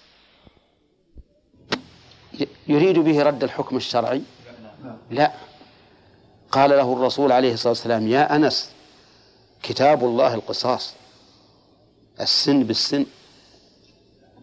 يريد 2.68 3.00
به 3.00 3.24
رد 3.24 3.44
الحكم 3.44 3.78
الشرعي؟ 3.78 4.22
لا. 5.12 5.32
قال 6.52 6.70
له 6.70 6.94
الرسول 6.94 7.32
عليه 7.32 7.54
الصلاة 7.54 7.70
والسلام 7.70 8.08
يا 8.08 8.36
أنس 8.36 8.72
كتاب 9.64 10.04
الله 10.04 10.34
القصاص. 10.34 10.94
السن 12.22 12.64
بالسن. 12.64 13.06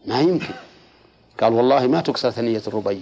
ما 0.07 0.21
يمكن. 0.21 0.55
قال 1.41 1.53
والله 1.53 1.87
ما 1.87 2.01
تكسر 2.01 2.31
ثنية 2.31 2.63
الربيع. 2.67 3.01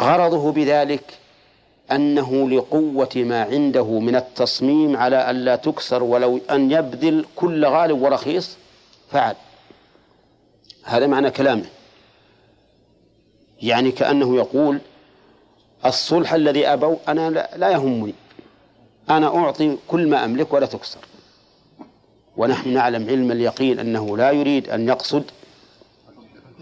غرضه 0.00 0.52
بذلك 0.52 1.18
أنه 1.92 2.50
لقوة 2.50 3.10
ما 3.16 3.42
عنده 3.42 3.98
من 4.00 4.16
التصميم 4.16 4.96
على 4.96 5.16
أن 5.16 5.36
لا 5.36 5.56
تكسر 5.56 6.02
ولو 6.02 6.40
أن 6.50 6.70
يبذل 6.70 7.26
كل 7.36 7.64
غالب 7.66 8.02
ورخيص 8.02 8.56
فعل. 9.10 9.36
هذا 10.84 11.06
معنى 11.06 11.30
كلامه. 11.30 11.64
يعني 13.64 13.90
كأنه 13.90 14.36
يقول 14.36 14.80
الصلح 15.86 16.34
الذي 16.34 16.66
أبوا 16.66 16.96
أنا 17.08 17.30
لا 17.30 17.70
يهمني. 17.70 18.14
أنا 19.10 19.36
أعطي 19.36 19.76
كل 19.88 20.08
ما 20.08 20.24
أملك 20.24 20.52
ولا 20.52 20.66
تكسر. 20.66 20.98
ونحن 22.36 22.68
نعلم 22.68 23.08
علم 23.08 23.32
اليقين 23.32 23.78
أنه 23.78 24.16
لا 24.16 24.30
يريد 24.30 24.68
أن 24.68 24.88
يقصد 24.88 25.24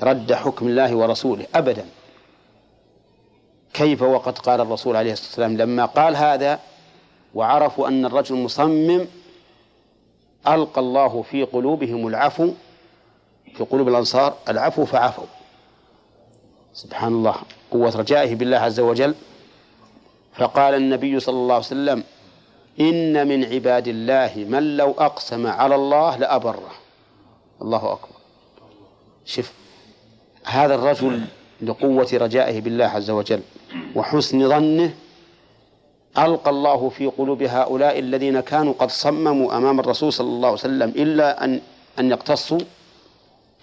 رد 0.03 0.33
حكم 0.33 0.69
الله 0.69 0.95
ورسوله 0.97 1.47
أبدا. 1.55 1.87
كيف 3.75 4.03
وقد 4.03 4.39
قال 4.39 4.61
الرسول 4.61 4.97
عليه 4.97 5.13
الصلاة 5.13 5.29
والسلام 5.29 5.57
لما 5.57 5.85
قال 5.85 6.17
هذا 6.17 6.61
وعرفوا 7.35 7.89
أن 7.89 8.05
الرجل 8.05 8.35
مصمم 8.35 9.07
ألقى 10.49 10.81
الله 10.81 11.23
في 11.23 11.43
قلوبهم 11.45 12.07
العفو 12.07 12.53
في 13.57 13.65
قلوب 13.65 13.89
الأنصار 13.89 14.35
العفو 14.49 14.85
فعفوا. 14.85 15.42
سبحان 16.75 17.13
الله 17.13 17.35
قوة 17.71 17.97
رجائه 17.97 18.35
بالله 18.35 18.57
عز 18.57 18.81
وجل. 18.81 19.15
فقال 20.35 20.75
النبي 20.75 21.21
صلى 21.21 21.37
الله 21.37 21.55
عليه 21.55 21.65
وسلم 21.65 22.05
إن 22.81 23.29
من 23.29 23.45
عباد 23.45 23.89
الله 23.89 24.33
من 24.49 24.77
لو 24.77 24.91
أقسم 24.99 25.47
على 25.47 25.75
الله 25.75 26.17
لأبره. 26.17 26.73
الله 27.63 27.93
أكبر. 27.93 28.17
شف 29.25 29.53
هذا 30.45 30.75
الرجل 30.75 31.25
لقوة 31.63 32.09
رجائه 32.13 32.61
بالله 32.61 32.85
عز 32.85 33.11
وجل 33.11 33.41
وحسن 33.95 34.49
ظنه 34.49 34.95
ألقى 36.19 36.51
الله 36.51 36.89
في 36.89 37.07
قلوب 37.07 37.43
هؤلاء 37.43 37.99
الذين 37.99 38.41
كانوا 38.41 38.75
قد 38.79 38.91
صمموا 38.91 39.57
أمام 39.57 39.81
الرسول 39.81 40.13
صلى 40.13 40.29
الله 40.29 40.49
عليه 40.49 40.59
وسلم 40.59 40.89
إلا 40.89 41.45
أن 41.45 41.61
أن 41.99 42.11
يقتصوا. 42.11 42.59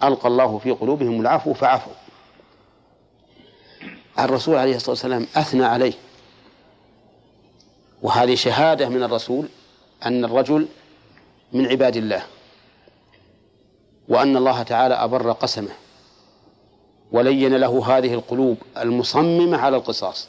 ألقى 0.02 0.28
الله 0.28 0.58
في 0.58 0.70
قلوبهم 0.70 1.20
العفو 1.20 1.52
فعفوا. 1.52 1.92
الرسول 4.24 4.56
عليه 4.56 4.76
الصلاة 4.76 4.90
والسلام 4.90 5.26
أثنى 5.36 5.64
عليه. 5.64 5.92
وهذه 8.02 8.34
شهادة 8.34 8.88
من 8.88 9.02
الرسول 9.02 9.48
أن 10.06 10.24
الرجل 10.24 10.68
من 11.52 11.66
عباد 11.66 11.96
الله 11.96 12.22
وأن 14.08 14.36
الله 14.36 14.62
تعالى 14.62 14.94
أبر 14.94 15.32
قسمه 15.32 15.72
ولين 17.12 17.56
له 17.56 17.98
هذه 17.98 18.14
القلوب 18.14 18.56
المصممة 18.78 19.58
على 19.58 19.76
القصاص. 19.76 20.28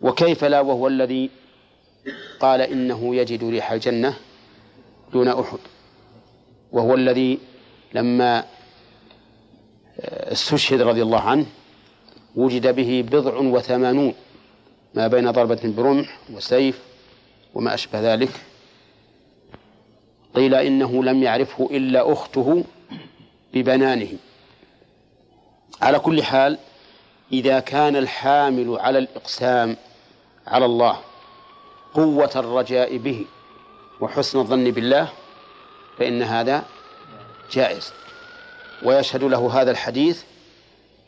وكيف 0.00 0.44
لا؟ 0.44 0.60
وهو 0.60 0.88
الذي 0.88 1.30
قال 2.40 2.60
إنه 2.60 3.16
يجد 3.16 3.44
ريح 3.44 3.72
الجنة 3.72 4.16
دون 5.12 5.28
أحد. 5.28 5.58
وهو 6.72 6.94
الذي 6.94 7.38
لما 7.94 8.44
استشهد 10.04 10.80
رضي 10.82 11.02
الله 11.02 11.20
عنه 11.20 11.46
وجد 12.36 12.74
به 12.74 13.04
بضع 13.12 13.36
وثمانون 13.36 14.14
ما 14.94 15.06
بين 15.06 15.30
ضربة 15.30 15.60
برمح 15.64 16.18
وسيف 16.32 16.80
وما 17.54 17.74
أشبه 17.74 18.14
ذلك. 18.14 18.30
قيل 20.34 20.54
إنه 20.54 21.04
لم 21.04 21.22
يعرفه 21.22 21.68
إلا 21.70 22.12
أخته 22.12 22.64
ببنانه. 23.54 24.12
على 25.82 25.98
كل 25.98 26.22
حال 26.22 26.58
إذا 27.32 27.60
كان 27.60 27.96
الحامل 27.96 28.76
على 28.80 28.98
الإقسام 28.98 29.76
على 30.46 30.64
الله 30.64 30.96
قوة 31.94 32.30
الرجاء 32.36 32.96
به 32.96 33.24
وحسن 34.00 34.38
الظن 34.38 34.70
بالله 34.70 35.08
فإن 35.98 36.22
هذا 36.22 36.64
جائز. 37.52 37.92
ويشهد 38.82 39.24
له 39.24 39.60
هذا 39.62 39.70
الحديث 39.70 40.22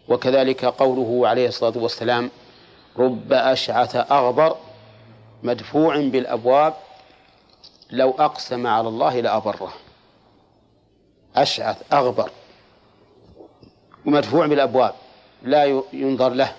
وكذلك 0.09 0.65
قوله 0.65 1.29
عليه 1.29 1.49
الصلاة 1.49 1.73
والسلام 1.77 2.31
رب 2.97 3.33
أشعث 3.33 3.97
أغبر 3.97 4.57
مدفوع 5.43 5.97
بالأبواب 5.97 6.75
لو 7.91 8.11
أقسم 8.11 8.67
على 8.67 8.89
الله 8.89 9.21
لأبره. 9.21 9.73
أشعث 11.37 11.93
أغبر 11.93 12.31
ومدفوع 14.07 14.47
بالأبواب 14.47 14.95
لا 15.43 15.83
ينظر 15.93 16.29
له 16.29 16.53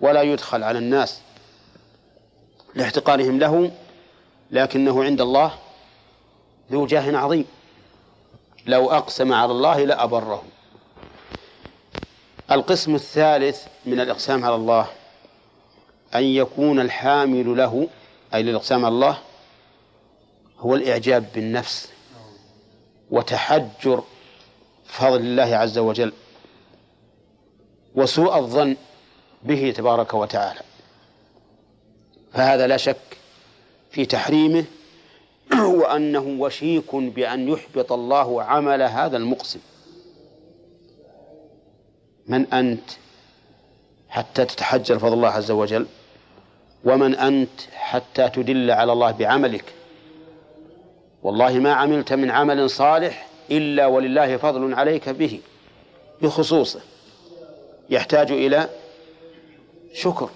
ولا 0.00 0.22
يدخل 0.22 0.62
على 0.62 0.78
الناس 0.78 1.20
لاحتقارهم 2.74 3.38
له 3.38 3.70
لكنه 4.50 5.04
عند 5.04 5.20
الله 5.20 5.52
ذو 6.72 6.86
جاه 6.86 7.16
عظيم. 7.16 7.46
لو 8.66 8.90
أقسم 8.90 9.32
على 9.32 9.52
الله 9.52 9.84
لأبره. 9.84 10.42
القسم 12.52 12.94
الثالث 12.94 13.66
من 13.86 14.00
الإقسام 14.00 14.44
على 14.44 14.54
الله 14.54 14.86
أن 16.14 16.22
يكون 16.24 16.80
الحامل 16.80 17.56
له 17.56 17.88
أي 18.34 18.42
للإقسام 18.42 18.84
على 18.84 18.94
الله 18.94 19.18
هو 20.58 20.74
الإعجاب 20.74 21.26
بالنفس 21.34 21.88
وتحجر 23.10 24.02
فضل 24.86 25.20
الله 25.20 25.56
عز 25.56 25.78
وجل 25.78 26.12
وسوء 27.94 28.38
الظن 28.38 28.76
به 29.42 29.70
تبارك 29.76 30.14
وتعالى. 30.14 30.60
فهذا 32.32 32.66
لا 32.66 32.76
شك 32.76 33.16
في 33.90 34.06
تحريمه 34.06 34.64
وأنه 35.78 36.36
وشيك 36.38 36.94
بأن 36.94 37.48
يحبط 37.48 37.92
الله 37.92 38.42
عمل 38.42 38.82
هذا 38.82 39.16
المقسم. 39.16 39.60
من 42.32 42.46
أنت 42.52 42.90
حتى 44.08 44.44
تتحجر 44.44 44.98
فضل 44.98 45.12
الله 45.12 45.28
عز 45.28 45.50
وجل 45.50 45.86
ومن 46.84 47.14
أنت 47.14 47.60
حتى 47.74 48.28
تدل 48.28 48.70
على 48.70 48.92
الله 48.92 49.10
بعملك. 49.10 49.64
والله 51.22 51.52
ما 51.52 51.72
عملت 51.72 52.12
من 52.12 52.30
عمل 52.30 52.70
صالح 52.70 53.26
إلا 53.50 53.86
ولله 53.86 54.36
فضل 54.36 54.74
عليك 54.74 55.08
به 55.08 55.40
بخصوصه. 56.22 56.80
يحتاج 57.90 58.32
إلى 58.32 58.68
شكر 59.94 60.30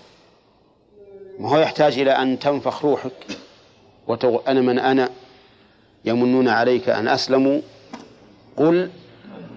ما 1.39 1.49
هو 1.49 1.59
يحتاج 1.59 1.99
إلى 1.99 2.11
أن 2.11 2.39
تنفخ 2.39 2.85
روحك 2.85 3.27
وتقول 4.07 4.43
أنا 4.49 4.61
من 4.61 4.79
أنا 4.79 5.11
يمنون 6.05 6.49
عليك 6.49 6.89
أن 6.89 7.09
أسلموا. 7.09 7.61
قل 8.57 8.91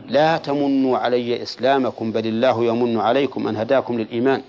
لا 0.10 0.38
تمنوا 0.38 0.98
علي 0.98 1.44
إسلامكم 1.44 2.12
بل 2.12 2.28
الله 2.28 2.66
يمن 2.66 3.00
عليكم 3.00 3.48
أن 3.48 3.58
هداكم 3.58 4.00
للإيمان. 4.00 4.42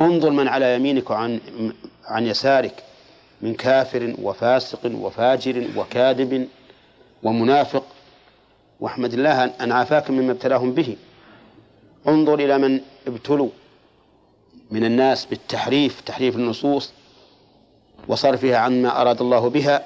انظر 0.00 0.30
من 0.30 0.48
على 0.48 0.74
يمينك 0.74 1.10
وعن 1.10 1.40
عن 2.04 2.26
يسارك 2.26 2.84
من 3.42 3.54
كافر 3.54 4.14
وفاسق 4.22 4.90
وفاجر 4.94 5.68
وكاذب 5.76 6.48
ومنافق. 7.22 7.84
واحمد 8.80 9.12
الله 9.14 9.44
أن 9.44 9.72
عافاك 9.72 10.10
مما 10.10 10.32
ابتلاهم 10.32 10.72
به. 10.72 10.96
انظر 12.08 12.34
إلى 12.34 12.58
من 12.58 12.80
ابتلوا 13.06 13.48
من 14.70 14.84
الناس 14.84 15.24
بالتحريف 15.24 16.00
تحريف 16.00 16.36
النصوص 16.36 16.92
وصرفها 18.08 18.56
عن 18.56 18.82
ما 18.82 19.00
أراد 19.00 19.20
الله 19.20 19.50
بها 19.50 19.84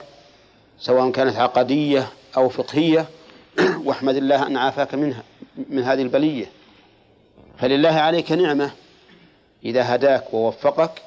سواء 0.79 1.11
كانت 1.11 1.37
عقدية 1.37 2.09
أو 2.37 2.49
فقهية. 2.49 3.07
واحمد 3.87 4.17
الله 4.17 4.47
أن 4.47 4.57
عافاك 4.57 4.95
منها 4.95 5.23
من 5.71 5.83
هذه 5.83 6.03
البلية. 6.03 6.47
فلله 7.59 7.89
عليك 7.89 8.33
نعمة. 8.33 8.71
إذا 9.65 9.95
هداك 9.95 10.35
ووفقك 10.35 11.03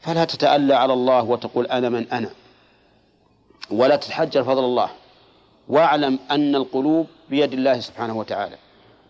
فلا 0.00 0.24
تتألى 0.24 0.74
على 0.74 0.92
الله 0.92 1.22
وتقول 1.22 1.66
أنا 1.66 1.88
من 1.88 2.08
أنا. 2.12 2.30
ولا 3.70 3.96
تتحجر 3.96 4.44
فضل 4.44 4.64
الله. 4.64 4.90
واعلم 5.68 6.18
أن 6.30 6.54
القلوب 6.54 7.06
بيد 7.30 7.52
الله 7.52 7.80
سبحانه 7.80 8.18
وتعالى. 8.18 8.56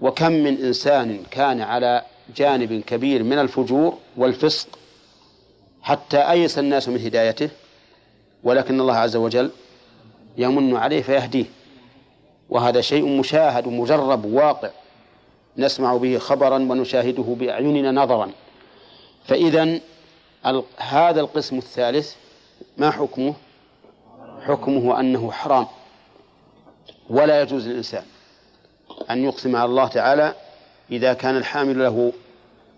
وكم 0.00 0.32
من 0.32 0.64
إنسان 0.64 1.22
كان 1.30 1.60
على 1.60 2.02
جانب 2.36 2.82
كبير 2.86 3.22
من 3.22 3.38
الفجور 3.38 3.98
والفسق 4.16 4.68
حتى 5.82 6.30
أيس 6.30 6.58
الناس 6.58 6.88
من 6.88 7.04
هدايته 7.04 7.50
ولكن 8.44 8.80
الله 8.80 8.94
عز 8.94 9.16
وجل 9.16 9.50
يمن 10.38 10.76
عليه 10.76 11.02
فيهديه. 11.02 11.44
وهذا 12.50 12.80
شيء 12.80 13.06
مشاهد 13.06 13.68
مجرب 13.68 14.24
واقع. 14.24 14.70
نسمع 15.58 15.96
به 15.96 16.18
خبرا 16.18 16.56
ونشاهده 16.56 17.22
بأعيننا 17.22 17.92
نظرا. 17.92 18.30
فإذا 19.24 19.80
هذا 20.76 21.20
القسم 21.20 21.58
الثالث 21.58 22.14
ما 22.78 22.90
حكمه؟ 22.90 23.34
حكمه 24.46 25.00
أنه 25.00 25.30
حرام. 25.30 25.66
ولا 27.10 27.42
يجوز 27.42 27.68
للإنسان 27.68 28.02
أن 29.10 29.24
يقسم 29.24 29.56
على 29.56 29.64
الله 29.64 29.86
تعالى 29.86 30.34
إذا 30.90 31.12
كان 31.12 31.36
الحامل 31.36 31.78
له 31.78 32.12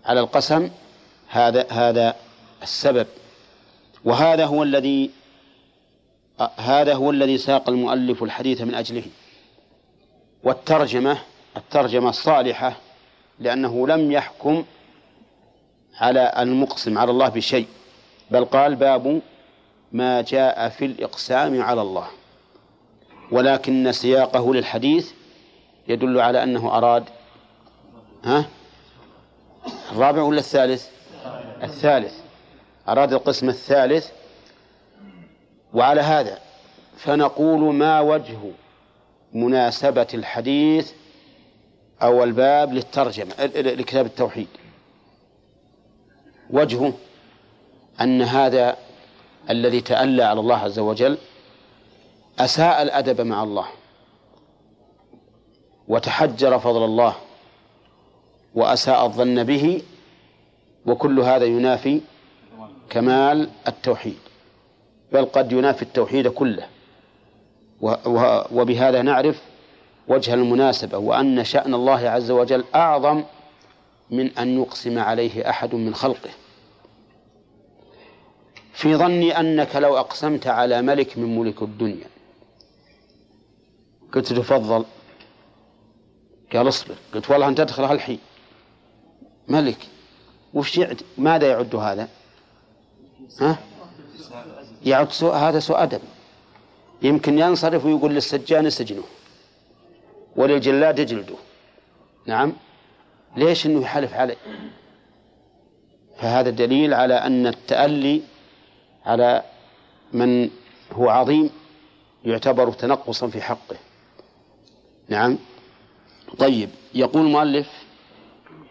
على 0.05 0.19
القسم 0.19 0.69
هذا 1.29 1.65
هذا 1.69 2.15
السبب. 2.63 3.07
وهذا 4.05 4.45
هو 4.45 4.63
الذي 4.63 5.09
هذا 6.57 6.93
هو 6.95 7.11
الذي 7.11 7.37
ساق 7.37 7.69
المؤلف 7.69 8.23
الحديث 8.23 8.61
من 8.61 8.73
أجله. 8.73 9.03
والترجمة 10.43 11.17
الترجمة 11.57 12.09
الصالحة 12.09 12.73
لأنه 13.39 13.87
لم 13.87 14.11
يحكم 14.11 14.65
على 15.95 16.33
المقسم 16.37 16.97
على 16.97 17.11
الله 17.11 17.29
بشيء 17.29 17.67
بل 18.31 18.45
قال 18.45 18.75
باب 18.75 19.21
ما 19.91 20.21
جاء 20.21 20.69
في 20.69 20.85
الإقسام 20.85 21.61
على 21.61 21.81
الله. 21.81 22.07
ولكن 23.31 23.91
سياقه 23.91 24.53
للحديث 24.53 25.11
يدل 25.87 26.19
على 26.19 26.43
أنه 26.43 26.77
أراد 26.77 27.03
ها؟ 28.23 28.45
الرابع 29.91 30.21
ولا 30.21 30.39
الثالث؟ 30.39 30.87
الثالث. 31.63 32.13
أراد 32.87 33.13
القسم 33.13 33.49
الثالث. 33.49 34.09
وعلى 35.73 36.01
هذا 36.01 36.39
فنقول 36.97 37.73
ما 37.75 37.99
وجه 37.99 38.37
مناسبة 39.33 40.07
الحديث 40.13 40.91
أو 42.01 42.23
الباب 42.23 42.73
للترجمة 42.73 43.33
لكتاب 43.55 44.05
التوحيد. 44.05 44.47
وجهه 46.49 46.93
أن 48.01 48.21
هذا 48.21 48.77
الذي 49.49 49.81
تألى 49.81 50.23
على 50.23 50.39
الله 50.39 50.55
عز 50.57 50.79
وجل 50.79 51.17
أساء 52.39 52.81
الأدب 52.81 53.21
مع 53.21 53.43
الله 53.43 53.65
وتحجر 55.87 56.59
فضل 56.59 56.85
الله 56.85 57.15
وأساء 58.55 59.05
الظن 59.05 59.43
به 59.43 59.81
وكل 60.85 61.19
هذا 61.19 61.45
ينافي 61.45 62.01
كمال 62.89 63.49
التوحيد 63.67 64.17
بل 65.11 65.25
قد 65.25 65.51
ينافي 65.51 65.81
التوحيد 65.81 66.27
كله. 66.27 66.67
وبهذا 68.51 69.01
نعرف 69.01 69.41
وجه 70.07 70.33
المناسبة 70.33 70.97
وأن 70.97 71.43
شأن 71.43 71.73
الله 71.73 72.09
عز 72.09 72.31
وجل 72.31 72.63
أعظم 72.75 73.23
من 74.11 74.37
أن 74.37 74.61
يقسم 74.61 74.99
عليه 74.99 75.49
أحد 75.49 75.75
من 75.75 75.95
خلقه. 75.95 76.29
في 78.73 78.95
ظني 78.95 79.39
أنك 79.39 79.75
لو 79.75 79.97
أقسمت 79.97 80.47
على 80.47 80.81
ملك 80.81 81.17
من 81.17 81.39
ملك 81.39 81.61
الدنيا. 81.61 82.07
قلت 84.13 84.33
تفضل. 84.33 84.85
قال 86.53 86.67
اصبر. 86.67 86.95
قلت 87.13 87.31
والله 87.31 87.47
أن 87.47 87.55
تدخل 87.55 87.83
هالحين. 87.83 88.19
ملك. 89.47 89.87
وش 90.53 90.77
يعد؟ 90.77 91.01
ماذا 91.17 91.47
يعد 91.47 91.75
هذا؟ 91.75 92.07
ها؟ 93.41 93.59
يعد 94.85 95.11
سوء 95.11 95.33
هذا 95.35 95.59
سوء 95.59 95.83
أدب. 95.83 96.01
يمكن 97.01 97.39
ينصرف 97.39 97.85
ويقول 97.85 98.13
للسجان 98.13 98.69
سجنه 98.69 99.03
وللجلاد 100.35 100.99
اجلده 100.99 101.35
نعم. 102.25 102.53
ليش 103.37 103.65
إنه 103.65 103.81
يحلف 103.81 104.13
عليه؟ 104.13 104.35
فهذا 106.17 106.49
دليل 106.49 106.93
على 106.93 107.13
أن 107.13 107.47
التألي 107.47 108.21
على 109.05 109.43
من 110.13 110.49
هو 110.91 111.09
عظيم 111.09 111.49
يعتبر 112.25 112.71
تنقصا 112.71 113.27
في 113.27 113.41
حقه. 113.41 113.75
نعم. 115.09 115.37
طيب 116.37 116.69
يقول 116.93 117.21
المؤلف 117.25 117.69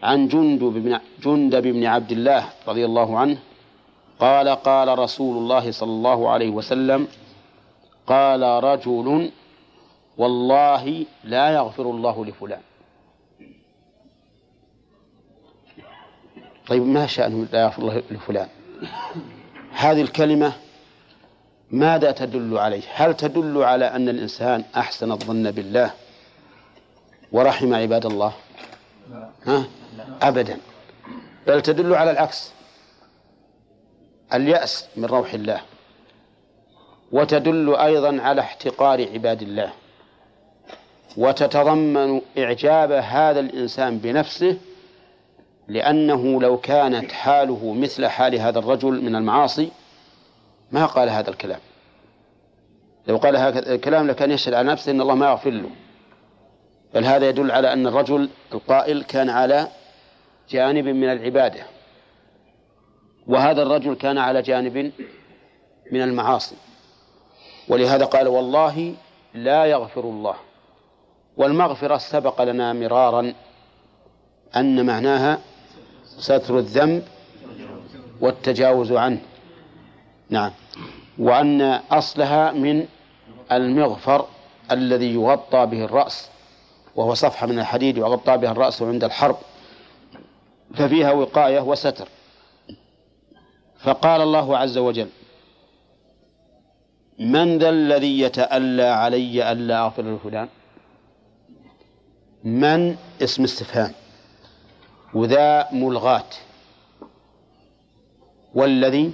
عن 0.03 0.27
جندب 0.27 0.63
بن 0.73 0.99
جندب 1.23 1.63
بن 1.63 1.85
عبد 1.85 2.11
الله 2.11 2.49
رضي 2.67 2.85
الله 2.85 3.19
عنه 3.19 3.37
قال 4.19 4.49
قال 4.49 4.99
رسول 4.99 5.37
الله 5.37 5.71
صلى 5.71 5.89
الله 5.89 6.29
عليه 6.29 6.49
وسلم 6.49 7.07
قال 8.09 8.43
رجل 8.63 9.31
والله 10.17 11.05
لا 11.23 11.49
يغفر 11.49 11.83
الله 11.83 12.25
لفلان. 12.25 12.61
طيب 16.67 16.85
ما 16.85 17.07
شأنه 17.07 17.47
لا 17.51 17.61
يغفر 17.61 17.81
الله 17.81 18.03
لفلان؟ 18.11 18.47
هذه 19.71 20.01
الكلمة 20.01 20.53
ماذا 21.71 22.11
تدل 22.11 22.57
عليه؟ 22.57 22.81
هل 22.93 23.17
تدل 23.17 23.63
على 23.63 23.85
أن 23.85 24.09
الإنسان 24.09 24.63
أحسن 24.75 25.11
الظن 25.11 25.51
بالله 25.51 25.93
ورحم 27.31 27.73
عباد 27.73 28.05
الله؟ 28.05 28.33
ها؟ 29.45 29.63
أبدا. 30.21 30.57
بل 31.47 31.61
تدل 31.61 31.95
على 31.95 32.11
العكس 32.11 32.51
اليأس 34.33 34.87
من 34.97 35.05
روح 35.05 35.33
الله. 35.33 35.61
وتدل 37.11 37.75
أيضا 37.75 38.21
على 38.21 38.41
احتقار 38.41 39.07
عباد 39.13 39.41
الله. 39.41 39.71
وتتضمن 41.17 42.21
إعجاب 42.37 42.91
هذا 42.91 43.39
الإنسان 43.39 43.97
بنفسه 43.97 44.57
لأنه 45.67 46.41
لو 46.41 46.57
كانت 46.57 47.11
حاله 47.11 47.73
مثل 47.73 48.07
حال 48.07 48.35
هذا 48.35 48.59
الرجل 48.59 49.03
من 49.03 49.15
المعاصي 49.15 49.71
ما 50.71 50.85
قال 50.85 51.09
هذا 51.09 51.29
الكلام. 51.29 51.59
لو 53.07 53.17
قال 53.17 53.37
هذا 53.37 53.75
الكلام 53.75 54.07
لكان 54.07 54.31
يشهد 54.31 54.53
على 54.53 54.71
نفسه 54.71 54.91
أن 54.91 55.01
الله 55.01 55.15
ما 55.15 55.29
يغفر 55.29 55.49
له. 55.49 55.69
بل 56.93 57.05
هذا 57.05 57.29
يدل 57.29 57.51
على 57.51 57.73
أن 57.73 57.87
الرجل 57.87 58.29
القائل 58.53 59.03
كان 59.03 59.29
على 59.29 59.67
جانب 60.49 60.85
من 60.85 61.09
العبادة 61.11 61.63
وهذا 63.27 63.61
الرجل 63.61 63.95
كان 63.95 64.17
على 64.17 64.41
جانب 64.41 64.91
من 65.91 66.01
المعاصي. 66.01 66.55
ولهذا 67.69 68.05
قال 68.05 68.27
والله 68.27 68.95
لا 69.33 69.65
يغفر 69.65 70.01
الله 70.01 70.35
والمغفرة 71.37 71.97
سبق 71.97 72.41
لنا 72.41 72.73
مرارا 72.73 73.33
أن 74.55 74.85
معناها 74.85 75.39
ستر 76.05 76.59
الذنب 76.59 77.03
والتجاوز 78.21 78.91
عنه. 78.91 79.21
نعم. 80.29 80.51
وأن 81.19 81.61
أصلها 81.91 82.51
من 82.51 82.85
المغفر 83.51 84.25
الذي 84.71 85.13
يغطى 85.13 85.65
به 85.65 85.85
الرأس 85.85 86.29
وهو 86.95 87.13
صفحة 87.13 87.47
من 87.47 87.59
الحديد 87.59 87.97
يغطى 87.97 88.37
بها 88.37 88.51
الرأس 88.51 88.81
عند 88.81 89.03
الحرب 89.03 89.37
ففيها 90.75 91.11
وقاية 91.11 91.59
وستر. 91.59 92.07
فقال 93.79 94.21
الله 94.21 94.57
عز 94.57 94.77
وجل 94.77 95.09
من 97.19 97.57
ذا 97.57 97.69
الذي 97.69 98.19
يتألى 98.19 98.83
علي 98.83 99.51
ألا 99.51 99.85
أغفر 99.85 100.15
لفلان 100.15 100.47
من 102.43 102.95
اسم 103.21 103.43
استفهام. 103.43 103.91
وذا 105.13 105.71
ملغاة. 105.71 106.29
والذي 108.55 109.13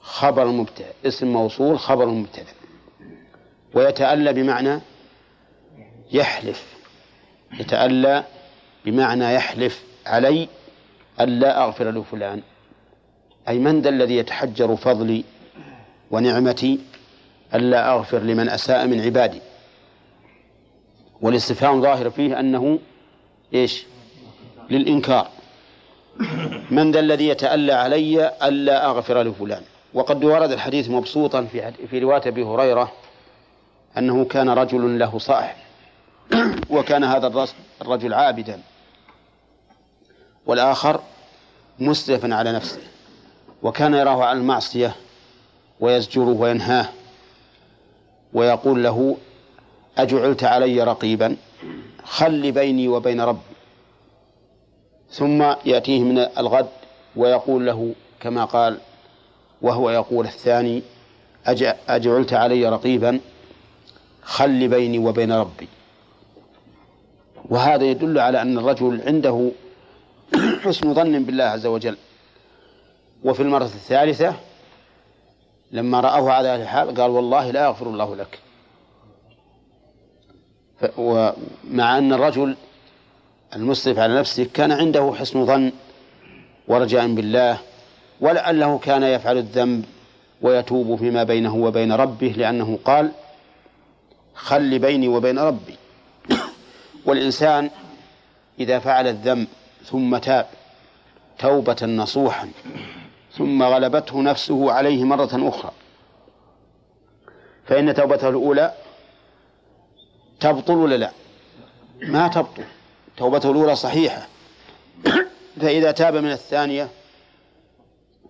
خبر 0.00 0.46
مبتدأ. 0.46 0.92
اسم 1.06 1.26
موصول 1.26 1.78
خبر 1.78 2.06
مبتدأ. 2.06 2.52
ويتألى 3.74 4.32
بمعنى 4.32 4.80
يحلف. 6.12 6.74
يتألى 7.60 8.24
بمعنى 8.84 9.34
يحلف 9.34 9.84
علي 10.06 10.48
ألا 11.20 11.64
أغفر 11.64 11.90
لفلان 11.90 12.42
أي 13.48 13.58
من 13.58 13.80
ذا 13.80 13.88
الذي 13.88 14.16
يتحجر 14.16 14.76
فضلي 14.76 15.24
ونعمتي 16.14 16.80
ألا 17.54 17.92
أغفر 17.92 18.18
لمن 18.18 18.48
أساء 18.48 18.86
من 18.86 19.00
عبادي. 19.00 19.40
والاستفهام 21.20 21.82
ظاهر 21.82 22.10
فيه 22.10 22.40
أنه 22.40 22.78
إيش؟ 23.54 23.86
للإنكار. 24.70 25.28
من 26.70 26.92
ذا 26.92 27.00
الذي 27.00 27.28
يتألى 27.28 27.72
علي 27.72 28.32
ألا 28.42 28.86
أغفر 28.86 29.22
لفلان. 29.22 29.62
وقد 29.94 30.24
ورد 30.24 30.52
الحديث 30.52 30.88
مبسوطا 30.88 31.44
في 31.44 31.72
في 31.90 31.98
رواية 31.98 32.22
أبي 32.26 32.42
هريرة 32.42 32.92
أنه 33.98 34.24
كان 34.24 34.48
رجل 34.48 34.98
له 34.98 35.18
صاحب 35.18 35.56
وكان 36.70 37.04
هذا 37.04 37.46
الرجل 37.82 38.14
عابدا. 38.14 38.60
والآخر 40.46 41.00
مسرفا 41.78 42.34
على 42.34 42.52
نفسه 42.52 42.80
وكان 43.62 43.94
يراه 43.94 44.24
على 44.24 44.38
المعصية 44.38 44.96
ويزجره 45.80 46.28
وينهاه 46.40 46.88
ويقول 48.32 48.84
له 48.84 49.16
أجعلت 49.98 50.44
علي 50.44 50.82
رقيبا 50.82 51.36
خل 52.04 52.52
بيني 52.52 52.88
وبين 52.88 53.20
ربي 53.20 53.54
ثم 55.10 55.42
يأتيه 55.64 56.02
من 56.02 56.18
الغد 56.18 56.68
ويقول 57.16 57.66
له 57.66 57.94
كما 58.20 58.44
قال 58.44 58.78
وهو 59.62 59.90
يقول 59.90 60.26
الثاني 60.26 60.82
أجعلت 61.88 62.32
علي 62.32 62.68
رقيبا 62.68 63.20
خل 64.22 64.68
بيني 64.68 64.98
وبين 64.98 65.32
ربي. 65.32 65.68
وهذا 67.48 67.84
يدل 67.84 68.18
على 68.18 68.42
أن 68.42 68.58
الرجل 68.58 69.02
عنده 69.06 69.50
حسن 70.64 70.94
ظن 70.94 71.24
بالله 71.24 71.44
عز 71.44 71.66
وجل. 71.66 71.96
وفي 73.24 73.42
المرة 73.42 73.64
الثالثة 73.64 74.34
لما 75.74 76.00
رأوه 76.00 76.32
على 76.32 76.48
هذه 76.48 76.62
الحال 76.62 76.94
قال 77.00 77.10
والله 77.10 77.50
لا 77.50 77.64
يغفر 77.64 77.86
الله 77.86 78.16
لك. 78.16 78.38
ومع 80.98 81.98
أن 81.98 82.12
الرجل 82.12 82.56
المسرف 83.56 83.98
على 83.98 84.14
نفسه 84.18 84.46
كان 84.54 84.72
عنده 84.72 85.14
حسن 85.18 85.46
ظن 85.46 85.72
ورجاء 86.68 87.14
بالله 87.14 87.58
ولعله 88.20 88.78
كان 88.78 89.02
يفعل 89.02 89.38
الذنب 89.38 89.84
ويتوب 90.42 90.96
فيما 90.96 91.22
بينه 91.24 91.56
وبين 91.56 91.92
ربه 91.92 92.34
لأنه 92.36 92.78
قال 92.84 93.12
خل 94.34 94.78
بيني 94.78 95.08
وبين 95.08 95.38
ربي. 95.38 95.76
والإنسان 97.06 97.70
إذا 98.60 98.78
فعل 98.78 99.06
الذنب 99.06 99.46
ثم 99.84 100.16
تاب 100.16 100.46
توبة 101.38 101.76
نصوحا 101.82 102.50
ثم 103.36 103.62
غلبته 103.62 104.22
نفسه 104.22 104.72
عليه 104.72 105.04
مرة 105.04 105.48
أخرى. 105.48 105.72
فإن 107.66 107.94
توبته 107.94 108.28
الأولى 108.28 108.74
تبطل 110.40 110.74
ولا 110.74 110.94
لا؟ 110.94 111.10
ما 112.02 112.28
تبطل. 112.28 112.64
توبته 113.16 113.50
الأولى 113.50 113.76
صحيحة. 113.76 114.26
فإذا 115.60 115.90
تاب 115.90 116.16
من 116.16 116.30
الثانية 116.30 116.88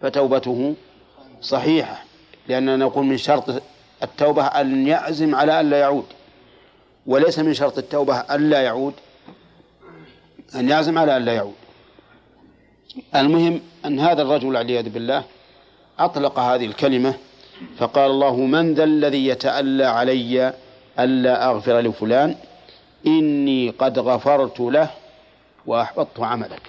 فتوبته 0.00 0.74
صحيحة. 1.40 2.05
لأننا 2.48 2.76
نقول 2.76 3.05
من 3.05 3.16
شرط 3.16 3.62
التوبة 4.02 4.46
أن 4.46 4.86
يعزم 4.86 5.34
على 5.34 5.61
أن 5.61 5.70
لا 5.70 5.78
يعود. 5.78 6.07
وليس 7.07 7.38
من 7.38 7.55
شرط 7.55 7.78
التوبة 7.78 8.16
أن 8.16 8.50
لا 8.50 8.62
يعود 8.62 8.94
أن 10.55 10.68
يعزم 10.68 10.98
على 10.98 11.16
أن 11.16 11.24
لا 11.24 11.32
يعود. 11.32 11.63
المهم 13.14 13.61
أن 13.84 14.01
هذا 14.01 14.22
الرجل 14.22 14.47
والعياذ 14.47 14.88
بالله 14.88 15.24
أطلق 15.99 16.38
هذه 16.38 16.64
الكلمة 16.66 17.14
فقال 17.78 18.11
الله 18.11 18.36
من 18.36 18.74
ذا 18.74 18.84
الذي 18.84 19.26
يتألى 19.26 19.84
علي 19.84 20.55
ألا 20.99 21.51
أغفر 21.51 21.80
لفلان؟ 21.80 22.36
إني 23.07 23.70
قد 23.70 23.99
غفرت 23.99 24.61
له 24.61 24.90
وأحبطت 25.66 26.20
عملك. 26.20 26.62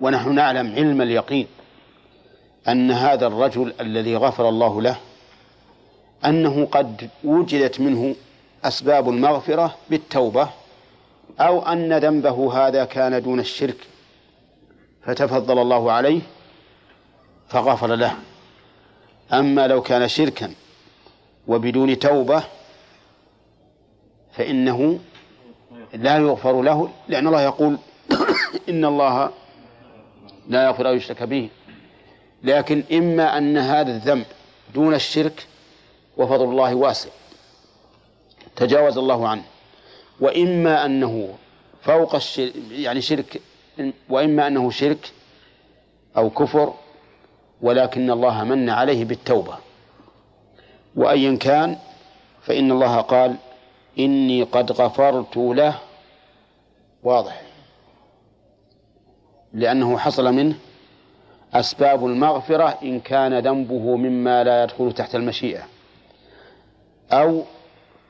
ونحن 0.00 0.34
نعلم 0.34 0.74
علم 0.74 1.02
اليقين 1.02 1.46
أن 2.68 2.90
هذا 2.90 3.26
الرجل 3.26 3.72
الذي 3.80 4.16
غفر 4.16 4.48
الله 4.48 4.82
له 4.82 4.96
أنه 6.24 6.66
قد 6.66 7.10
وجدت 7.24 7.80
منه 7.80 8.14
أسباب 8.64 9.08
المغفرة 9.08 9.74
بالتوبة 9.90 10.48
أو 11.40 11.62
أن 11.62 11.92
ذنبه 11.98 12.66
هذا 12.68 12.84
كان 12.84 13.22
دون 13.22 13.40
الشرك 13.40 13.76
فتفضل 15.06 15.58
الله 15.58 15.92
عليه 15.92 16.20
فغفر 17.48 17.94
له. 17.94 18.16
أما 19.32 19.66
لو 19.66 19.82
كان 19.82 20.08
شركا 20.08 20.54
وبدون 21.48 21.98
توبة 21.98 22.44
فإنه 24.32 25.00
لا 25.94 26.16
يغفر 26.16 26.62
له 26.62 26.88
لأن 27.08 27.26
الله 27.26 27.42
يقول 27.42 27.78
إن 28.68 28.84
الله 28.84 29.30
لا 30.48 30.64
يغفر 30.64 30.90
أن 30.90 30.96
يشرك 30.96 31.22
به. 31.22 31.48
لكن 32.42 32.84
إما 32.92 33.38
أن 33.38 33.58
هذا 33.58 33.90
الذنب 33.90 34.26
دون 34.74 34.94
الشرك 34.94 35.46
وفضل 36.16 36.44
الله 36.44 36.74
واسع 36.74 37.10
تجاوز 38.56 38.98
الله 38.98 39.28
عنه 39.28 39.42
وإما 40.20 40.86
أنه 40.86 41.34
فوق 41.82 42.14
الشرك 42.14 42.52
يعني 42.70 43.00
شرك 43.00 43.40
وإما 44.08 44.46
أنه 44.46 44.70
شرك 44.70 45.12
أو 46.16 46.30
كفر 46.30 46.74
ولكن 47.60 48.10
الله 48.10 48.44
من 48.44 48.70
عليه 48.70 49.04
بالتوبة. 49.04 49.56
وأيا 50.96 51.36
كان 51.36 51.76
فإن 52.42 52.72
الله 52.72 53.00
قال 53.00 53.36
إني 53.98 54.42
قد 54.42 54.72
غفرت 54.72 55.36
له. 55.36 55.78
واضح. 57.02 57.42
لأنه 59.52 59.98
حصل 59.98 60.32
منه 60.32 60.54
أسباب 61.54 62.06
المغفرة 62.06 62.78
إن 62.82 63.00
كان 63.00 63.38
ذنبه 63.38 63.96
مما 63.96 64.44
لا 64.44 64.62
يدخل 64.62 64.92
تحت 64.92 65.14
المشيئة 65.14 65.62
أو 67.12 67.42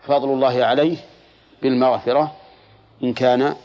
فضل 0.02 0.28
الله 0.28 0.64
عليه 0.64 0.96
بالمغفرة 1.62 2.32
إن 3.02 3.14
كان 3.14 3.56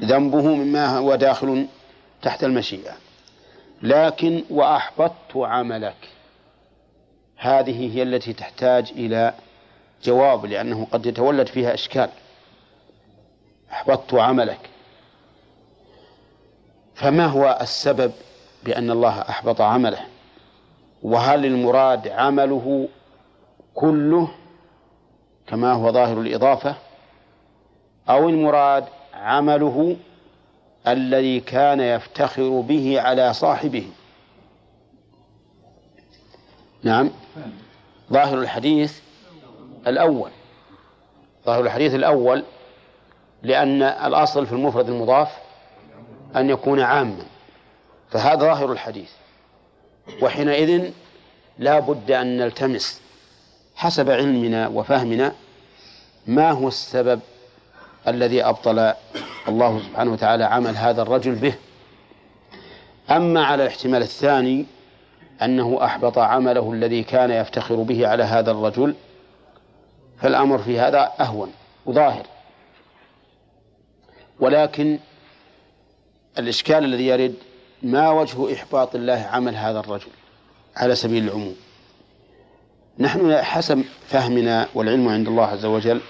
ذنبه 0.00 0.54
مما 0.54 0.98
هو 0.98 1.14
داخل 1.14 1.66
تحت 2.22 2.44
المشيئة. 2.44 2.92
لكن 3.82 4.44
وأحبطت 4.50 5.36
عملك. 5.36 6.08
هذه 7.36 7.96
هي 7.96 8.02
التي 8.02 8.32
تحتاج 8.32 8.92
إلى 8.96 9.34
جواب 10.04 10.46
لأنه 10.46 10.86
قد 10.92 11.06
يتولد 11.06 11.46
فيها 11.46 11.74
إشكال. 11.74 12.08
أحبطت 13.72 14.14
عملك. 14.14 14.70
فما 16.94 17.26
هو 17.26 17.58
السبب 17.60 18.12
بأن 18.64 18.90
الله 18.90 19.20
أحبط 19.20 19.60
عمله؟ 19.60 20.00
وهل 21.02 21.46
المراد 21.46 22.08
عمله 22.08 22.88
كله 23.74 24.28
كما 25.46 25.72
هو 25.72 25.92
ظاهر 25.92 26.20
الإضافة؟ 26.20 26.74
أو 28.08 28.28
المراد 28.28 28.84
عمله 29.16 29.96
الذي 30.88 31.40
كان 31.40 31.80
يفتخر 31.80 32.60
به 32.60 33.00
على 33.00 33.34
صاحبه. 33.34 33.90
نعم. 36.82 37.10
ظاهر 38.12 38.38
الحديث 38.38 39.00
الأول. 39.86 40.30
ظاهر 41.46 41.60
الحديث 41.60 41.94
الأول 41.94 42.44
لأن 43.42 43.82
الأصل 43.82 44.46
في 44.46 44.52
المفرد 44.52 44.88
المضاف 44.88 45.38
أن 46.36 46.50
يكون 46.50 46.80
عاما. 46.80 47.24
فهذا 48.10 48.40
ظاهر 48.40 48.72
الحديث. 48.72 49.10
وحينئذ 50.22 50.90
لا 51.58 51.78
بد 51.78 52.10
أن 52.10 52.36
نلتمس 52.36 53.00
حسب 53.76 54.10
علمنا 54.10 54.68
وفهمنا 54.68 55.32
ما 56.26 56.50
هو 56.50 56.68
السبب 56.68 57.20
الذي 58.08 58.42
أبطل 58.44 58.92
الله 59.48 59.80
سبحانه 59.88 60.12
وتعالى 60.12 60.44
عمل 60.44 60.76
هذا 60.76 61.02
الرجل 61.02 61.34
به. 61.34 61.54
أما 63.10 63.44
على 63.44 63.62
الاحتمال 63.62 64.02
الثاني 64.02 64.66
أنه 65.42 65.84
أحبط 65.84 66.18
عمله 66.18 66.72
الذي 66.72 67.02
كان 67.02 67.30
يفتخر 67.30 67.74
به 67.74 68.08
على 68.08 68.22
هذا 68.22 68.50
الرجل 68.50 68.94
فالأمر 70.18 70.58
في 70.58 70.80
هذا 70.80 71.12
أهون 71.20 71.52
وظاهر. 71.86 72.26
ولكن 74.40 74.98
الإشكال 76.38 76.84
الذي 76.84 77.06
يرد 77.06 77.34
ما 77.82 78.10
وجه 78.10 78.54
إحباط 78.54 78.94
الله 78.94 79.28
عمل 79.32 79.56
هذا 79.56 79.80
الرجل 79.80 80.08
على 80.76 80.94
سبيل 80.94 81.24
العموم؟ 81.24 81.56
نحن 82.98 83.36
حسب 83.36 83.84
فهمنا 84.08 84.68
والعلم 84.74 85.08
عند 85.08 85.28
الله 85.28 85.44
عز 85.44 85.64
وجل 85.64 86.00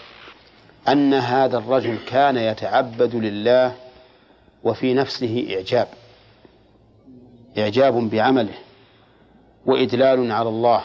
أن 0.89 1.15
هذا 1.15 1.59
الرجل 1.59 1.99
كان 2.07 2.37
يتعبد 2.37 3.15
لله 3.15 3.75
وفي 4.65 4.95
نفسه 4.95 5.47
إعجاب 5.57 5.89
إعجاب 7.59 8.11
بعمله 8.11 8.55
وإدلال 9.67 10.33
على 10.33 10.49
الله 10.49 10.85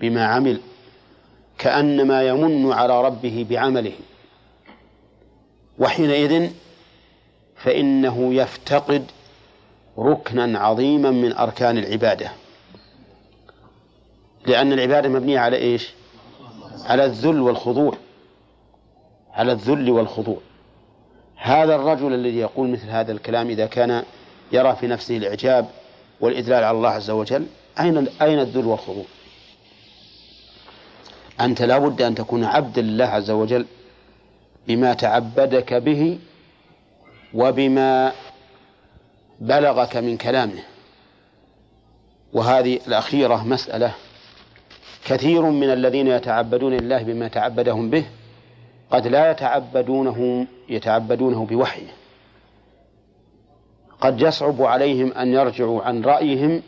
بما 0.00 0.26
عمل 0.26 0.60
كأنما 1.58 2.22
يمن 2.22 2.72
على 2.72 3.04
ربه 3.04 3.46
بعمله. 3.50 3.92
وحينئذ 5.78 6.50
فإنه 7.56 8.34
يفتقد 8.34 9.10
ركنا 9.98 10.58
عظيما 10.58 11.10
من 11.10 11.32
أركان 11.32 11.78
العبادة. 11.78 12.32
لأن 14.46 14.72
العبادة 14.72 15.08
مبنية 15.08 15.38
على 15.38 15.56
إيش؟ 15.56 15.90
على 16.84 17.04
الذل 17.04 17.40
والخضوع. 17.40 17.94
على 19.32 19.52
الذل 19.52 19.90
والخضوع 19.90 20.38
هذا 21.36 21.74
الرجل 21.74 22.14
الذي 22.14 22.38
يقول 22.38 22.68
مثل 22.68 22.88
هذا 22.88 23.12
الكلام 23.12 23.48
إذا 23.48 23.66
كان 23.66 24.02
يرى 24.52 24.76
في 24.76 24.86
نفسه 24.86 25.16
الإعجاب 25.16 25.68
والإذلال 26.20 26.64
على 26.64 26.76
الله 26.76 26.88
عز 26.88 27.10
وجل 27.10 27.46
أين 27.80 28.08
أين 28.22 28.38
الذل 28.38 28.66
والخضوع؟ 28.66 29.04
أنت 31.40 31.62
لا 31.62 31.78
بد 31.78 32.02
أن 32.02 32.14
تكون 32.14 32.44
عبدا 32.44 32.82
لله 32.82 33.04
عز 33.04 33.30
وجل 33.30 33.66
بما 34.68 34.94
تعبدك 34.94 35.74
به 35.74 36.18
وبما 37.34 38.12
بلغك 39.40 39.96
من 39.96 40.16
كلامه 40.16 40.62
وهذه 42.32 42.80
الأخيرة 42.86 43.44
مسألة 43.44 43.94
كثير 45.04 45.42
من 45.42 45.72
الذين 45.72 46.06
يتعبدون 46.06 46.74
الله 46.74 47.02
بما 47.02 47.28
تعبدهم 47.28 47.90
به 47.90 48.04
قد 48.92 49.06
لا 49.06 49.30
يتعبدونه 49.30 50.46
يتعبدونه 50.68 51.46
بوحيه 51.46 51.88
قد 54.00 54.20
يصعب 54.20 54.62
عليهم 54.62 55.12
أن 55.12 55.32
يرجعوا 55.32 55.82
عن 55.82 56.02
رأيهم 56.02 56.62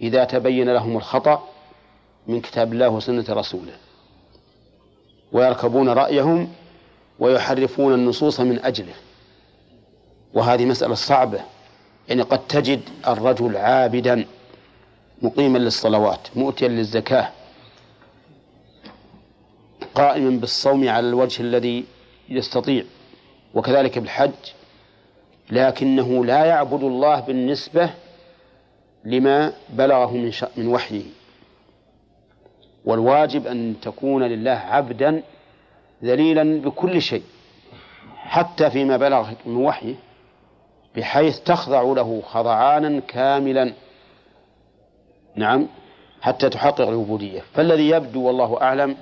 إذا 0.00 0.24
تبين 0.24 0.70
لهم 0.70 0.96
الخطأ 0.96 1.48
من 2.26 2.40
كتاب 2.40 2.72
الله 2.72 2.88
وسنة 2.88 3.24
رسوله. 3.28 3.72
ويركبون 5.32 5.88
رأيهم 5.88 6.48
ويحرفون 7.18 7.94
النصوص 7.94 8.40
من 8.40 8.64
أجله. 8.64 8.94
وهذه 10.34 10.64
مسألة 10.64 10.94
صعبة. 10.94 11.40
يعني 12.08 12.22
قد 12.22 12.46
تجد 12.46 12.80
الرجل 13.06 13.56
عابدا 13.56 14.24
مقيما 15.22 15.58
للصلوات 15.58 16.28
مؤتيا 16.36 16.68
للزكاة 16.68 17.28
قائما 19.98 20.30
بالصوم 20.40 20.88
على 20.88 21.08
الوجه 21.08 21.42
الذي 21.42 21.84
يستطيع 22.28 22.84
وكذلك 23.54 23.98
بالحج 23.98 24.30
لكنه 25.50 26.24
لا 26.24 26.44
يعبد 26.44 26.82
الله 26.82 27.20
بالنسبة 27.20 27.90
لما 29.04 29.52
بلغه 29.68 30.12
من 30.12 30.32
من 30.56 30.66
وحيه. 30.66 31.04
والواجب 32.84 33.46
أن 33.46 33.74
تكون 33.82 34.22
لله 34.22 34.50
عبدا 34.50 35.22
ذليلا 36.04 36.60
بكل 36.60 37.02
شيء 37.02 37.22
حتى 38.16 38.70
فيما 38.70 38.96
بلغ 38.96 39.30
من 39.46 39.56
وحيه 39.56 39.94
بحيث 40.96 41.40
تخضع 41.40 41.82
له 41.82 42.22
خضعانا 42.26 43.00
كاملا. 43.00 43.72
نعم 45.36 45.66
حتى 46.20 46.48
تحقق 46.48 46.88
العبودية. 46.88 47.42
فالذي 47.54 47.88
يبدو 47.88 48.22
والله 48.22 48.62
أعلم 48.62 48.96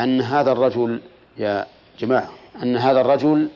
أن 0.00 0.20
هذا 0.20 0.52
الرجل 0.52 1.00
يا 1.38 1.66
جماعة 1.98 2.30
أن 2.62 2.76
هذا 2.76 3.00
الرجل 3.00 3.48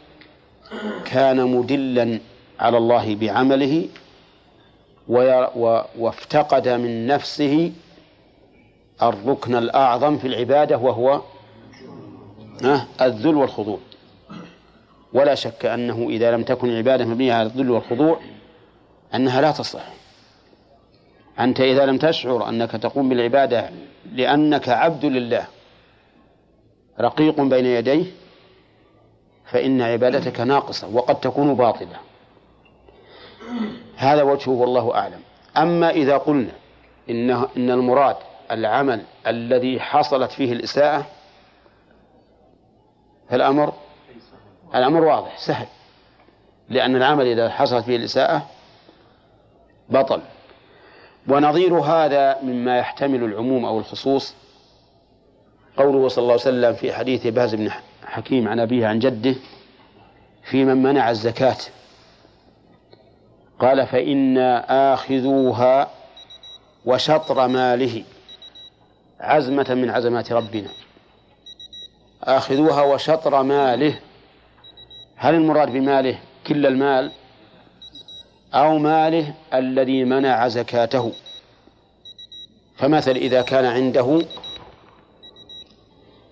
كان 1.05 1.47
مدلا 1.57 2.21
على 2.61 2.79
الله 2.79 3.15
بعمله 3.15 3.89
وافتقد 5.99 6.69
من 6.69 7.07
نفسه 7.07 7.73
الركن 9.03 9.55
الأعظم 9.55 10.19
في 10.19 10.27
العبادة 10.27 10.79
وهو 10.79 11.21
الذل 13.01 13.35
والخضوع. 13.35 13.79
ولا 15.13 15.35
شك 15.35 15.67
أنه 15.67 16.07
إذا 16.11 16.31
لم 16.31 16.43
تكن 16.43 16.69
العبادة 16.69 17.05
مبنية 17.05 17.35
على 17.35 17.47
الذل 17.47 17.71
والخضوع 17.71 18.21
أنها 19.15 19.41
لا 19.41 19.51
تصلح. 19.51 19.95
أنت 21.41 21.61
إذا 21.61 21.87
لم 21.87 21.99
تشعر 21.99 22.49
أنك 22.49 22.71
تقوم 22.71 23.09
بالعبادة 23.09 23.71
لأنك 24.13 24.69
عبد 24.69 25.05
لله 25.05 25.47
رقيق 27.01 27.41
بين 27.41 27.67
يديه 27.67 28.07
فإن 29.45 29.83
عبادتك 29.83 30.41
ناقصة 30.41 30.89
وقد 30.89 31.21
تكون 31.21 31.55
باطلة. 31.55 31.97
هذا 33.97 34.23
وجهه 34.23 34.51
والله 34.51 34.95
أعلم. 34.95 35.21
أما 35.57 35.91
إذا 35.91 36.17
قلنا 36.17 36.53
إن 37.11 37.31
إن 37.31 37.71
المراد 37.71 38.17
العمل 38.51 39.03
الذي 39.27 39.81
حصلت 39.81 40.33
فيه 40.33 40.53
الإساءة 40.53 41.07
فالأمر 43.29 43.73
الأمر 44.75 45.05
واضح 45.05 45.39
سهل. 45.39 45.67
لأن 46.69 46.97
العمل 46.97 47.27
إذا 47.27 47.51
حصلت 47.51 47.85
فيه 47.85 47.97
الإساءة 47.97 48.47
بطل. 49.89 50.21
ونظير 51.29 51.75
هذا 51.75 52.39
مما 52.43 52.79
يحتمل 52.79 53.25
العموم 53.25 53.65
أو 53.65 53.79
الخصوص 53.79 54.35
قوله 55.77 56.09
صلى 56.09 56.23
الله 56.23 56.33
عليه 56.33 56.43
وسلم 56.43 56.75
في 56.75 56.93
حديث 56.93 57.27
باز 57.27 57.55
بن 57.55 57.71
حكيم 58.05 58.49
عن 58.49 58.61
أبيه 58.61 58.87
عن 58.87 58.99
جده 58.99 59.35
في 60.51 60.65
من 60.65 60.83
منع 60.83 61.11
الزكاة. 61.11 61.57
قال 63.59 63.87
فإنا 63.87 64.65
آخذوها 64.95 65.91
وشطر 66.85 67.49
ماله 67.49 68.05
عزمة 69.21 69.75
من 69.75 69.91
عزمات 69.91 70.33
ربنا. 70.33 70.69
آخذوها 72.23 72.83
وشطر 72.83 73.43
ماله 73.43 73.99
هل 75.17 75.35
المراد 75.35 75.73
بماله 75.73 76.19
كل 76.47 76.67
المال؟ 76.67 77.13
أو 78.55 78.79
ماله 78.79 79.35
الذي 79.55 80.05
منع 80.05 80.49
زكاته؟ 80.49 81.13
فمثل 82.77 83.11
إذا 83.11 83.43
كان 83.43 83.65
عنده 83.65 84.23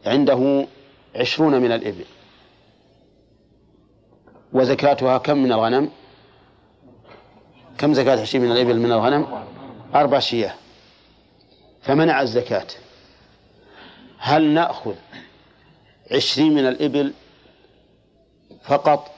عنده 0.06 0.66
عشرون 1.16 1.60
من 1.60 1.72
الإبل. 1.72 2.04
وزكاتها 4.52 5.18
كم 5.18 5.38
من 5.38 5.52
الغنم؟ 5.52 5.90
كم 7.78 7.94
زكاة 7.94 8.20
عشرين 8.20 8.44
من 8.44 8.52
الإبل 8.52 8.78
من 8.78 8.92
الغنم؟ 8.92 9.44
أربع 9.94 10.18
شياه. 10.18 10.54
فمنع 11.82 12.22
الزكاة. 12.22 12.66
هل 14.18 14.42
نأخذ 14.42 14.94
عشرين 16.12 16.54
من 16.54 16.66
الإبل 16.66 17.12
فقط؟ 18.62 19.10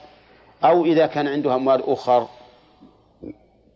أو 0.64 0.84
إذا 0.84 1.06
كان 1.06 1.28
عنده 1.28 1.54
أموال 1.54 1.82
أخر 1.90 2.28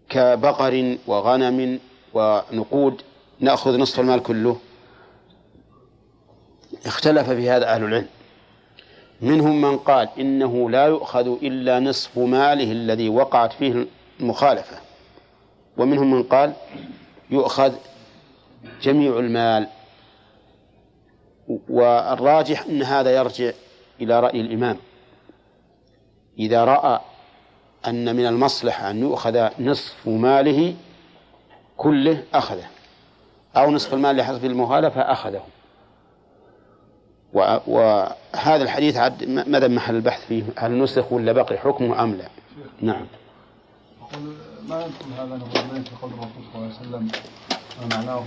كبقر 0.08 0.98
وغنم 1.06 1.80
ونقود 2.14 3.02
نأخذ 3.40 3.78
نصف 3.78 4.00
المال 4.00 4.22
كله؟ 4.22 4.56
اختلف 6.86 7.30
في 7.30 7.50
هذا 7.50 7.74
أهل 7.74 7.84
العلم. 7.84 8.06
منهم 9.20 9.60
من 9.60 9.78
قال 9.78 10.08
إنه 10.18 10.70
لا 10.70 10.86
يؤخذ 10.86 11.26
إلا 11.42 11.80
نصف 11.80 12.18
ماله 12.18 12.72
الذي 12.72 13.08
وقعت 13.08 13.52
فيه 13.52 13.86
المخالفة. 14.20 14.76
ومنهم 15.76 16.10
من 16.10 16.22
قال 16.22 16.52
يؤخذ 17.30 17.72
جميع 18.82 19.18
المال. 19.18 19.68
والراجح 21.68 22.66
أن 22.66 22.82
هذا 22.82 23.16
يرجع 23.16 23.52
إلى 24.00 24.20
رأي 24.20 24.40
الإمام. 24.40 24.76
إذا 26.38 26.64
رأى 26.64 27.00
أن 27.86 28.16
من 28.16 28.26
المصلحة 28.26 28.90
أن 28.90 29.00
يؤخذ 29.00 29.48
نصف 29.58 30.08
ماله 30.08 30.74
كله 31.76 32.22
أخذه. 32.34 32.66
أو 33.56 33.70
نصف 33.70 33.94
المال 33.94 34.40
في 34.40 34.46
المخالفة 34.46 35.00
أخذه. 35.00 35.42
وهذا 37.66 38.62
الحديث 38.62 38.96
عد 38.96 39.24
ماذا 39.46 39.68
محل 39.68 39.96
البحث 39.96 40.26
فيه 40.26 40.42
هل 40.58 40.78
نسخ 40.78 41.12
ولا 41.12 41.32
بقي 41.32 41.58
حكمه 41.58 42.02
أم 42.02 42.14
لا 42.14 42.28
نعم 42.80 43.06
ما 44.68 44.80
يدخل 44.80 45.12
هذا 45.18 45.36
نقول 45.36 45.84
في 45.84 45.90
قول 46.02 46.10
الرسول 46.12 46.42
صلى 46.52 46.54
الله 46.54 46.66
عليه 46.66 46.74
وسلم 46.74 47.08
معناه 47.90 48.22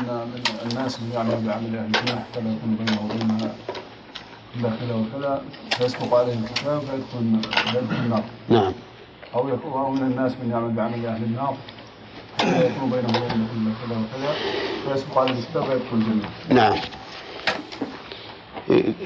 إن 0.00 0.06
من 0.06 0.70
الناس 0.70 1.00
من 1.00 1.12
يعمل 1.14 1.46
بعمل 1.46 1.76
أهل 1.76 1.86
الجنة 1.86 2.20
حتى 2.20 2.40
لا 2.40 2.50
يكون 2.52 2.76
بينه 2.76 3.04
وبينها 3.04 3.54
الا 4.56 4.70
كذا 4.80 4.94
وكذا 4.94 5.42
فيسبق 5.70 6.14
عليه 6.14 6.34
الكتاب 6.34 6.80
فيدخل 6.80 7.50
فيدخل 7.72 7.96
النار. 7.96 8.24
نعم. 8.48 8.72
أو 9.34 9.48
يكون 9.48 9.94
من 9.94 10.02
الناس 10.02 10.32
من 10.42 10.50
يعمل 10.50 10.72
بعمل 10.72 11.06
أهل 11.06 11.24
النار 11.24 11.56
حتى 12.38 12.66
يكون 12.66 12.90
بينه 12.90 13.08
وبينه 13.08 13.48
إلا 13.56 13.70
كذا 13.80 13.96
وكذا 13.98 14.34
فيسبق 14.84 15.18
عليه 15.18 15.32
الكتاب 15.32 15.62
فيدخل 15.62 15.96
الجنة. 15.96 16.28
نعم. 16.48 16.78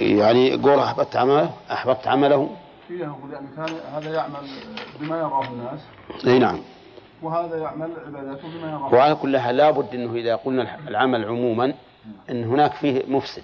يعني 0.01 0.49
يقول 0.49 0.79
احبطت 0.79 1.17
عمله 1.17 1.51
احبطت 1.73 2.07
عمله. 2.07 2.57
فيها 2.89 3.07
يقول 3.07 3.33
يعني 3.33 3.49
كان 3.57 3.77
هذا 3.95 4.15
يعمل 4.15 4.49
بما 5.01 5.19
يراه 5.19 5.45
الناس. 5.45 5.81
أي 6.27 6.39
نعم. 6.39 6.61
وهذا 7.23 7.57
يعمل 7.57 7.91
عباداته 8.07 8.49
بما 8.49 8.71
يراه. 8.71 8.95
وعلى 8.95 9.15
كل 9.15 9.39
حال 9.39 9.57
لابد 9.57 9.95
إنه 9.95 10.15
إذا 10.15 10.37
قلنا 10.37 10.79
العمل 10.89 11.25
عموما 11.25 11.75
إن 12.31 12.45
هناك 12.45 12.73
فيه 12.73 13.03
مفسد 13.09 13.43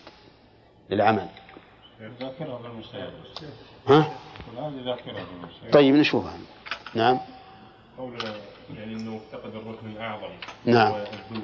للعمل. 0.91 1.29
ها؟ 3.89 4.11
طيب 5.73 5.95
نشوفها. 5.95 6.33
نعم. 6.95 7.19
قول 7.99 8.13
يعني 8.77 8.95
إنه 8.95 9.17
افتقد 9.17 9.55
الركن 9.55 9.87
الأعظم. 9.87 10.31
نعم. 10.65 10.93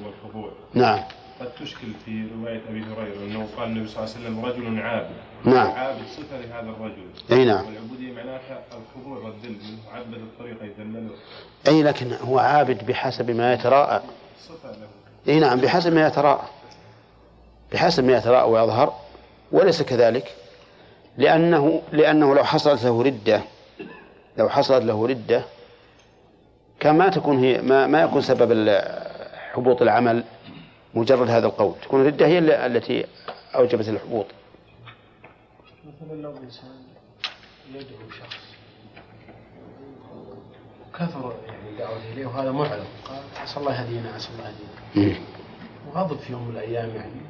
والخضوع. 0.03 0.51
نعم. 0.73 0.99
قد 1.43 1.51
تشكل 1.65 1.87
في 2.05 2.27
رواية 2.37 2.61
أبي 2.69 2.83
هريرة 2.83 3.25
أنه 3.25 3.47
قال 3.57 3.67
النبي 3.67 3.87
صلى 3.87 4.03
الله 4.03 4.15
عليه 4.15 4.25
وسلم 4.25 4.45
رجل 4.45 4.81
عابد. 4.81 5.15
نعم. 5.45 5.71
عابد 5.71 6.01
صفه 6.17 6.37
لهذا 6.37 6.69
الرجل. 6.69 7.07
أي 7.31 7.45
نعم. 7.45 7.65
والعبودية 7.65 8.13
معناها 8.13 8.63
الخضوع 8.71 9.17
والذل 9.17 9.55
عبد 9.93 10.13
الطريق 10.13 10.57
يذلله. 10.63 11.09
أي 11.67 11.83
لكن 11.83 12.13
هو 12.13 12.39
عابد 12.39 12.85
بحسب 12.85 13.31
ما 13.31 13.53
يتراءى. 13.53 14.01
صفه 14.39 14.71
له. 14.71 14.87
أي 15.33 15.39
نعم 15.39 15.59
بحسب 15.59 15.93
ما 15.93 16.07
يتراءى. 16.07 16.47
بحسب 17.73 18.03
ما 18.03 18.17
يتراءى 18.17 18.51
ويظهر 18.51 18.93
وليس 19.51 19.81
كذلك. 19.81 20.35
لأنه 21.17 21.81
لأنه 21.91 22.35
لو 22.35 22.43
حصلت 22.43 22.83
له 22.83 23.03
ردة 23.03 23.41
لو 24.37 24.49
حصلت 24.49 24.83
له 24.83 25.07
ردة 25.07 25.43
كان 26.79 26.97
ما 26.97 27.09
تكون 27.09 27.39
هي 27.39 27.61
ما, 27.61 27.87
ما 27.87 28.01
يكون 28.01 28.21
سبب 28.21 28.81
حبوط 29.53 29.81
العمل. 29.81 30.23
مجرد 30.95 31.29
هذا 31.29 31.47
القول. 31.47 31.75
تكون 31.81 32.01
الردة 32.01 32.27
هي 32.27 32.39
التي 32.65 33.05
أوجبت 33.55 33.89
الحبوط. 33.89 34.25
مثلا 35.85 36.21
لو 36.21 36.33
إنسان 36.43 36.83
يدعو 37.73 38.09
شخص 38.19 38.43
كثر 40.93 41.33
يعني 41.47 41.77
دعوته 41.79 42.13
إليه 42.13 42.25
وهذا 42.25 42.51
معلم. 42.51 42.85
قال 43.05 43.21
عسى 43.41 43.59
الله 43.59 43.81
يهدينا 43.81 44.11
عسى 44.11 44.29
الله 44.33 44.49
يهدينا. 44.49 45.17
وغضب 45.87 46.17
في 46.17 46.31
يوم 46.31 46.47
من 46.47 46.51
الأيام 46.55 46.89
يعني. 46.89 47.21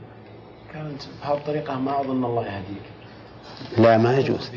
كانت 0.73 1.01
بهذه 1.21 1.37
الطريقة 1.37 1.79
ما 1.79 2.01
أظن 2.01 2.25
الله 2.25 2.45
يهديك. 2.45 2.83
لا 3.77 3.97
ما 3.97 4.17
يجوز. 4.17 4.51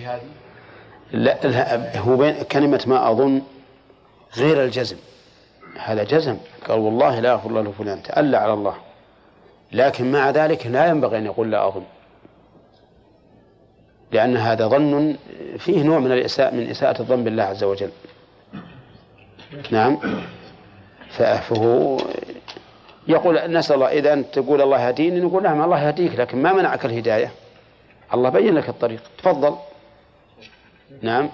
لا, 1.13 1.47
لا 1.47 1.99
هو 1.99 2.17
بين 2.17 2.43
كلمة 2.43 2.85
ما 2.87 3.11
أظن 3.11 3.43
غير 4.37 4.65
الجزم. 4.65 4.97
هذا 5.79 6.05
جزم. 6.05 6.39
قال 6.69 6.79
والله 6.79 7.21
لا 7.21 7.33
أغفر 7.33 7.49
الله 7.51 7.63
لفلان. 7.63 8.03
تألى 8.03 8.37
على 8.37 8.53
الله. 8.53 8.86
لكن 9.73 10.13
مع 10.13 10.31
ذلك 10.31 10.67
لا 10.67 10.87
ينبغي 10.87 11.19
أن 11.19 11.27
يقول 11.27 11.51
لا 11.51 11.69
أظن. 11.69 11.85
لأن 14.13 14.37
هذا 14.37 14.67
ظن 14.69 15.17
فيه 15.59 15.83
نوع 15.83 15.99
من 15.99 16.13
الإساءة 16.13 16.55
من 16.55 16.71
إساءة 16.71 17.01
الظن 17.01 17.25
بالله 17.25 17.43
عز 17.43 17.65
وجل. 17.65 17.91
نعم. 19.71 19.99
فهو 21.11 21.99
يقول 23.09 23.53
نسأل 23.53 23.75
الله 23.75 23.89
إذا 23.89 24.13
أنت 24.13 24.35
تقول 24.35 24.63
الله 24.63 24.89
يهديني 24.89 25.21
نقول 25.21 25.43
نعم 25.43 25.63
الله 25.63 25.83
يهديك 25.83 26.15
لكن 26.21 26.43
ما 26.43 26.53
منعك 26.53 26.85
الهداية؟ 26.85 27.31
الله 28.15 28.31
بين 28.31 28.55
لك 28.55 28.69
الطريق. 28.69 29.03
تفضل. 29.19 29.57
نعم. 31.03 31.31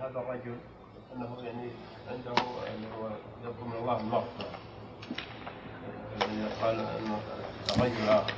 هذا 0.00 0.20
الرجل 0.20 0.56
أنه 1.16 1.36
يعني 1.44 1.70
عنده 2.10 2.42
اللي 2.76 2.86
هو 2.98 3.06
يطلب 3.44 3.66
من 3.66 3.76
الله. 3.80 4.00
المغفرة 4.00 4.55
الذي 6.22 6.46
قال 6.62 6.74
أنه 6.74 7.18
الرجل 7.76 8.08
آخر 8.08 8.32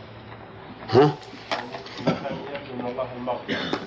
ها؟ 0.91 1.15
من 2.79 2.87
الله 2.87 3.09
المغفرة. 3.17 3.79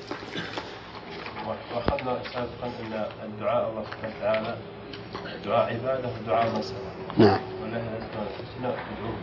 وأخذنا 1.47 2.17
سابقا 2.33 2.67
أن 2.67 3.05
الدعاء 3.23 3.69
الله 3.69 3.83
سبحانه 3.83 4.15
وتعالى 4.19 4.57
دعاء 5.45 5.73
عبادة 5.73 6.09
ودعاء 6.23 6.59
مسألة 6.59 6.91
نعم. 7.17 7.39
اسماء 8.43 8.77
تدعوه 8.87 9.17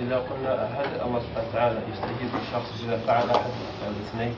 إذا 0.00 0.16
قلنا 0.16 0.52
هل 0.80 1.00
الله 1.06 1.20
سبحانه 1.20 1.48
وتعالى 1.48 1.80
يستجيب 1.92 2.30
للشخص 2.34 2.82
إذا 2.84 2.98
فعل 3.06 3.30
أحد 3.30 3.50
الاثنين؟ 3.88 4.34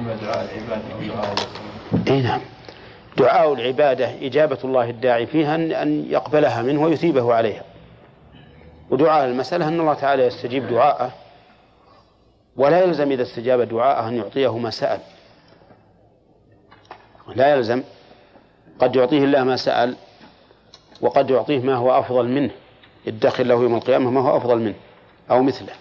إما 0.00 0.14
دعاء 0.16 0.44
العبادة 0.44 0.94
أو 0.94 1.00
دعاء 1.14 1.32
المسألة 1.32 2.14
اي 2.16 2.22
نعم. 2.22 2.40
دعاء 3.16 3.52
العبادة 3.52 4.10
إجابة 4.26 4.58
الله 4.64 4.90
الداعي 4.90 5.26
فيها 5.26 5.56
أن- 5.56 5.86
يقبلها 6.10 6.62
منه 6.62 6.82
ويثيبه 6.82 7.34
عليها. 7.34 7.62
ودعاء 8.90 9.24
المسألة 9.24 9.68
أن 9.68 9.80
الله 9.80 9.94
تعالى 9.94 10.26
يستجيب 10.26 10.68
دعاءه. 10.68 11.12
ولا 12.56 12.80
يلزم 12.80 13.10
إذا 13.12 13.22
استجاب 13.22 13.60
دعاءه 13.60 14.08
أن 14.08 14.16
يعطيه 14.16 14.58
ما 14.58 14.70
سأل 14.70 15.00
لا 17.36 17.54
يلزم. 17.54 17.82
قد 18.78 18.96
يعطيه 18.96 19.24
الله 19.24 19.44
ما 19.44 19.56
سأل 19.56 19.96
وقد 21.00 21.30
يعطيه 21.30 21.60
ما 21.60 21.74
هو 21.74 21.98
أفضل 21.98 22.28
منه. 22.28 22.50
يدخر 23.06 23.44
له 23.44 23.54
يوم 23.54 23.74
القيامة 23.74 24.10
ما 24.10 24.20
هو 24.20 24.36
أفضل 24.36 24.58
منه 24.58 24.74
أو 25.30 25.42
مثله. 25.42 25.72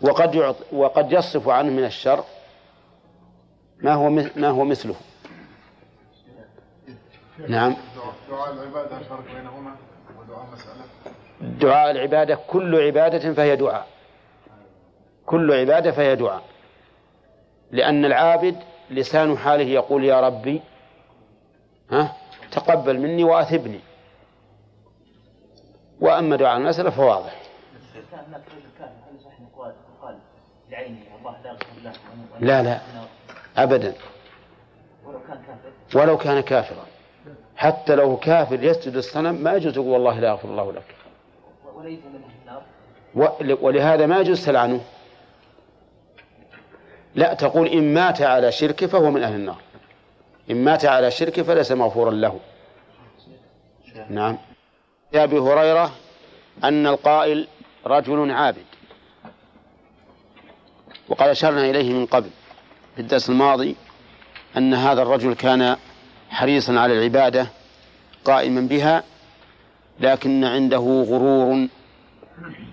وقد 0.00 0.34
يعط 0.34 0.56
وقد 0.72 1.12
يصف 1.12 1.48
عنه 1.48 1.70
من 1.72 1.84
الشر 1.84 2.24
ما 3.82 3.94
هو 3.94 4.10
ما 4.36 4.48
هو 4.48 4.64
مثله. 4.64 4.94
نعم. 7.46 7.76
دعاء 8.30 8.52
العبادة 8.52 8.98
بينهما 9.34 9.76
ودعاء 10.18 10.46
مسألة 10.52 10.84
دعاء 11.40 11.90
العبادة 11.90 12.38
كل 12.46 12.80
عبادة 12.80 13.32
فهي 13.32 13.56
دعاء. 13.56 13.86
كل 15.26 15.52
عبادة 15.52 15.92
فهي 15.92 16.16
دعاء. 16.16 16.42
لأن 17.70 18.04
العابد 18.04 18.56
لسان 18.90 19.38
حاله 19.38 19.64
يقول 19.64 20.04
يا 20.04 20.20
ربي 20.20 20.60
ها 21.90 22.16
تقبل 22.52 22.98
مني 22.98 23.24
وأثبني. 23.24 23.80
وأما 26.00 26.36
دعاء 26.36 26.56
المسألة 26.56 26.90
فواضح 26.90 27.42
لا 32.40 32.62
لا 32.62 32.80
أبدا. 33.56 33.94
ولو 35.94 36.18
كان 36.18 36.40
كافرا. 36.40 36.86
حتى 37.58 37.94
لو 37.94 38.16
كافر 38.16 38.64
يسجد 38.64 38.96
الصنم 38.96 39.34
ما 39.34 39.54
يجوز 39.54 39.74
تقول 39.74 39.86
والله 39.86 40.20
لا 40.20 40.28
يغفر 40.28 40.48
الله 40.48 40.72
لك. 40.72 40.94
ولهذا 43.62 44.06
ما 44.06 44.18
يجوز 44.18 44.46
تلعنه 44.46 44.80
لا 47.14 47.34
تقول 47.34 47.66
إن 47.66 47.94
مات 47.94 48.22
على 48.22 48.52
شرك 48.52 48.86
فهو 48.86 49.10
من 49.10 49.22
أهل 49.22 49.34
النار. 49.34 49.56
إن 50.50 50.64
مات 50.64 50.84
على 50.84 51.10
شرك 51.10 51.42
فليس 51.42 51.72
مغفورا 51.72 52.10
له. 52.10 52.40
نعم. 54.10 54.38
يا 55.12 55.24
أبي 55.24 55.38
هريرة 55.38 55.92
أن 56.64 56.86
القائل 56.86 57.48
رجل 57.86 58.30
عابد. 58.30 58.66
وقد 61.08 61.28
أشرنا 61.28 61.70
إليه 61.70 61.92
من 61.92 62.06
قبل 62.06 62.30
في 62.94 63.02
الدرس 63.02 63.30
الماضي 63.30 63.76
أن 64.56 64.74
هذا 64.74 65.02
الرجل 65.02 65.34
كان 65.34 65.76
حريصا 66.30 66.78
على 66.78 66.92
العبادة 66.98 67.46
قائما 68.24 68.60
بها 68.60 69.04
لكن 70.00 70.44
عنده 70.44 71.04
غرور 71.08 71.68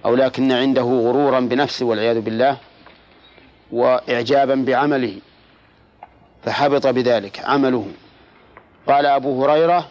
أو 0.06 0.16
لكن 0.16 0.52
عنده 0.52 0.82
غرورا 0.82 1.40
بنفسه 1.40 1.86
والعياذ 1.86 2.22
بالله 2.22 2.58
وإعجابا 3.72 4.56
بعمله 4.56 5.20
فحبط 6.44 6.88
بذلك 6.88 7.40
عمله. 7.46 7.88
قال 8.88 9.06
أبو 9.06 9.44
هريرة 9.46 9.88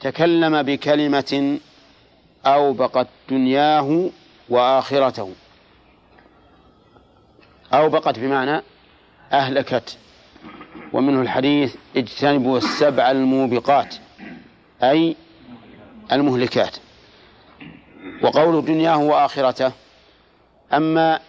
تكلم 0.00 0.62
بكلمة 0.62 1.58
أوبقت 2.46 3.06
دنياه 3.30 4.10
وآخرته. 4.48 5.32
أوبقت 7.74 8.18
بمعنى 8.18 8.62
أهلكت. 9.32 9.98
ومنه 10.92 11.20
الحديث 11.20 11.76
اجتنبوا 11.96 12.58
السبع 12.58 13.10
الموبقات 13.10 13.94
أي 14.82 15.16
المهلكات. 16.12 16.76
وقول 18.22 18.64
دنياه 18.64 18.98
وآخرته 18.98 19.72
أما 20.72 21.20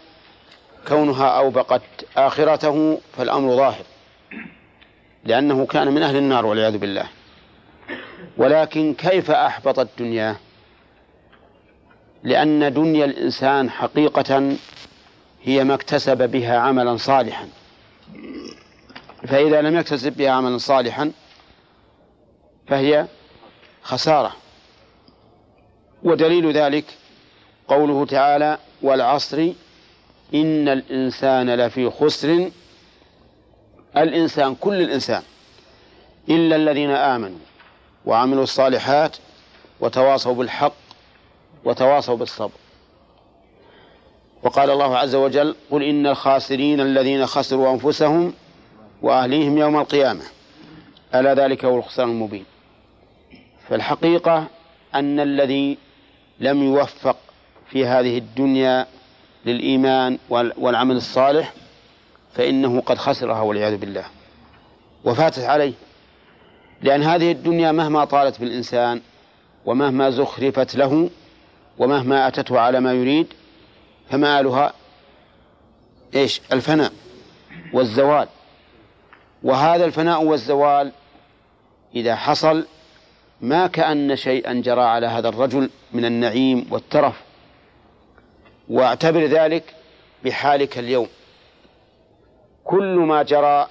كونها 0.87 1.27
أوبقت 1.27 1.81
آخرته 2.17 3.01
فالأمر 3.17 3.55
ظاهر 3.55 3.85
لأنه 5.23 5.65
كان 5.65 5.93
من 5.93 6.03
أهل 6.03 6.15
النار 6.15 6.45
والعياذ 6.45 6.77
بالله. 6.77 7.05
ولكن 8.37 8.93
كيف 8.93 9.31
أحبطت 9.31 9.89
دنياه؟ 9.99 10.35
لأن 12.23 12.73
دنيا 12.73 13.05
الإنسان 13.05 13.69
حقيقة 13.69 14.57
هي 15.43 15.63
ما 15.63 15.73
اكتسب 15.73 16.31
بها 16.31 16.57
عملا 16.57 16.97
صالحا. 16.97 17.47
فإذا 19.23 19.61
لم 19.61 19.77
يكتسب 19.77 20.17
بها 20.17 20.31
عملا 20.31 20.57
صالحا 20.57 21.11
فهي 22.67 23.07
خسارة. 23.83 24.35
ودليل 26.03 26.51
ذلك 26.51 26.85
قوله 27.67 28.05
تعالى 28.05 28.57
والعصر 28.81 29.51
إن 30.33 30.67
الإنسان 30.67 31.49
لفي 31.55 31.89
خسر. 31.89 32.51
الإنسان 33.97 34.55
كل 34.55 34.81
الإنسان 34.81 35.21
إلا 36.29 36.55
الذين 36.55 36.91
آمنوا 36.91 37.39
وعملوا 38.05 38.43
الصالحات 38.43 39.17
وتواصوا 39.79 40.33
بالحق 40.33 40.73
وتواصوا 41.65 42.15
بالصبر. 42.15 42.57
وقال 44.43 44.69
الله 44.69 44.97
عز 44.97 45.15
وجل 45.15 45.55
قل 45.71 45.83
إن 45.83 46.07
الخاسرين 46.07 46.81
الذين 46.81 47.25
خسروا 47.25 47.73
أنفسهم 47.73 48.33
وأهليهم 49.01 49.57
يوم 49.57 49.77
القيامة. 49.77 50.23
ألا 51.15 51.33
ذلك 51.33 51.65
هو 51.65 51.77
الخسران 51.77 52.09
المبين. 52.09 52.45
فالحقيقة 53.69 54.47
أن 54.95 55.19
الذي 55.19 55.77
لم 56.39 56.63
يوفق 56.63 57.17
في 57.71 57.85
هذه 57.85 58.17
الدنيا 58.17 58.87
للإيمان 59.45 60.17
وال- 60.29 60.53
والعمل 60.57 60.95
الصالح 60.95 61.53
فإنه 62.33 62.81
قد 62.81 62.97
خسرها 62.97 63.41
والعياذ 63.41 63.77
بالله. 63.77 64.05
وفاتت 65.05 65.39
عليه. 65.43 65.73
لأن 66.81 67.03
هذه 67.03 67.31
الدنيا 67.31 67.71
مهما 67.71 68.05
طالت 68.05 68.39
بالإنسان 68.39 69.01
ومهما 69.65 70.09
زخرفت 70.09 70.75
له 70.75 71.09
ومهما 71.77 72.27
أتته 72.27 72.59
على 72.59 72.79
ما 72.79 72.93
يريد 72.93 73.27
فمآلها 74.09 74.73
إيش؟ 76.15 76.41
الفناء 76.51 76.91
والزوال. 77.73 78.27
وهذا 79.43 79.85
الفناء 79.85 80.23
والزوال 80.23 80.91
إذا 81.95 82.15
حصل 82.15 82.65
ما 83.41 83.67
كأن 83.67 84.15
شيئا 84.15 84.53
جرى 84.53 84.81
على 84.81 85.07
هذا 85.07 85.29
الرجل 85.29 85.69
من 85.93 86.05
النعيم 86.05 86.67
والترف. 86.71 87.23
واعتبر 88.69 89.25
ذلك 89.25 89.75
بحالك 90.25 90.77
اليوم. 90.77 91.07
كل 92.63 92.95
ما 92.95 93.23
جرى 93.23 93.67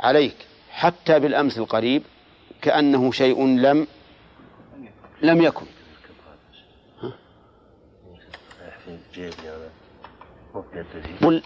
عليك 0.00 0.36
حتى 0.70 1.20
بالأمس 1.20 1.58
القريب 1.58 2.02
كأنه 2.62 3.12
شيء 3.12 3.46
لم 3.46 3.86
لم 5.22 5.42
يكن. 5.42 5.66
قل 11.22 11.42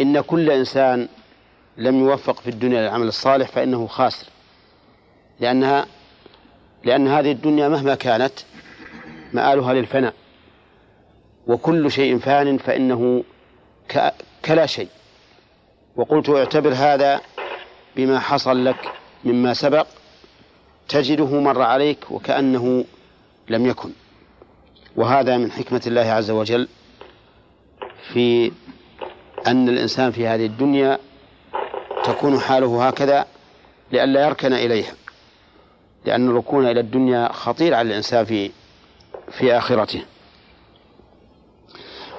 إن 0.00 0.20
كل 0.20 0.50
إنسان 0.50 1.08
لم 1.76 2.00
يوفق 2.00 2.40
في 2.40 2.50
الدنيا 2.50 2.82
للعمل 2.82 3.08
الصالح 3.08 3.48
فإنه 3.48 3.86
خاسر. 3.86 4.26
لأنها 5.40 5.86
لأن 6.84 7.08
هذه 7.08 7.32
الدنيا 7.32 7.68
مهما 7.68 7.94
كانت 7.94 8.32
مآلها 9.32 9.74
للفناء. 9.74 10.14
وكل 11.46 11.90
شيء 11.90 12.18
فان 12.18 12.58
فإنه 12.58 13.24
كلا 14.44 14.66
شيء. 14.66 14.88
وقلت 15.96 16.28
اعتبر 16.30 16.72
هذا 16.74 17.20
بما 17.96 18.18
حصل 18.18 18.64
لك 18.64 18.92
مما 19.24 19.54
سبق 19.54 19.86
تجده 20.88 21.40
مر 21.40 21.62
عليك 21.62 22.10
وكأنه 22.10 22.84
لم 23.48 23.66
يكن. 23.66 23.90
وهذا 24.96 25.36
من 25.36 25.52
حكمة 25.52 25.82
الله 25.86 26.00
عز 26.00 26.30
وجل 26.30 26.68
في 28.12 28.52
أن 29.46 29.68
الإنسان 29.68 30.10
في 30.10 30.26
هذه 30.26 30.46
الدنيا 30.46 30.98
تكون 32.04 32.40
حاله 32.40 32.88
هكذا 32.88 33.26
لئلا 33.92 34.26
يركن 34.26 34.52
إليها. 34.52 34.94
لأن 36.04 36.28
الركون 36.28 36.66
إلى 36.66 36.80
الدنيا 36.80 37.32
خطير 37.32 37.74
على 37.74 37.88
الإنسان 37.88 38.24
في 38.24 38.50
في 39.30 39.58
آخرته. 39.58 40.04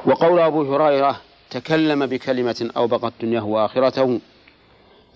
وقول 0.05 0.39
أبو 0.39 0.75
هريرة 0.75 1.21
تكلم 1.49 2.05
بكلمة 2.05 2.69
أوبقت 2.77 3.13
دنياه 3.21 3.45
وآخرته. 3.45 4.19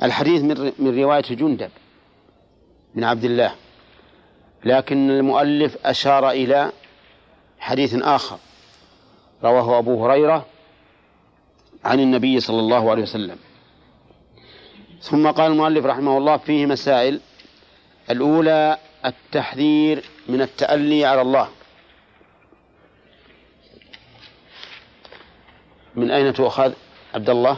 الحديث 0.03 0.41
من 0.41 0.71
من 0.79 1.01
رواية 1.01 1.21
جندب 1.21 1.69
بن 2.95 3.03
عبد 3.03 3.23
الله. 3.23 3.51
لكن 4.65 5.09
المؤلف 5.09 5.77
أشار 5.85 6.29
إلى 6.29 6.71
حديث 7.59 7.95
آخر. 7.95 8.37
رواه 9.43 9.79
أبو 9.79 10.05
هريرة 10.05 10.45
عن 11.85 11.99
النبي 11.99 12.39
صلى 12.39 12.59
الله 12.59 12.91
عليه 12.91 13.03
وسلم. 13.03 13.37
ثم 15.01 15.31
قال 15.31 15.51
المؤلف 15.51 15.85
رحمه 15.85 16.17
الله 16.17 16.37
فيه 16.37 16.65
مسائل. 16.65 17.21
الأولى 18.09 18.77
التحذير 19.05 20.03
من 20.27 20.41
التألي 20.41 21.05
على 21.05 21.21
الله. 21.21 21.49
من 25.95 26.11
أين 26.11 26.33
تؤخذ 26.33 26.73
عبد 27.13 27.29
الله؟ 27.29 27.57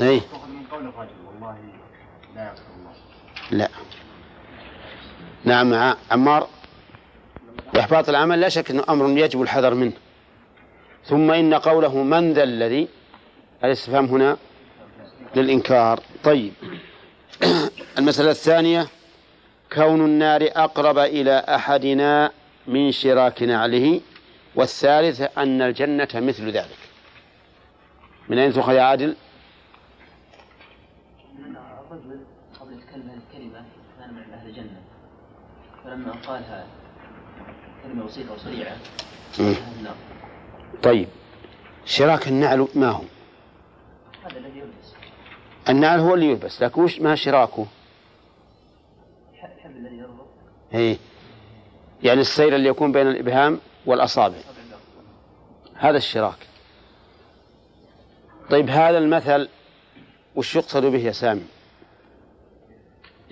أي 0.00 0.22
لا. 3.50 3.68
نعم 5.44 5.96
عمار. 6.10 6.48
إحباط 7.78 8.08
العمل 8.08 8.40
لا 8.40 8.48
شك 8.48 8.70
أنه 8.70 8.84
أمر 8.88 9.18
يجب 9.18 9.42
الحذر 9.42 9.74
منه. 9.74 9.92
ثم 11.06 11.30
إن 11.30 11.54
قوله 11.54 12.02
من 12.02 12.32
ذا 12.32 12.42
الذي 12.42 12.88
الاستفهام 13.64 14.04
هنا؟ 14.04 14.36
للإنكار. 15.36 16.00
طيب. 16.24 16.52
المسألة 17.98 18.30
الثانية 18.30 18.86
كون 19.72 20.04
النار 20.04 20.48
أقرب 20.56 20.98
إلى 20.98 21.44
أحدنا 21.48 22.30
من 22.66 22.92
شراك 22.92 23.42
نعله 23.42 24.00
والثالث 24.54 25.38
أن 25.38 25.62
الجنة 25.62 26.08
مثل 26.14 26.50
ذلك. 26.50 26.78
من 28.28 28.38
أين 28.38 28.52
تؤخذ 28.52 28.72
يا 28.72 28.82
عادل؟ 28.82 29.16
قبل 32.60 32.72
يتكلم 32.72 33.08
هذه 33.10 33.20
الكلمة 33.30 33.64
كان 34.00 34.14
من 34.14 34.32
أهل 34.34 34.48
الجنة 34.48 34.80
فلما 35.84 36.12
قالها 36.26 36.66
كلمة 37.82 38.04
بسيطة 38.04 38.32
وسريعة 38.32 38.76
النار. 39.38 40.15
طيب. 40.82 41.08
شراك 41.84 42.28
النعل 42.28 42.68
ما 42.74 42.90
هو؟ 42.90 43.02
هذا 44.24 44.38
الذي 44.38 44.58
يلبس 44.58 44.94
النعل 45.68 46.00
هو 46.00 46.14
اللي 46.14 46.26
يلبس 46.26 46.62
لكن 46.62 46.82
وش 46.82 47.00
ما 47.00 47.14
شراكه؟ 47.14 47.66
الحبل 49.32 49.76
الذي 49.76 49.96
يربط 49.96 50.26
إيه. 50.74 50.96
يعني 52.02 52.20
السير 52.20 52.54
اللي 52.54 52.68
يكون 52.68 52.92
بين 52.92 53.06
الإبهام 53.06 53.60
والأصابع. 53.86 54.36
هذا 55.74 55.96
الشراك. 55.96 56.46
طيب 58.50 58.70
هذا 58.70 58.98
المثل 58.98 59.48
وش 60.36 60.56
يقصد 60.56 60.84
به 60.84 60.98
يا 60.98 61.12
سامي؟ 61.12 61.46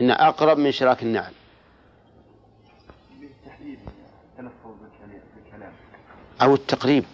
إن 0.01 0.11
أقرب 0.11 0.59
من 0.59 0.73
شراك 0.73 1.03
النعل. 1.03 1.33
أو 6.43 6.55
التقريب. 6.55 7.05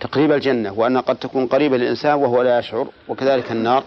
تقريب 0.00 0.32
الجنة 0.32 0.72
وأن 0.72 0.98
قد 0.98 1.16
تكون 1.16 1.46
قريبة 1.46 1.76
للإنسان 1.76 2.14
وهو 2.14 2.42
لا 2.42 2.58
يشعر 2.58 2.88
وكذلك 3.08 3.52
النار. 3.52 3.84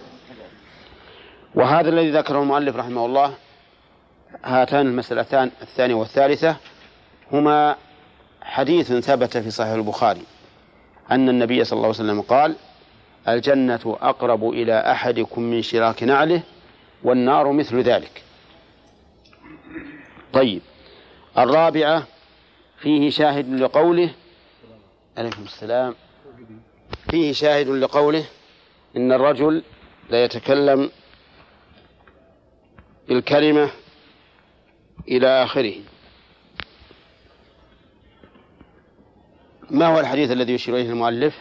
وهذا 1.56 1.90
الذي 1.90 2.12
ذكره 2.12 2.42
المؤلف 2.42 2.76
رحمه 2.76 3.06
الله 3.06 3.34
هاتان 4.44 4.88
المسألتان 4.88 5.52
الثانية 5.62 5.96
والثالثة 5.96 6.56
هما 7.32 7.76
حديث 8.42 8.94
ثبت 8.94 9.38
في 9.38 9.52
صحيح 9.52 9.72
البخاري 9.72 10.22
أن 11.12 11.30
النبي 11.30 11.64
صلى 11.64 11.78
الله 11.78 11.88
عليه 11.88 11.98
وسلم 11.98 12.22
قال 12.22 12.56
الجنة 13.28 13.98
أقرب 14.02 14.50
إلى 14.50 14.92
أحدكم 14.92 15.42
من 15.42 15.62
شراك 15.62 16.04
نعله 16.04 16.42
والنار 17.04 17.52
مثل 17.52 17.82
ذلك. 17.82 18.24
طيب 20.34 20.62
الرابعة 21.38 22.04
فيه 22.78 23.10
شاهد 23.10 23.50
لقوله 23.50 24.10
عليكم 25.18 25.44
السلام. 25.44 25.96
فيه 27.10 27.34
شاهد 27.34 27.68
لقوله 27.68 28.26
إن 28.98 29.12
الرجل 29.12 29.64
لا 30.10 30.24
يتكلم 30.24 30.92
بالكلمة 33.08 33.70
إلى 35.08 35.28
آخره. 35.28 35.76
ما 39.70 39.88
هو 39.88 40.00
الحديث 40.00 40.32
الذي 40.32 40.54
يشير 40.54 40.76
إليه 40.76 40.90
المؤلف؟ 40.90 41.36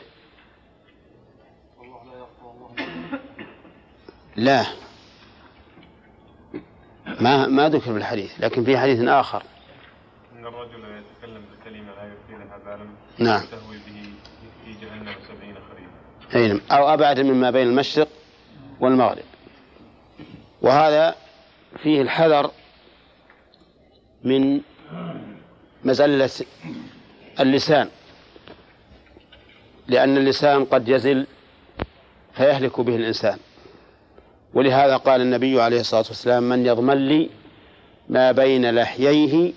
لا. 4.36 4.66
ما 7.20 7.46
ما 7.46 7.68
ذكر 7.68 7.80
في 7.80 7.98
الحديث 7.98 8.40
لكن 8.40 8.64
في 8.64 8.78
حديث 8.78 9.00
آخر. 9.08 9.42
إن 10.32 10.46
الرجل 10.46 10.78
يتكلم 10.78 11.44
بكلمة 11.52 11.92
لا 11.92 12.02
يلقي 12.04 12.44
لها 12.44 12.58
بالا 12.58 12.86
نعم. 13.18 13.46
تهوي 13.46 13.76
به. 13.76 13.91
أي 16.34 16.48
نعم. 16.48 16.60
أو 16.70 16.94
أبعد 16.94 17.20
مما 17.20 17.50
بين 17.50 17.66
المشرق 17.66 18.08
والمغرب. 18.80 19.24
وهذا 20.62 21.14
فيه 21.82 22.02
الحذر 22.02 22.50
من 24.24 24.60
مزلة 25.84 26.30
اللسان 27.40 27.88
لأن 29.88 30.16
اللسان 30.16 30.64
قد 30.64 30.88
يزل 30.88 31.26
فيهلك 32.34 32.80
به 32.80 32.96
الإنسان. 32.96 33.38
ولهذا 34.54 34.96
قال 34.96 35.20
النبي 35.20 35.60
عليه 35.60 35.80
الصلاة 35.80 36.04
والسلام 36.08 36.42
من 36.42 36.66
يضمن 36.66 37.08
لي 37.08 37.30
ما 38.08 38.32
بين 38.32 38.74
لحييه 38.74 39.52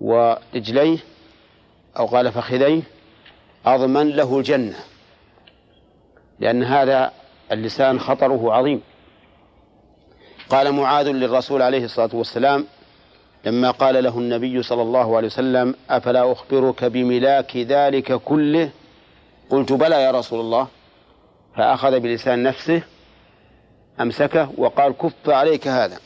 ورجليه 0.00 0.98
أو 1.98 2.06
قال 2.06 2.32
فخذيه 2.32 2.82
أضمن 3.66 4.08
له 4.08 4.38
الجنة. 4.38 4.76
لأن 6.40 6.62
هذا 6.62 7.12
اللسان 7.52 8.00
خطره 8.00 8.52
عظيم. 8.52 8.80
قال 10.50 10.72
معاذ 10.72 11.08
للرسول 11.08 11.62
عليه 11.62 11.84
الصلاة 11.84 12.10
والسلام 12.12 12.66
لما 13.44 13.70
قال 13.70 14.04
له 14.04 14.18
النبي 14.18 14.62
صلى 14.62 14.82
الله 14.82 15.16
عليه 15.16 15.26
وسلم 15.26 15.74
أفلا 15.90 16.32
أخبرك 16.32 16.84
بملاك 16.84 17.56
ذلك 17.56 18.12
كله؟ 18.12 18.70
قلت 19.50 19.72
بلى 19.72 20.02
يا 20.02 20.10
رسول 20.10 20.40
الله. 20.40 20.68
فأخذ 21.56 22.00
بلسان 22.00 22.42
نفسه 22.42 22.82
أمسكه 24.00 24.50
وقال 24.56 24.92
كف 24.92 25.28
عليك 25.28 25.68
هذا. 25.68 25.98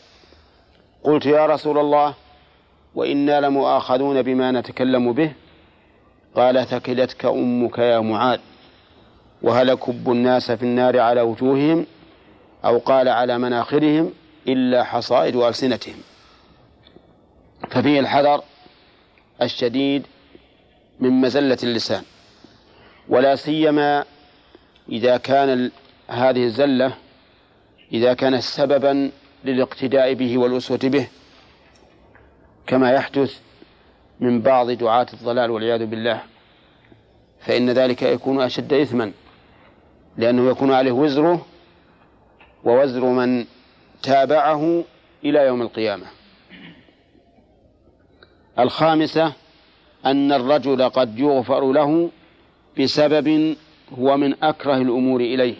قلت 1.05 1.27
يا 1.27 1.47
رسول 1.47 1.79
الله 1.79 2.15
وإنا 2.95 3.41
لمؤاخذون 3.41 4.23
بما 4.23 4.51
نتكلم 4.51 5.13
به. 5.13 5.33
قال 6.37 6.67
ثكلتك 6.67 7.25
أمك 7.25 7.79
يا 7.79 8.01
معاذ. 8.01 8.39
وهل 9.43 9.75
كب 9.75 10.11
الناس 10.11 10.51
في 10.53 10.63
النار 10.63 11.01
على 11.01 11.21
وجوههم 11.21 11.87
أو 12.65 12.79
قال 12.79 13.09
على 13.09 13.39
مناخرهم 13.39 14.13
إلا 14.49 14.85
حصائد 14.85 15.37
ألسنتهم؟ 15.37 15.97
ففيه 17.71 18.01
الحذر 18.01 18.43
الشديد 19.43 20.07
من 21.01 21.11
مزلة 21.11 21.59
اللسان 21.63 22.03
ولا 23.09 23.37
سيما 23.37 24.05
إذا 24.89 25.17
كان 25.17 25.71
هذه 26.09 26.45
الزلة 26.45 26.95
إذا 27.93 28.15
كانت 28.15 28.43
سببا 28.43 29.11
للاقتداء 29.45 30.15
به 30.15 30.39
والأسوة 30.39 30.79
به 30.83 31.09
كما 32.67 32.93
يحدث 32.93 33.39
من 34.21 34.41
بعض 34.41 34.71
دعاة 34.71 35.07
الضلال 35.13 35.51
والعياذ 35.51 35.87
بالله 35.87 36.21
فإن 37.41 37.71
ذلك 37.71 38.03
يكون 38.03 38.41
أشد 38.43 38.73
إثما. 38.73 39.13
لأنه 40.17 40.51
يكون 40.51 40.73
عليه 40.73 40.93
وزره 40.93 41.47
ووزر 42.65 43.05
من 43.05 43.47
تابعه 44.03 44.85
إلى 45.25 45.39
يوم 45.47 45.63
القيامة. 45.63 46.07
الخامسة 48.59 49.33
أن 50.07 50.33
الرجل 50.33 50.89
قد 50.89 51.19
يغفر 51.19 51.73
له 51.73 52.11
بسبب 52.81 53.57
هو 53.99 54.17
من 54.17 54.45
أكره 54.45 54.77
الأمور 54.77 55.21
إليه. 55.21 55.57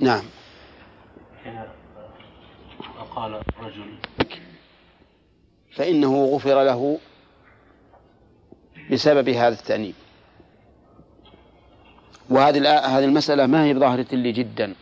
نعم. 0.00 0.22
قال 3.16 3.40
رجل. 3.60 3.98
فإنه 5.72 6.24
غفر 6.24 6.62
له 6.64 6.98
بسبب 8.92 9.28
هذا 9.28 9.54
التأنيب. 9.54 9.94
وهذه 12.30 12.78
هذه 12.78 13.04
المسألة 13.04 13.46
ما 13.46 13.64
هي 13.64 13.74
بظاهرة 13.74 14.06
لي 14.12 14.32
جدا. 14.32 14.74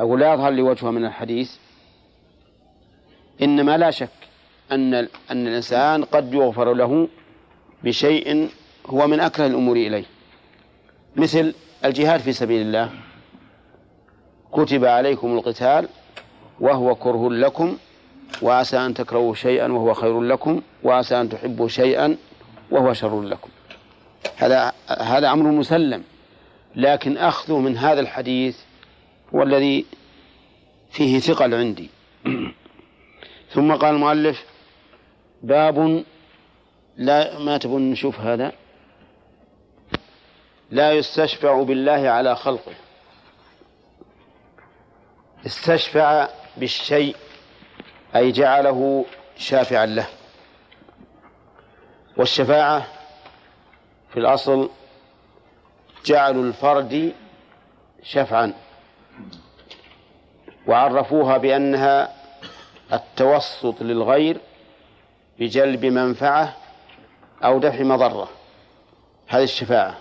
أقول 0.00 0.20
لا 0.20 0.34
يظهر 0.34 0.50
لي 0.50 0.62
وجهها 0.62 0.90
من 0.90 1.04
الحديث. 1.04 1.52
إنما 3.42 3.76
لا 3.76 3.90
شك 3.90 4.08
أن 4.72 4.94
أن 4.94 5.08
الإنسان 5.46 6.04
قد 6.04 6.34
يغفر 6.34 6.74
له 6.74 7.08
بشيء 7.84 8.48
هو 8.86 9.06
من 9.06 9.20
أكره 9.20 9.46
الأمور 9.46 9.76
إليه. 9.76 10.04
مثل 11.16 11.54
الجهاد 11.84 12.20
في 12.20 12.32
سبيل 12.32 12.62
الله. 12.62 12.90
كتب 14.52 14.84
عليكم 14.84 15.32
القتال 15.32 15.88
وهو 16.60 16.94
كره 16.94 17.30
لكم 17.30 17.76
وعسى 18.42 18.76
أن 18.78 18.94
تكرهوا 18.94 19.34
شيئا 19.34 19.72
وهو 19.72 19.94
خير 19.94 20.20
لكم 20.20 20.60
وعسى 20.82 21.20
أن 21.20 21.28
تحبوا 21.28 21.68
شيئا 21.68 22.16
وهو 22.70 22.92
شر 22.92 23.22
لكم. 23.22 23.48
هذا 24.36 24.72
هذا 24.88 25.32
أمر 25.32 25.50
مسلم 25.50 26.04
لكن 26.76 27.16
أخذه 27.16 27.58
من 27.58 27.76
هذا 27.76 28.00
الحديث 28.00 28.58
هو 29.34 29.42
الذي 29.42 29.86
فيه 30.90 31.18
ثقل 31.18 31.54
عندي. 31.54 31.90
ثم 33.54 33.74
قال 33.74 33.94
المؤلف 33.94 34.44
باب 35.42 36.04
لا 36.96 37.38
ما 37.38 37.58
تبون 37.58 37.90
نشوف 37.90 38.20
هذا؟ 38.20 38.52
لا 40.70 40.92
يستشفع 40.92 41.62
بالله 41.62 42.08
على 42.08 42.36
خلقه. 42.36 42.72
استشفع 45.46 46.28
بالشيء 46.56 47.16
أي 48.16 48.32
جعله 48.32 49.04
شافعا 49.36 49.86
له. 49.86 50.06
والشفاعة 52.16 52.86
في 54.14 54.20
الأصل 54.20 54.70
جعلوا 56.04 56.44
الفرد 56.44 57.12
شفعا. 58.02 58.52
وعرفوها 60.66 61.38
بأنها 61.38 62.12
التوسط 62.92 63.82
للغير 63.82 64.40
بجلب 65.38 65.84
منفعة 65.84 66.56
أو 67.44 67.58
دفع 67.58 67.82
مضرة. 67.82 68.28
هذه 69.28 69.42
الشفاعة. 69.42 69.96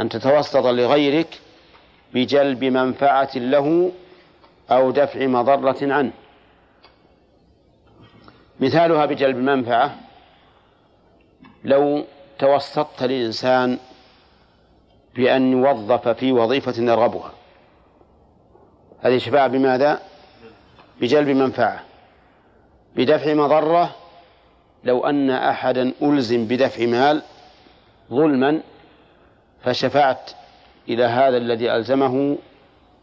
أن 0.00 0.08
تتوسط 0.08 0.66
لغيرك 0.66 1.40
بجلب 2.14 2.64
منفعة 2.64 3.30
له 3.34 3.92
أو 4.70 4.90
دفع 4.90 5.26
مضرة 5.26 5.76
عنه. 5.82 6.12
مثالها 8.60 9.06
بجلب 9.06 9.36
منفعة 9.36 9.96
لو 11.64 12.04
توسطت 12.38 13.02
لإنسان 13.02 13.78
بأن 15.14 15.52
يوظف 15.52 16.08
في 16.08 16.32
وظيفة 16.32 16.82
يرغبها. 16.82 17.32
هذه 19.00 19.18
شفاعة 19.18 19.46
بماذا؟ 19.46 20.00
بجلب 21.00 21.28
منفعة 21.28 21.82
بدفع 22.96 23.34
مضرة. 23.34 23.90
لو 24.84 25.06
أن 25.06 25.30
أحدا 25.30 25.92
ألزم 26.02 26.46
بدفع 26.46 26.86
مال 26.86 27.22
ظلما 28.10 28.60
فشفعت 29.64 30.30
إلى 30.88 31.04
هذا 31.04 31.36
الذي 31.36 31.72
ألزمه 31.72 32.38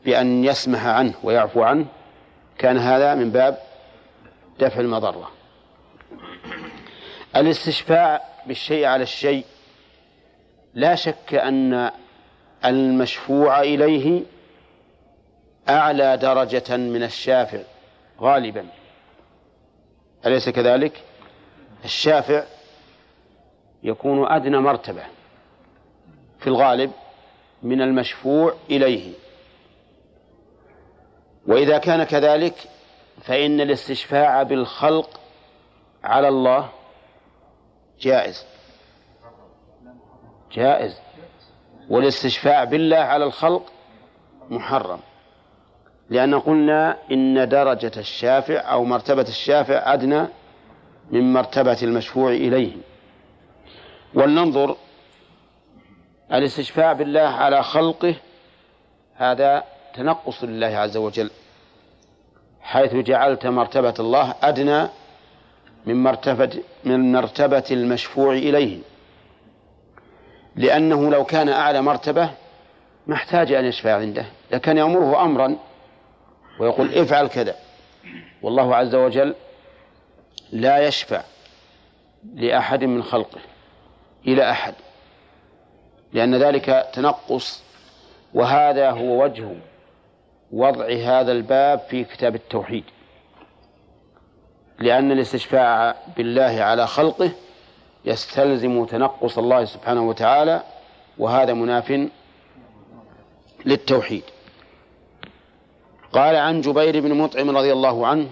بأن 0.06 0.44
يسمح 0.44 0.86
عنه 0.86 1.14
ويعفو 1.24 1.64
عنه. 1.64 1.86
كان 2.58 2.78
هذا 2.78 3.16
من 3.16 3.32
باب 3.32 3.58
دفع 4.60 4.80
المضرة. 4.80 5.32
الاستشفاع 7.36 8.31
بالشيء 8.48 8.86
على 8.86 9.04
الشيء. 9.04 9.46
لا 10.74 10.96
شك 10.96 11.34
أن 11.34 11.92
المشفوع 12.66 13.62
إليه 13.62 14.24
أعلى 15.70 16.18
درجة 16.18 16.78
من 16.78 17.04
الشافع 17.04 17.60
غالبا. 18.20 18.66
أليس 20.26 20.50
كذلك؟ 20.50 21.04
الشافع 21.86 22.44
يكون 23.84 24.32
أدنى 24.32 24.58
مرتبة 24.58 25.04
في 26.40 26.48
الغالب 26.48 26.92
من 27.64 27.82
المشفوع 27.82 28.54
إليه. 28.70 29.14
وإذا 31.48 31.78
كان 31.78 32.04
كذلك 32.04 32.56
فإن 33.22 33.62
الاستشفاع 33.62 34.44
بالخلق 34.44 35.20
على 36.04 36.28
الله 36.28 36.70
جائز. 38.02 38.46
جائز. 40.52 40.98
والاستشفاع 41.90 42.64
بالله 42.64 42.98
على 42.98 43.26
الخلق 43.26 43.72
محرم. 44.50 45.00
لأن 46.10 46.40
قلنا 46.40 46.98
إن 47.12 47.50
درجة 47.50 47.92
الشافع 47.98 48.72
أو 48.72 48.86
مرتبة 48.86 49.22
الشافع 49.22 49.94
أدنى 49.94 50.28
من 51.12 51.34
مرتبة 51.34 51.78
المشفوع 51.84 52.32
إليه. 52.32 52.78
ولننظر 54.14 54.76
الاستشفاع 56.34 56.94
بالله 56.94 57.22
على 57.22 57.64
خلقه 57.64 58.16
هذا 59.16 59.64
تنقص 59.94 60.44
لله 60.44 60.68
عز 60.68 60.98
وجل 60.98 61.32
حيث 62.62 62.96
جعلت 62.96 63.48
مرتبة 63.48 63.94
الله 64.00 64.36
أدنى 64.44 64.88
من 65.86 66.04
مرتبة 66.04 66.64
من 66.84 67.12
مرتبة 67.12 67.64
المشفوع 67.72 68.34
إليه. 68.34 68.80
لأنه 70.56 71.12
لو 71.12 71.24
كان 71.24 71.50
أعلى 71.50 71.82
مرتبة 71.82 72.30
ما 73.08 73.16
احتاج 73.16 73.52
أن 73.52 73.66
يشفع 73.66 73.96
عنده. 73.96 74.26
لكان 74.52 74.78
يأمره 74.78 75.24
أمرا 75.26 75.58
ويقول 76.60 76.94
افعل 76.94 77.28
كذا. 77.28 77.56
والله 78.42 78.76
عز 78.76 78.96
وجل 78.96 79.36
لا 80.52 80.88
يشفع 80.88 81.22
لأحد 82.36 82.84
من 82.84 83.04
خلقه 83.04 83.42
إلى 84.28 84.52
أحد. 84.52 84.74
لأن 86.14 86.36
ذلك 86.36 86.90
تنقص 86.94 87.64
وهذا 88.34 88.92
هو 88.92 89.24
وجه 89.24 89.56
وضع 90.52 90.86
هذا 90.86 91.32
الباب 91.32 91.80
في 91.90 92.04
كتاب 92.04 92.36
التوحيد. 92.36 92.84
لأن 94.82 95.12
الاستشفاع 95.12 95.96
بالله 96.18 96.64
على 96.64 96.88
خلقه 96.88 97.32
يستلزم 98.06 98.86
تنقص 98.86 99.38
الله 99.38 99.66
سبحانه 99.66 100.10
وتعالى 100.10 100.64
وهذا 101.18 101.54
مناف 101.54 102.08
للتوحيد. 103.66 104.24
قال 106.14 106.36
عن 106.36 106.62
جبير 106.62 107.00
بن 107.00 107.14
مطعم 107.14 107.58
رضي 107.58 107.74
الله 107.74 108.08
عنه 108.08 108.28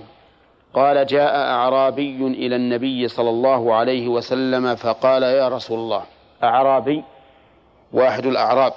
قال 0.74 1.06
جاء 1.06 1.36
أعرابي 1.36 2.28
إلى 2.28 2.56
النبي 2.56 3.08
صلى 3.08 3.30
الله 3.30 3.76
عليه 3.76 4.08
وسلم 4.08 4.76
فقال 4.76 5.24
يا 5.24 5.48
رسول 5.48 5.80
الله 5.80 6.04
أعرابي 6.44 7.04
واحد 7.94 8.26
الأعراب 8.26 8.74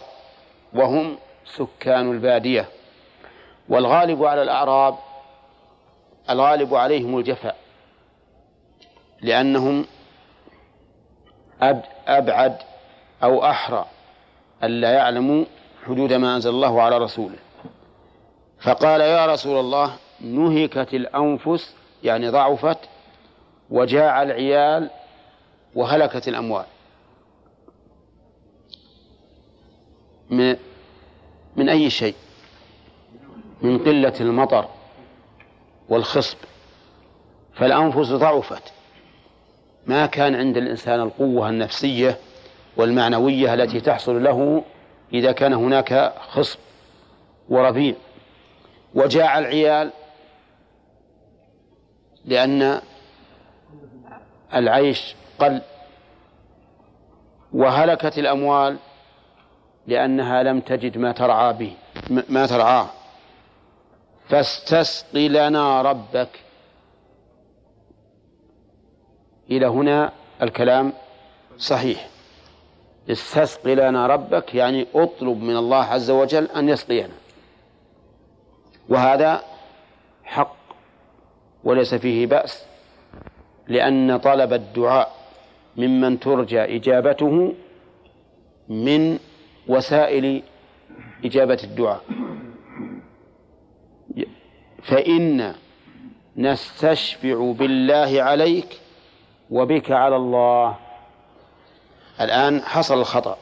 وهم 0.75 1.17
سكان 1.45 2.11
البادية 2.13 2.69
والغالب 3.69 4.25
على 4.25 4.43
الأعراب 4.43 4.95
الغالب 6.31 6.75
عليهم 6.75 7.19
الجفاء. 7.19 7.57
لأنهم 9.23 9.85
أبعد 12.07 12.57
أو 13.23 13.45
أحرى 13.45 13.87
ألا 14.63 14.93
يعلموا 14.93 15.45
حدود 15.87 16.13
ما 16.13 16.37
أنزل 16.37 16.51
الله 16.51 16.83
على 16.83 16.99
رسوله. 16.99 17.39
فقال 18.61 19.01
يا 19.01 19.27
رسول 19.27 19.61
الله 19.61 19.97
نهكت 20.21 20.95
الأنفس 20.95 21.75
يعني 22.03 22.29
ضعفت 22.29 22.79
وجاع 23.71 24.23
العيال 24.23 24.91
وهلكت 25.75 26.29
الأموال. 26.29 26.65
من 30.31 30.57
من 31.57 31.69
أي 31.69 31.91
شيء؟ 31.91 32.15
من 33.63 33.79
قلة 33.79 34.15
المطر 34.21 34.69
والخصب. 35.89 36.39
فالأنفس 37.55 38.09
ضعفت. 38.13 38.72
ما 39.87 40.07
كان 40.07 40.35
عند 40.35 40.57
الإنسان 40.57 41.01
القوة 41.01 41.49
النفسية 41.49 42.19
والمعنوية 42.77 43.55
التي 43.55 43.81
تحصل 43.81 44.25
له 44.25 44.65
إذا 45.13 45.33
كان 45.33 45.53
هناك 45.53 46.13
خصب 46.29 46.59
وربيع. 47.49 47.95
وجاع 48.95 49.39
العيال 49.39 49.91
لأن 52.25 52.81
العيش 54.55 55.15
قل. 55.39 55.63
وهلكت 57.53 58.19
الأموال 58.19 58.77
لأنها 59.87 60.43
لم 60.43 60.61
تجد 60.61 60.99
ما 60.99 61.13
ترعى 61.13 61.53
به 61.53 61.73
ما 62.29 62.47
ترعاه. 62.47 62.87
فاستسق 64.29 65.17
لنا 65.17 65.83
ربك. 65.83 66.29
إلى 69.51 69.67
هنا 69.67 70.13
الكلام 70.43 70.93
صحيح. 71.59 72.09
استسق 73.11 73.67
لنا 73.69 74.07
ربك 74.07 74.55
يعني 74.55 74.87
اطلب 74.95 75.43
من 75.43 75.57
الله 75.57 75.85
عز 75.85 76.11
وجل 76.11 76.45
أن 76.45 76.69
يسقينا. 76.69 77.15
وهذا 78.89 79.43
حق 80.25 80.57
وليس 81.65 81.95
فيه 81.95 82.27
بأس 82.27 82.65
لأن 83.69 84.17
طلب 84.17 84.53
الدعاء 84.53 85.17
ممن 85.77 86.21
ترجى 86.21 86.77
إجابته 86.77 87.55
من 88.69 89.19
وسائل 89.69 90.43
إجابة 91.25 91.59
الدعاء. 91.65 92.05
فإن 94.83 95.55
نستشفع 96.37 97.53
بالله 97.53 98.23
عليك 98.23 98.81
وبك 99.53 99.91
على 99.91 100.17
الله. 100.17 100.77
الآن 102.21 102.63
حصل 102.63 102.99
الخطأ. 103.01 103.37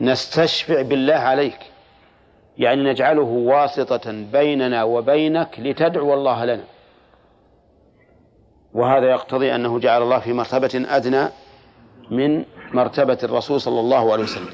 نستشفع 0.00 0.82
بالله 0.82 1.14
عليك. 1.14 1.58
يعني 2.58 2.82
نجعله 2.82 3.22
واسطة 3.22 4.12
بيننا 4.32 4.84
وبينك 4.84 5.60
لتدعو 5.60 6.14
الله 6.14 6.44
لنا. 6.44 6.64
وهذا 8.74 9.10
يقتضي 9.10 9.54
أنه 9.54 9.78
جعل 9.78 10.02
الله 10.02 10.18
في 10.18 10.32
مرتبة 10.32 10.86
أدنى 10.96 11.28
من 12.10 12.44
مرتبة 12.72 13.18
الرسول 13.22 13.60
صلى 13.60 13.80
الله 13.80 14.12
عليه 14.12 14.22
وسلم. 14.22 14.52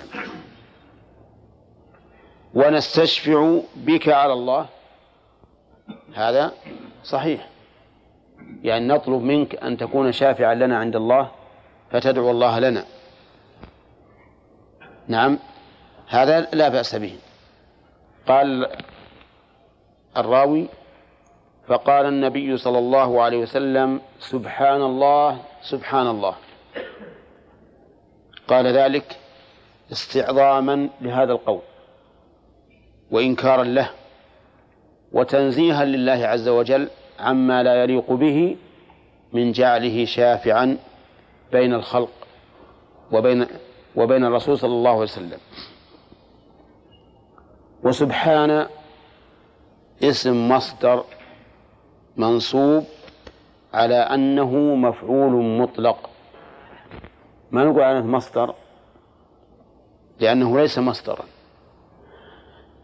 ونستشفع 2.55 3.59
بك 3.77 4.09
على 4.09 4.33
الله. 4.33 4.67
هذا 6.15 6.53
صحيح. 7.05 7.49
يعني 8.63 8.87
نطلب 8.87 9.23
منك 9.23 9.55
أن 9.55 9.77
تكون 9.77 10.13
شافعا 10.13 10.55
لنا 10.55 10.79
عند 10.79 10.97
الله 10.97 11.31
فتدعو 11.91 12.31
الله 12.31 12.59
لنا. 12.59 12.85
نعم. 15.09 15.39
هذا 16.09 16.41
لا 16.41 16.69
بأس 16.69 16.95
به. 16.95 17.17
قال 18.29 18.67
الراوي 20.17 20.69
فقال 21.69 22.07
النبي 22.07 22.57
صلى 22.57 22.79
الله 22.79 23.23
عليه 23.23 23.39
وسلم 23.39 24.01
سبحان 24.21 24.83
الله 24.83 25.39
سبحان 25.63 26.07
الله. 26.07 26.35
قال 28.49 28.67
ذلك 28.67 29.17
استعظاما 29.93 30.89
لهذا 31.01 31.33
القول 31.33 31.61
وإنكارا 33.11 33.65
له 33.65 33.91
وتنزيها 35.13 35.85
لله 35.85 36.27
عز 36.27 36.49
وجل 36.49 36.89
عما 37.19 37.63
لا 37.63 37.83
يليق 37.83 38.13
به 38.13 38.57
من 39.33 39.53
جعله 39.53 40.05
شافعا 40.05 40.79
بين 41.53 41.75
الخلق 41.75 42.13
وبين 43.13 43.47
وبين 43.97 44.25
الرسول 44.25 44.59
صلى 44.59 44.73
الله 44.73 44.91
عليه 44.91 45.03
وسلم. 45.03 45.39
وسبحان 47.83 48.67
اسم 50.03 50.49
مصدر 50.49 51.05
منصوب 52.17 52.85
على 53.75 53.95
أنه 53.95 54.55
مفعول 54.75 55.33
مطلق. 55.33 56.11
ما 57.51 57.65
نقول 57.65 57.83
عنه 57.83 58.07
مصدر؟ 58.07 58.55
لأنه 60.21 60.61
ليس 60.61 60.79
مصدرا. 60.79 61.25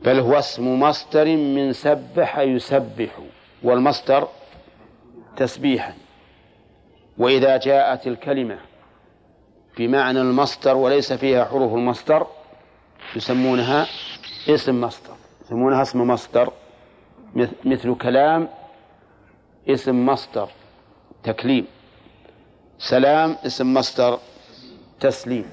بل 0.04 0.18
هو 0.20 0.38
اسم 0.38 0.80
مصدر 0.80 1.24
من 1.36 1.72
سبح 1.72 2.38
يسبح. 2.38 3.18
والمصدر 3.64 4.28
تسبيحا. 5.36 5.94
وإذا 7.18 7.56
جاءت 7.56 8.06
الكلمة 8.06 8.58
بمعنى 9.78 10.20
المصدر 10.20 10.76
وليس 10.76 11.12
فيها 11.12 11.44
حروف 11.44 11.74
المصدر 11.74 12.26
يسمونها 13.16 13.86
اسم 14.48 14.80
مصدر. 14.80 15.14
يسمونها 15.44 15.82
اسم 15.82 16.00
مصدر. 16.00 16.52
مثل 17.64 17.94
كلام 17.94 18.48
اسم 19.68 20.06
مصدر 20.06 20.48
تكليم. 21.22 21.66
سلام 22.78 23.36
اسم 23.46 23.74
مصدر 23.74 24.18
تسليم. 25.00 25.50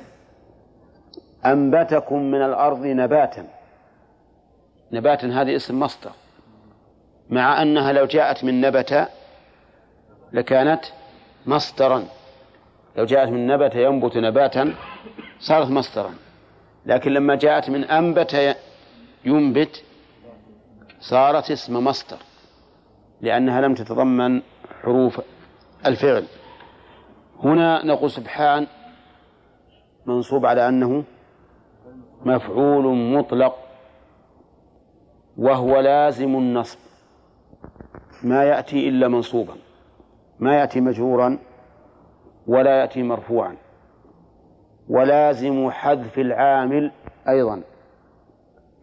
أنبتكم 1.45 2.19
من 2.23 2.41
الأرض 2.41 2.85
نباتا. 2.85 3.47
نباتا 4.91 5.27
هذه 5.27 5.55
اسم 5.55 5.79
مصدر. 5.79 6.11
مع 7.29 7.61
أنها 7.61 7.91
لو 7.93 8.05
جاءت 8.05 8.43
من 8.43 8.61
نبت 8.61 9.07
لكانت 10.33 10.85
مصدرا. 11.45 12.05
لو 12.97 13.05
جاءت 13.05 13.29
من 13.29 13.47
نبت 13.47 13.75
ينبت 13.75 14.17
نباتا 14.17 14.73
صارت 15.39 15.69
مصدرا. 15.69 16.13
لكن 16.85 17.13
لما 17.13 17.35
جاءت 17.35 17.69
من 17.69 17.83
أنبت 17.83 18.57
ينبت 19.25 19.83
صارت 20.99 21.51
اسم 21.51 21.83
مصدر 21.83 22.17
لأنها 23.21 23.61
لم 23.61 23.73
تتضمن 23.73 24.41
حروف 24.81 25.21
الفعل. 25.85 26.25
هنا 27.43 27.85
نقول 27.85 28.11
سبحان 28.11 28.67
منصوب 30.05 30.45
على 30.45 30.69
أنه 30.69 31.03
مفعول 32.25 32.97
مطلق 32.97 33.55
وهو 35.37 35.79
لازم 35.79 36.35
النصب. 36.35 36.79
ما 38.23 38.43
يأتي 38.43 38.89
إلا 38.89 39.07
منصوبا. 39.07 39.53
ما 40.39 40.55
يأتي 40.55 40.81
مجرورا 40.81 41.39
ولا 42.47 42.81
يأتي 42.81 43.03
مرفوعا. 43.03 43.57
ولازم 44.89 45.69
حذف 45.71 46.19
العامل 46.19 46.91
أيضا. 47.29 47.61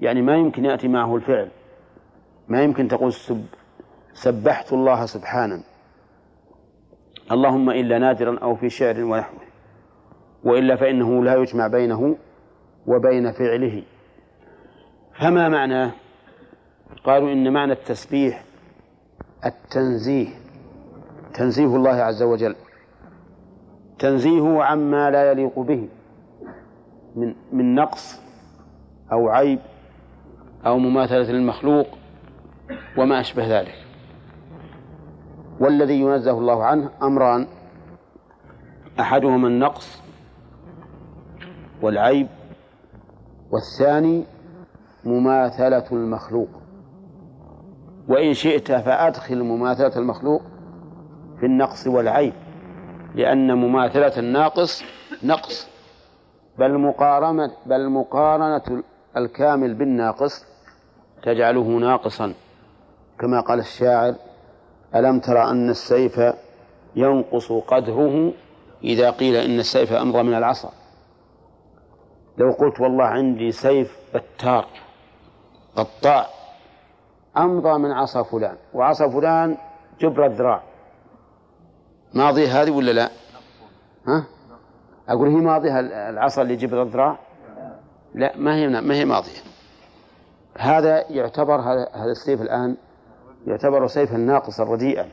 يعني 0.00 0.22
ما 0.22 0.36
يمكن 0.36 0.64
يأتي 0.64 0.88
معه 0.88 1.16
الفعل. 1.16 1.48
ما 2.48 2.62
يمكن 2.62 2.88
تقول 2.88 3.12
سب 3.12 3.44
سبحت 4.12 4.72
الله 4.72 5.06
سبحانا. 5.06 5.62
اللهم 7.32 7.70
إلا 7.70 7.98
نادرا 7.98 8.38
أو 8.38 8.54
في 8.54 8.70
شعر 8.70 9.04
ونحوه. 9.04 9.40
وإلا 10.44 10.76
فإنه 10.76 11.24
لا 11.24 11.34
يجمع 11.34 11.66
بينه 11.66 12.16
وبين 12.86 13.32
فعله. 13.32 13.82
فما 15.20 15.48
معناه 15.48 15.92
قالوا 17.04 17.32
إن 17.32 17.52
معنى 17.52 17.72
التسبيح 17.72 18.47
التنزيه 19.46 20.28
تنزيه 21.34 21.76
الله 21.76 21.90
عز 21.90 22.22
وجل. 22.22 22.54
تنزيهه 23.98 24.62
عما 24.62 25.10
لا 25.10 25.30
يليق 25.30 25.58
به 25.58 25.88
من 27.16 27.34
من 27.52 27.74
نقص 27.74 28.20
أو 29.12 29.28
عيب 29.28 29.58
أو 30.66 30.78
مماثلة 30.78 31.32
للمخلوق 31.32 31.86
وما 32.98 33.20
أشبه 33.20 33.60
ذلك. 33.60 33.74
والذي 35.60 36.00
ينزه 36.00 36.38
الله 36.38 36.64
عنه 36.64 36.90
أمران 37.02 37.46
أحدهما 39.00 39.48
النقص 39.48 40.02
والعيب 41.82 42.28
والثاني 43.50 44.24
مماثلة 45.04 45.84
المخلوق. 45.92 46.48
وإن 48.08 48.34
شئت 48.34 48.72
فأدخل 48.72 49.42
مماثلة 49.42 49.96
المخلوق 49.96 50.42
في 51.40 51.46
النقص 51.46 51.86
والعيب 51.86 52.32
لأن 53.14 53.54
مماثلة 53.54 54.18
الناقص 54.18 54.84
نقص 55.22 55.68
بل 56.58 56.78
مقارنة 56.78 57.52
بل 57.66 57.88
مقارنة 57.88 58.82
الكامل 59.16 59.74
بالناقص 59.74 60.44
تجعله 61.22 61.62
ناقصا. 61.62 62.34
كما 63.20 63.40
قال 63.40 63.58
الشاعر 63.58 64.14
ألم 64.94 65.20
ترى 65.20 65.50
أن 65.50 65.70
السيف 65.70 66.20
ينقص 66.96 67.52
قدره 67.52 68.32
إذا 68.84 69.10
قيل 69.10 69.36
إن 69.36 69.58
السيف 69.58 69.92
أمضى 69.92 70.22
من 70.22 70.34
العصا؟ 70.34 70.72
لو 72.38 72.50
قلت 72.50 72.80
والله 72.80 73.04
عندي 73.04 73.52
سيف 73.52 73.98
بتار 74.14 74.66
قطاع 75.76 76.26
أمضى 77.38 77.78
من 77.78 77.90
عصا 77.90 78.22
فلان 78.22 78.56
وعصا 78.74 79.08
فلان 79.08 79.56
جبر 80.00 80.26
الذراع 80.26 80.62
ماضية 82.14 82.62
هذه 82.62 82.70
ولا 82.70 82.90
لا؟ 82.90 83.10
ها؟ 84.06 84.24
أقول 85.08 85.28
هي 85.28 85.34
ماضية 85.34 85.80
العصا 85.80 86.42
اللي 86.42 86.56
جبر 86.56 86.82
الذراع؟ 86.82 87.18
لا 88.14 88.32
ما 88.36 88.56
هي 88.56 88.68
ما 88.68 88.94
هي 88.94 89.04
ماضية 89.04 89.40
هذا 90.58 91.04
يعتبر 91.10 91.60
هذا 91.94 92.10
السيف 92.10 92.42
الآن 92.42 92.76
يعتبر 93.46 93.86
سيفا 93.86 94.16
ناقصا 94.16 94.64
رديئا 94.64 95.08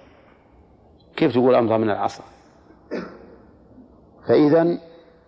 كيف 1.16 1.34
تقول 1.34 1.56
أمضى 1.56 1.78
من 1.78 1.90
العصا 1.90 2.24
فإذا 4.28 4.78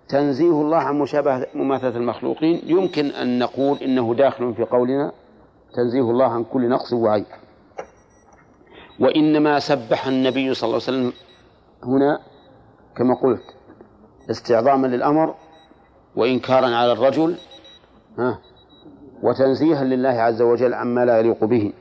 تنزيه 0.09 0.61
الله 0.61 0.77
عن 0.77 0.99
مشابهة 0.99 1.47
مماثلة 1.55 1.97
المخلوقين 1.97 2.61
يمكن 2.63 3.05
أن 3.05 3.39
نقول 3.39 3.77
إنه 3.77 4.15
داخل 4.15 4.53
في 4.53 4.63
قولنا 4.63 5.11
تنزيه 5.77 6.01
الله 6.01 6.25
عن 6.25 6.43
كل 6.43 6.69
نقص 6.69 6.93
وعيب. 6.93 7.25
وإنما 8.99 9.59
سبح 9.59 10.07
النبي 10.07 10.53
صلى 10.53 10.67
الله 10.67 10.81
عليه 10.87 10.97
وسلم 10.97 11.13
هنا 11.83 12.19
كما 12.95 13.13
قلت 13.15 13.43
استعظاما 14.29 14.87
للأمر 14.87 15.35
وإنكارا 16.15 16.67
على 16.67 16.91
الرجل 16.91 17.37
ها 18.17 18.39
وتنزيها 19.23 19.83
لله 19.83 20.09
عز 20.09 20.41
وجل 20.41 20.73
عما 20.73 21.05
لا 21.05 21.19
يليق 21.19 21.43
به. 21.45 21.73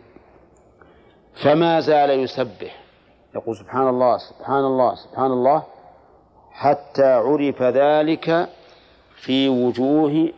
فما 1.34 1.80
زال 1.80 2.10
يسبح. 2.10 2.72
يقول 3.34 3.56
سبحان 3.56 3.88
الله 3.88 4.18
سبحان 4.18 4.64
الله 4.64 4.94
سبحان 4.94 5.30
الله 5.32 5.62
حتى 6.50 7.12
عرف 7.12 7.62
ذلك 7.62 8.48
في 9.16 9.48
وجوه 9.48 10.32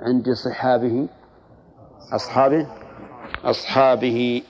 عند 0.00 0.32
صحابه 0.32 1.08
أصحابه 2.12 2.66
أصحابه 3.44 4.42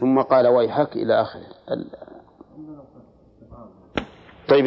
ثم 0.00 0.20
قال 0.20 0.46
ويحك 0.46 0.96
إلى 0.96 1.20
آخره 1.20 1.46
طيب 4.48 4.66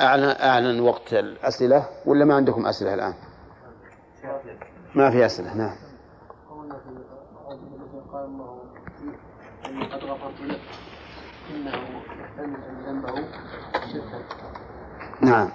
أعلن 0.00 0.24
أعلن 0.24 0.80
وقت 0.80 1.14
الأسئلة 1.14 1.86
ولا 2.06 2.24
ما 2.24 2.34
عندكم 2.34 2.66
أسئلة 2.66 2.94
الآن؟ 2.94 3.14
ما 4.94 5.10
في 5.10 5.26
أسئلة 5.26 5.54
نعم. 5.54 5.76
قال 8.12 8.24
الله 8.24 8.62
إني 9.66 9.84
قد 9.84 10.04
غفرت 10.04 10.40
لك 10.40 10.60
إنه 11.50 11.72
يحتمل 12.20 12.64
أن 12.64 12.84
ذنبه 12.86 13.14
شركا. 13.92 14.22
نعم. 15.22 15.50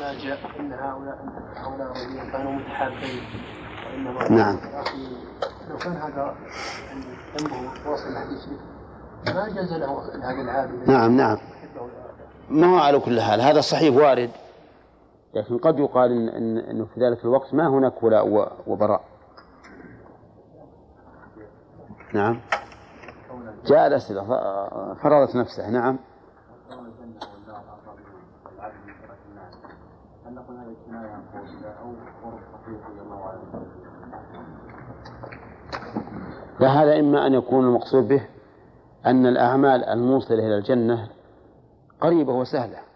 ما 0.00 0.14
جاء 0.14 0.38
إن 0.60 0.72
هؤلاء 0.72 1.18
هؤلاء 1.56 1.92
كانوا 2.32 2.52
متحابين 2.52 3.22
وإنما 3.86 4.28
نعم. 4.28 4.58
لو 5.70 5.76
كان 5.76 5.92
هذا 5.92 6.36
ذنبه 7.38 7.90
واصل 7.90 8.08
الحديث 8.08 8.48
ما 9.26 9.48
جاز 9.48 9.72
له 9.72 10.02
هذا 10.22 10.40
العابد. 10.42 10.90
نعم 10.90 11.16
نعم. 11.16 11.38
ما 12.50 12.66
هو 12.66 12.78
على 12.78 12.98
كل 12.98 13.20
حال؟ 13.20 13.40
هذا 13.40 13.60
صحيح 13.60 13.96
وارد 13.96 14.30
لكن 15.34 15.58
قد 15.58 15.78
يقال 15.78 16.12
إن, 16.12 16.28
إن 16.28 16.58
إنه 16.58 16.86
في 16.94 17.00
ذلك 17.00 17.24
الوقت 17.24 17.54
ما 17.54 17.68
هناك 17.68 18.02
ولاء 18.02 18.52
وبراء. 18.66 19.04
نعم. 22.14 22.40
جاء 23.66 23.86
الأسئلة 23.86 24.24
فرضت 25.02 25.36
نفسه. 25.36 25.70
نعم. 25.70 25.98
لا 36.60 37.00
إما 37.00 37.26
أن 37.26 37.34
يكون 37.34 37.64
المقصود 37.64 38.08
به 38.08 38.22
أن 39.06 39.26
الأعمال 39.26 39.84
الموصلة 39.84 40.38
إلى 40.38 40.58
الجنة 40.58 41.08
قريبة 42.00 42.32
وسهلة. 42.32 42.87